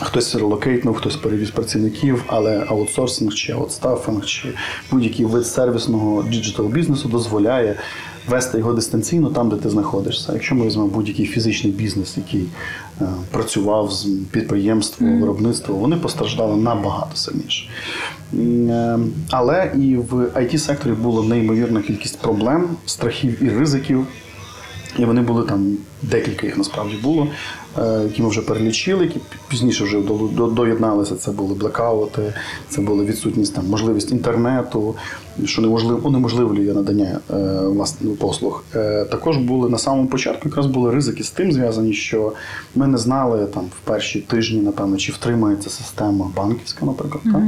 Хтось 0.00 0.34
relocate 0.34 0.75
нув, 0.75 0.96
хтось 0.96 1.16
перевіз 1.16 1.50
працівників, 1.50 2.24
але 2.26 2.64
аутсорсинг 2.68 3.34
чи 3.34 3.52
аутстафинг, 3.52 4.24
чи 4.24 4.48
будь-який 4.90 5.26
вид 5.26 5.46
сервісного 5.46 6.22
діджитал 6.22 6.66
бізнесу 6.66 7.08
дозволяє 7.08 7.76
вести 8.28 8.58
його 8.58 8.72
дистанційно 8.72 9.30
там, 9.30 9.48
де 9.48 9.56
ти 9.56 9.70
знаходишся. 9.70 10.32
Якщо 10.32 10.54
ми 10.54 10.66
візьмемо 10.66 10.88
будь-який 10.88 11.26
фізичний 11.26 11.72
бізнес, 11.72 12.16
який 12.16 12.46
е, 13.00 13.04
працював 13.30 13.92
з 13.92 14.04
підприємством, 14.30 15.20
виробництво, 15.20 15.74
вони 15.74 15.96
постраждали 15.96 16.56
набагато 16.56 17.16
сильніше. 17.16 17.68
Е, 18.34 18.98
Але 19.30 19.72
і 19.76 19.96
в 19.96 20.12
IT 20.14 20.58
секторі 20.58 20.92
було 20.92 21.22
неймовірна 21.22 21.82
кількість 21.82 22.18
проблем, 22.18 22.68
страхів 22.86 23.42
і 23.42 23.50
ризиків. 23.50 24.06
І 24.98 25.04
вони 25.04 25.20
були 25.20 25.42
там, 25.42 25.76
декілька 26.02 26.46
їх 26.46 26.58
насправді 26.58 26.96
було, 27.02 27.28
які 28.02 28.22
ми 28.22 28.28
вже 28.28 28.40
перелічили, 28.40 29.04
які 29.04 29.20
пізніше 29.48 29.84
вже 29.84 30.00
до- 30.00 30.28
до- 30.36 30.46
доєдналися. 30.46 31.16
Це 31.16 31.30
були 31.30 31.54
блекаути, 31.54 32.32
це 32.68 32.80
була 32.80 33.04
відсутність 33.04 33.54
там 33.54 33.66
можливість 33.68 34.10
інтернету, 34.10 34.94
що 35.44 35.62
неможливо 35.62 36.00
унеможливлює 36.08 36.74
надання 36.74 37.20
е, 37.30 37.34
власне 37.66 38.10
послуг. 38.10 38.64
Е, 38.74 39.04
також 39.04 39.36
були 39.36 39.68
на 39.70 39.78
самому 39.78 40.08
початку, 40.08 40.48
якраз 40.48 40.66
були 40.66 40.90
ризики 40.94 41.24
з 41.24 41.30
тим 41.30 41.52
зв'язані, 41.52 41.92
що 41.92 42.32
ми 42.74 42.86
не 42.86 42.98
знали 42.98 43.46
там 43.46 43.64
в 43.64 43.88
перші 43.88 44.20
тижні, 44.20 44.60
напевно, 44.60 44.96
чи 44.96 45.12
втримається 45.12 45.70
система 45.70 46.30
банківська, 46.36 46.86
наприклад, 46.86 47.22
так? 47.24 47.42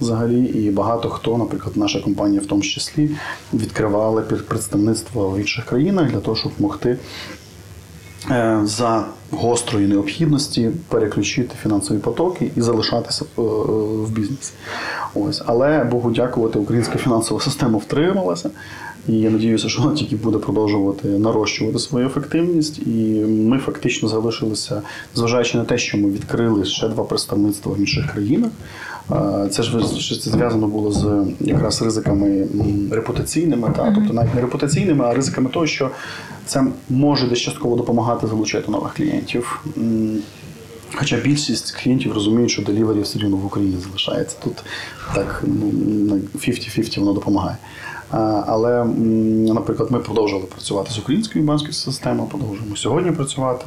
взагалі. 0.00 0.40
І 0.44 0.70
багато 0.70 1.08
хто, 1.10 1.38
наприклад, 1.38 1.76
наша 1.76 2.00
компанія 2.00 2.40
в 2.40 2.46
тому 2.46 2.62
числі, 2.62 3.10
відкривали 3.54 4.22
під- 4.22 4.46
представництво 4.46 5.30
в 5.30 5.38
інших 5.38 5.64
країнах 5.64 6.10
для 6.10 6.20
того, 6.20 6.36
щоб 6.36 6.52
могти 6.58 6.88
е, 6.90 6.96
за 8.62 9.04
гострої 9.30 9.86
необхідності 9.86 10.70
переключити 10.88 11.54
фінансові 11.62 11.98
потоки 11.98 12.50
і 12.56 12.60
залишатися 12.60 13.24
е, 13.24 13.42
в 13.42 14.10
бізнесі. 14.10 14.52
Ось. 15.14 15.42
Але 15.46 15.84
Богу 15.84 16.10
дякувати, 16.10 16.58
українська 16.58 16.98
фінансова 16.98 17.40
система 17.40 17.78
втрималася. 17.78 18.50
І 19.08 19.12
я 19.12 19.30
надіюся, 19.30 19.68
що 19.68 19.82
вона 19.82 19.94
тільки 19.94 20.16
буде 20.16 20.38
продовжувати 20.38 21.08
нарощувати 21.08 21.78
свою 21.78 22.06
ефективність. 22.06 22.78
І 22.78 23.24
ми 23.28 23.58
фактично 23.58 24.08
залишилися, 24.08 24.82
зважаючи 25.14 25.58
на 25.58 25.64
те, 25.64 25.78
що 25.78 25.98
ми 25.98 26.10
відкрили 26.10 26.64
ще 26.64 26.88
два 26.88 27.04
представництва 27.04 27.72
в 27.72 27.80
інших 27.80 28.12
країнах. 28.12 28.50
Це 29.50 29.62
ж 29.62 29.80
що 29.98 30.16
це 30.16 30.30
зв'язано 30.30 30.66
було 30.66 30.92
з 30.92 31.26
якраз 31.40 31.82
ризиками 31.82 32.46
репутаційними, 32.90 33.72
та 33.76 33.92
тобто 33.94 34.12
навіть 34.12 34.34
не 34.34 34.40
репутаційними, 34.40 35.04
а 35.04 35.14
ризиками 35.14 35.50
того, 35.50 35.66
що 35.66 35.90
це 36.46 36.64
може 36.88 37.28
десь 37.28 37.38
частково 37.38 37.76
допомагати 37.76 38.26
залучати 38.26 38.70
нових 38.70 38.94
клієнтів. 38.94 39.60
Хоча 40.94 41.16
більшість 41.16 41.76
клієнтів 41.76 42.12
розуміють, 42.12 42.50
що 42.50 42.62
делівері 42.62 43.00
все 43.00 43.18
рівно 43.18 43.36
в 43.36 43.46
Україні 43.46 43.76
залишається. 43.84 44.36
Тут 44.44 44.64
так 45.14 45.44
ну, 45.46 46.20
50-50 46.34 47.00
воно 47.00 47.12
допомагає. 47.12 47.56
Але, 48.46 48.84
наприклад, 49.54 49.90
ми 49.90 49.98
продовжували 49.98 50.46
працювати 50.46 50.90
з 50.90 50.98
українською 50.98 51.44
банківською 51.44 51.74
системою, 51.74 52.28
продовжуємо 52.28 52.76
сьогодні 52.76 53.12
працювати. 53.12 53.64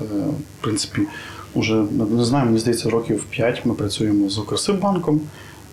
В 0.59 0.63
принципі, 0.63 1.01
уже 1.53 1.73
не 2.11 2.25
знаю, 2.25 2.45
мені 2.45 2.57
здається, 2.57 2.89
років 2.89 3.23
5 3.23 3.65
ми 3.65 3.73
працюємо 3.73 4.29
з 4.29 4.37
Укрсиббанком 4.37 5.21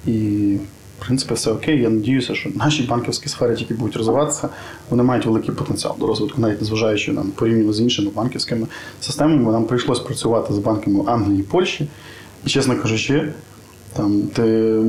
і. 0.07 0.59
В 1.01 1.07
принципі, 1.07 1.35
все 1.35 1.51
окей. 1.51 1.83
Я 1.83 1.91
надіюся, 1.91 2.35
що 2.35 2.51
наші 2.55 2.83
банківські 2.83 3.29
сфери, 3.29 3.57
які 3.59 3.75
будуть 3.75 3.97
розвиватися, 3.97 4.49
вони 4.91 5.03
мають 5.03 5.27
великий 5.27 5.55
потенціал 5.55 5.97
до 6.01 6.07
розвитку, 6.07 6.41
навіть 6.41 6.61
незважаючи 6.61 7.13
на 7.13 7.23
порівняно 7.35 7.73
з 7.73 7.81
іншими 7.81 8.11
банківськими 8.11 8.67
системами. 9.01 9.53
Нам 9.53 9.65
прийшлось 9.65 10.01
працювати 10.01 10.55
з 10.55 10.59
банками 10.59 11.05
Англії 11.07 11.41
і 11.41 11.43
Польщі. 11.43 11.89
І, 12.47 12.49
чесно 12.49 12.83
кажучи, 12.83 13.33
там 13.93 14.23
ти 14.23 14.81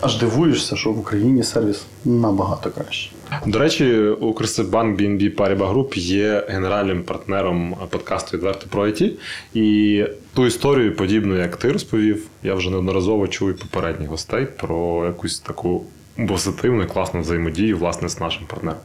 аж 0.00 0.18
дивуєшся, 0.18 0.76
що 0.76 0.92
в 0.92 0.98
Україні 0.98 1.42
сервіс 1.42 1.82
набагато 2.04 2.70
кращий. 2.70 3.12
До 3.46 3.58
речі, 3.58 3.98
Укрсибанк 3.98 5.00
BNB 5.00 5.36
Paribas 5.36 5.74
Group 5.74 5.98
є 5.98 6.44
генеральним 6.48 7.02
партнером 7.02 7.76
подкасту 7.90 8.36
Відверто 8.36 8.66
про 8.70 8.86
IT. 8.86 9.10
І 9.54 10.04
ту 10.34 10.46
історію, 10.46 10.96
подібну, 10.96 11.36
як 11.36 11.56
ти 11.56 11.72
розповів, 11.72 12.26
я 12.42 12.54
вже 12.54 12.70
неодноразово 12.70 13.28
чув 13.28 13.50
і 13.50 13.52
попередніх 13.52 14.08
гостей 14.08 14.46
про 14.46 15.04
якусь 15.06 15.38
таку 15.38 15.84
позитивну 16.28 16.82
і 16.82 16.86
класну 16.86 17.20
взаємодію 17.20 17.78
власне 17.78 18.08
з 18.08 18.20
нашим 18.20 18.46
партнером. 18.46 18.80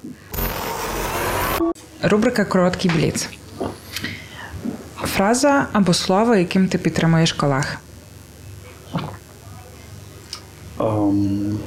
Рубрика 2.01 2.45
Короткий 2.45 2.91
бліц. 2.91 3.29
Фраза 5.03 5.67
або 5.73 5.93
слово, 5.93 6.35
яким 6.35 6.67
ти 6.67 6.77
підтримуєш 6.77 7.33
колег. 7.33 7.77
Ем, 10.79 11.59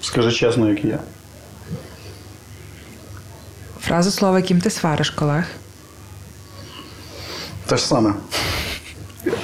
скажи 0.00 0.32
чесно, 0.32 0.68
як 0.68 0.84
є. 0.84 0.98
Фраза 3.88 4.10
слово, 4.10 4.36
яким 4.36 4.60
ти 4.60 4.70
свариш 4.70 5.10
колег. 5.10 5.44
Те 7.66 7.76
ж 7.76 7.86
саме. 7.86 8.14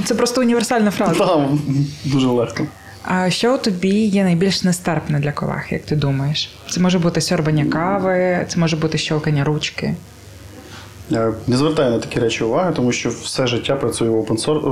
Це 0.05 0.15
просто 0.15 0.41
універсальна 0.41 0.91
фраза. 0.91 1.27
Там 1.27 1.61
дуже 2.05 2.27
легко. 2.27 2.66
А 3.03 3.31
що 3.31 3.55
у 3.55 3.59
тобі 3.59 3.89
є 3.89 4.25
найбільш 4.25 4.62
нестерпне 4.62 5.21
для 5.21 5.33
колег, 5.33 5.66
як 5.71 5.83
ти 5.83 5.97
думаєш? 5.97 6.51
Це 6.71 6.81
може 6.81 6.99
бути 6.99 7.21
сьорбання 7.21 7.65
кави, 7.65 8.47
це 8.49 8.61
може 8.61 8.77
бути 8.77 8.99
щелкання 8.99 9.45
ручки. 9.45 9.95
Я 11.11 11.33
не 11.47 11.57
звертаю 11.57 11.91
на 11.91 11.99
такі 11.99 12.21
речі 12.21 12.45
уваги, 12.45 12.73
тому 12.77 12.93
що 12.93 13.09
все 13.09 13.47
життя 13.47 13.77
працюю 13.77 14.12
в 14.12 14.16
open, 14.16 14.45
source, 14.47 14.62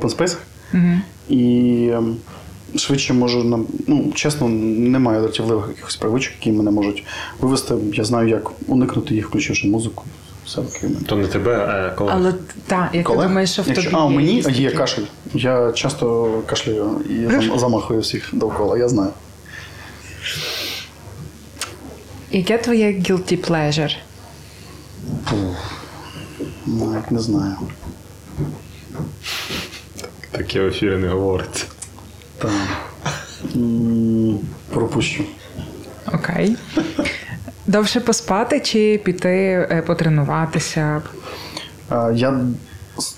open 0.00 0.16
space. 0.16 0.36
Угу. 0.74 1.00
І 1.28 1.92
швидше 2.76 3.12
можу 3.12 3.44
нам, 3.44 3.66
ну 3.86 4.12
чесно, 4.14 4.48
немає 4.48 5.20
дратівливих 5.20 5.68
якихось 5.68 5.96
привичок, 5.96 6.32
які 6.40 6.52
мене 6.52 6.70
можуть 6.70 7.04
вивести. 7.40 7.74
Я 7.94 8.04
знаю, 8.04 8.28
як 8.28 8.50
уникнути 8.66 9.14
їх, 9.14 9.28
включивши 9.28 9.68
музику. 9.68 10.04
Все 10.46 10.60
окей. 10.60 10.90
То 11.06 11.16
не 11.16 11.26
тебе, 11.26 11.56
а 11.56 11.90
колег. 11.90 12.14
Але 12.18 12.34
так, 12.66 12.90
як 12.92 13.04
Колег? 13.06 13.22
ти 13.22 13.28
думаєш, 13.28 13.52
що 13.52 13.62
в 13.62 13.68
Якщо- 13.68 13.84
тобі 13.84 13.96
а, 13.96 14.04
у 14.04 14.10
мені 14.10 14.36
є 14.36 14.42
такі- 14.42 14.70
кашель. 14.70 15.02
Я 15.34 15.72
часто 15.72 16.30
кашляю 16.46 17.00
і 17.10 17.12
зам- 17.12 17.58
замахую 17.58 18.00
всіх 18.00 18.28
довкола, 18.32 18.78
я 18.78 18.88
знаю. 18.88 19.10
Яке 22.30 22.58
твоє 22.58 22.86
guilty 22.92 23.50
pleasure? 23.50 23.96
Навіть 26.66 27.10
не 27.10 27.18
знаю. 27.20 27.56
Таке 30.30 30.60
в 30.60 30.66
ефірі 30.66 30.96
не 30.96 31.08
говориться. 31.08 31.64
Та, 32.44 32.50
пропущу. 34.70 35.24
Окей. 36.12 36.56
Довше 37.66 38.00
поспати 38.00 38.60
чи 38.60 39.00
піти 39.04 39.28
е, 39.70 39.82
потренуватися? 39.86 41.02
Я 42.14 42.40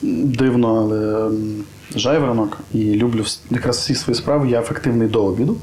дивно, 0.03 0.77
але 0.77 1.31
жайворонок 1.97 2.59
і 2.73 2.95
люблю 2.95 3.25
якраз 3.51 3.77
всі 3.77 3.95
свої 3.95 4.15
справи. 4.15 4.49
Я 4.49 4.61
ефективний 4.61 5.09
до 5.09 5.25
обіду, 5.25 5.57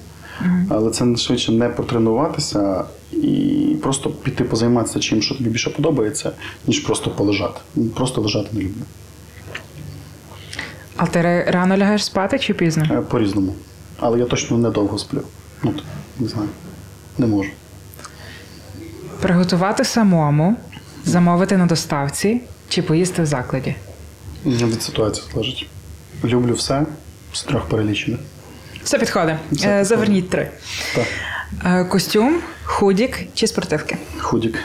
але 0.69 0.91
це 0.91 1.15
швидше 1.15 1.51
не 1.51 1.69
потренуватися 1.69 2.83
і 3.11 3.77
просто 3.81 4.09
піти 4.09 4.43
позайматися 4.43 4.99
чим, 4.99 5.21
що 5.21 5.35
тобі 5.35 5.49
більше 5.49 5.69
подобається, 5.69 6.31
ніж 6.67 6.79
просто 6.79 7.09
полежати. 7.09 7.61
Просто 7.95 8.21
лежати 8.21 8.47
не 8.53 8.59
люблю. 8.61 8.81
А 10.97 11.05
ти 11.05 11.43
рано 11.47 11.77
лягаєш 11.77 12.05
спати 12.05 12.39
чи 12.39 12.53
пізно? 12.53 12.85
Е, 12.91 13.01
По-різному. 13.01 13.55
Але 13.99 14.19
я 14.19 14.25
точно 14.25 14.57
недовго 14.57 14.97
сплю. 14.97 15.21
Ну, 15.63 15.73
не 16.19 16.27
знаю. 16.27 16.49
Не 17.17 17.27
можу. 17.27 17.49
Приготувати 19.21 19.83
самому, 19.83 20.55
замовити 21.05 21.57
на 21.57 21.65
доставці 21.65 22.41
чи 22.69 22.81
поїсти 22.81 23.21
в 23.21 23.25
закладі. 23.25 23.75
Від 24.45 24.81
ситуації 24.83 25.25
залежить. 25.33 25.67
Люблю 26.23 26.53
все 26.53 26.85
з 27.33 27.43
трьох 27.43 27.65
перелічених. 27.65 28.19
Все 28.83 28.99
підходить. 28.99 29.35
Все 29.51 29.67
Е. 29.81 29.85
Заверніть 29.85 30.29
три. 30.29 30.49
Так. 30.95 31.05
Е, 31.65 31.85
Костюм, 31.85 32.39
худік 32.63 33.19
чи 33.33 33.47
спортивки. 33.47 33.97
Худік. 34.19 34.59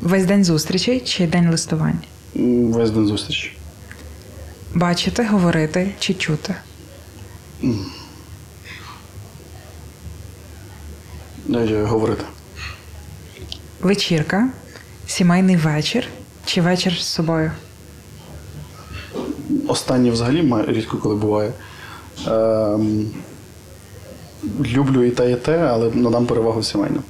Весь 0.00 0.24
день 0.24 0.44
зустрічей 0.44 1.00
чи 1.00 1.26
день 1.26 1.50
листувань. 1.50 1.98
Весь 2.74 2.90
день 2.90 3.06
зустріч. 3.06 3.56
Бачити, 4.74 5.24
говорити 5.24 5.94
чи 5.98 6.14
чути. 6.14 6.54
Е, 11.54 11.84
Говорити. 11.84 12.24
Вечірка, 13.80 14.48
сімейний 15.06 15.56
вечір 15.56 16.08
чи 16.44 16.60
вечір 16.60 16.92
з 16.92 17.04
собою. 17.06 17.52
Останнє 19.68 20.10
взагалі 20.10 20.54
рідко 20.68 20.96
коли 20.98 21.14
буває. 21.14 21.52
Ем, 22.26 23.10
люблю 24.66 25.04
і 25.04 25.10
те, 25.10 25.30
і 25.30 25.36
те, 25.36 25.58
але 25.58 25.90
надам 25.90 26.26
перевагу 26.26 26.62
сімейним. 26.62 27.02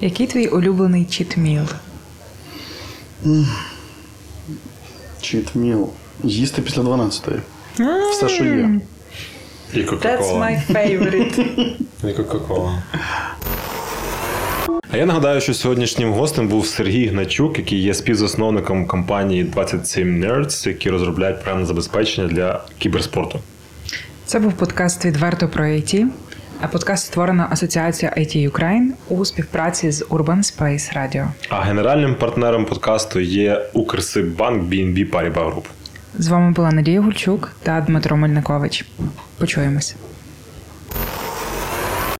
Який 0.00 0.26
твій 0.26 0.46
улюблений 0.46 1.04
чітміл? 1.04 1.64
Чіт 5.20 5.54
міл. 5.54 5.90
Їсти 6.24 6.62
після 6.62 6.82
12-ї. 6.82 7.38
Все, 8.10 8.28
що 8.28 8.44
є. 8.44 8.70
І 9.74 9.82
Кока-Кола. 9.82 10.48
favorite. 10.70 11.44
І 12.10 12.12
Кока-Кола. 12.12 12.82
А 14.90 14.96
я 14.96 15.06
нагадаю, 15.06 15.40
що 15.40 15.54
сьогоднішнім 15.54 16.12
гостем 16.12 16.48
був 16.48 16.66
Сергій 16.66 17.06
Гначук, 17.06 17.58
який 17.58 17.78
є 17.82 17.94
співзасновником 17.94 18.86
компанії 18.86 19.44
27 19.44 20.24
Nerds, 20.24 20.68
які 20.68 20.90
розробляють 20.90 21.40
програмне 21.42 21.66
забезпечення 21.66 22.28
для 22.28 22.60
кіберспорту. 22.78 23.40
Це 24.26 24.38
був 24.38 24.52
подкаст 24.52 25.04
відверто 25.04 25.48
про 25.48 25.64
IT, 25.64 26.06
а 26.60 26.66
подкаст 26.68 27.06
створено 27.06 27.46
Асоціація 27.50 28.14
IT 28.18 28.50
Ukraine 28.50 28.86
у 29.08 29.24
співпраці 29.24 29.90
з 29.90 30.04
Urban 30.04 30.38
Space 30.38 30.96
Radio. 30.98 31.28
А 31.48 31.60
генеральним 31.60 32.14
партнером 32.14 32.64
подкасту 32.64 33.20
є 33.20 33.66
Укрсиббанк 33.72 34.62
BNB 34.62 35.10
Paribas 35.10 35.34
Group. 35.54 35.64
З 36.18 36.28
вами 36.28 36.52
була 36.52 36.72
Надія 36.72 37.00
Гульчук 37.00 37.52
та 37.62 37.80
Дмитро 37.80 38.16
Мельникович. 38.16 38.86
Почуємось. 39.38 39.96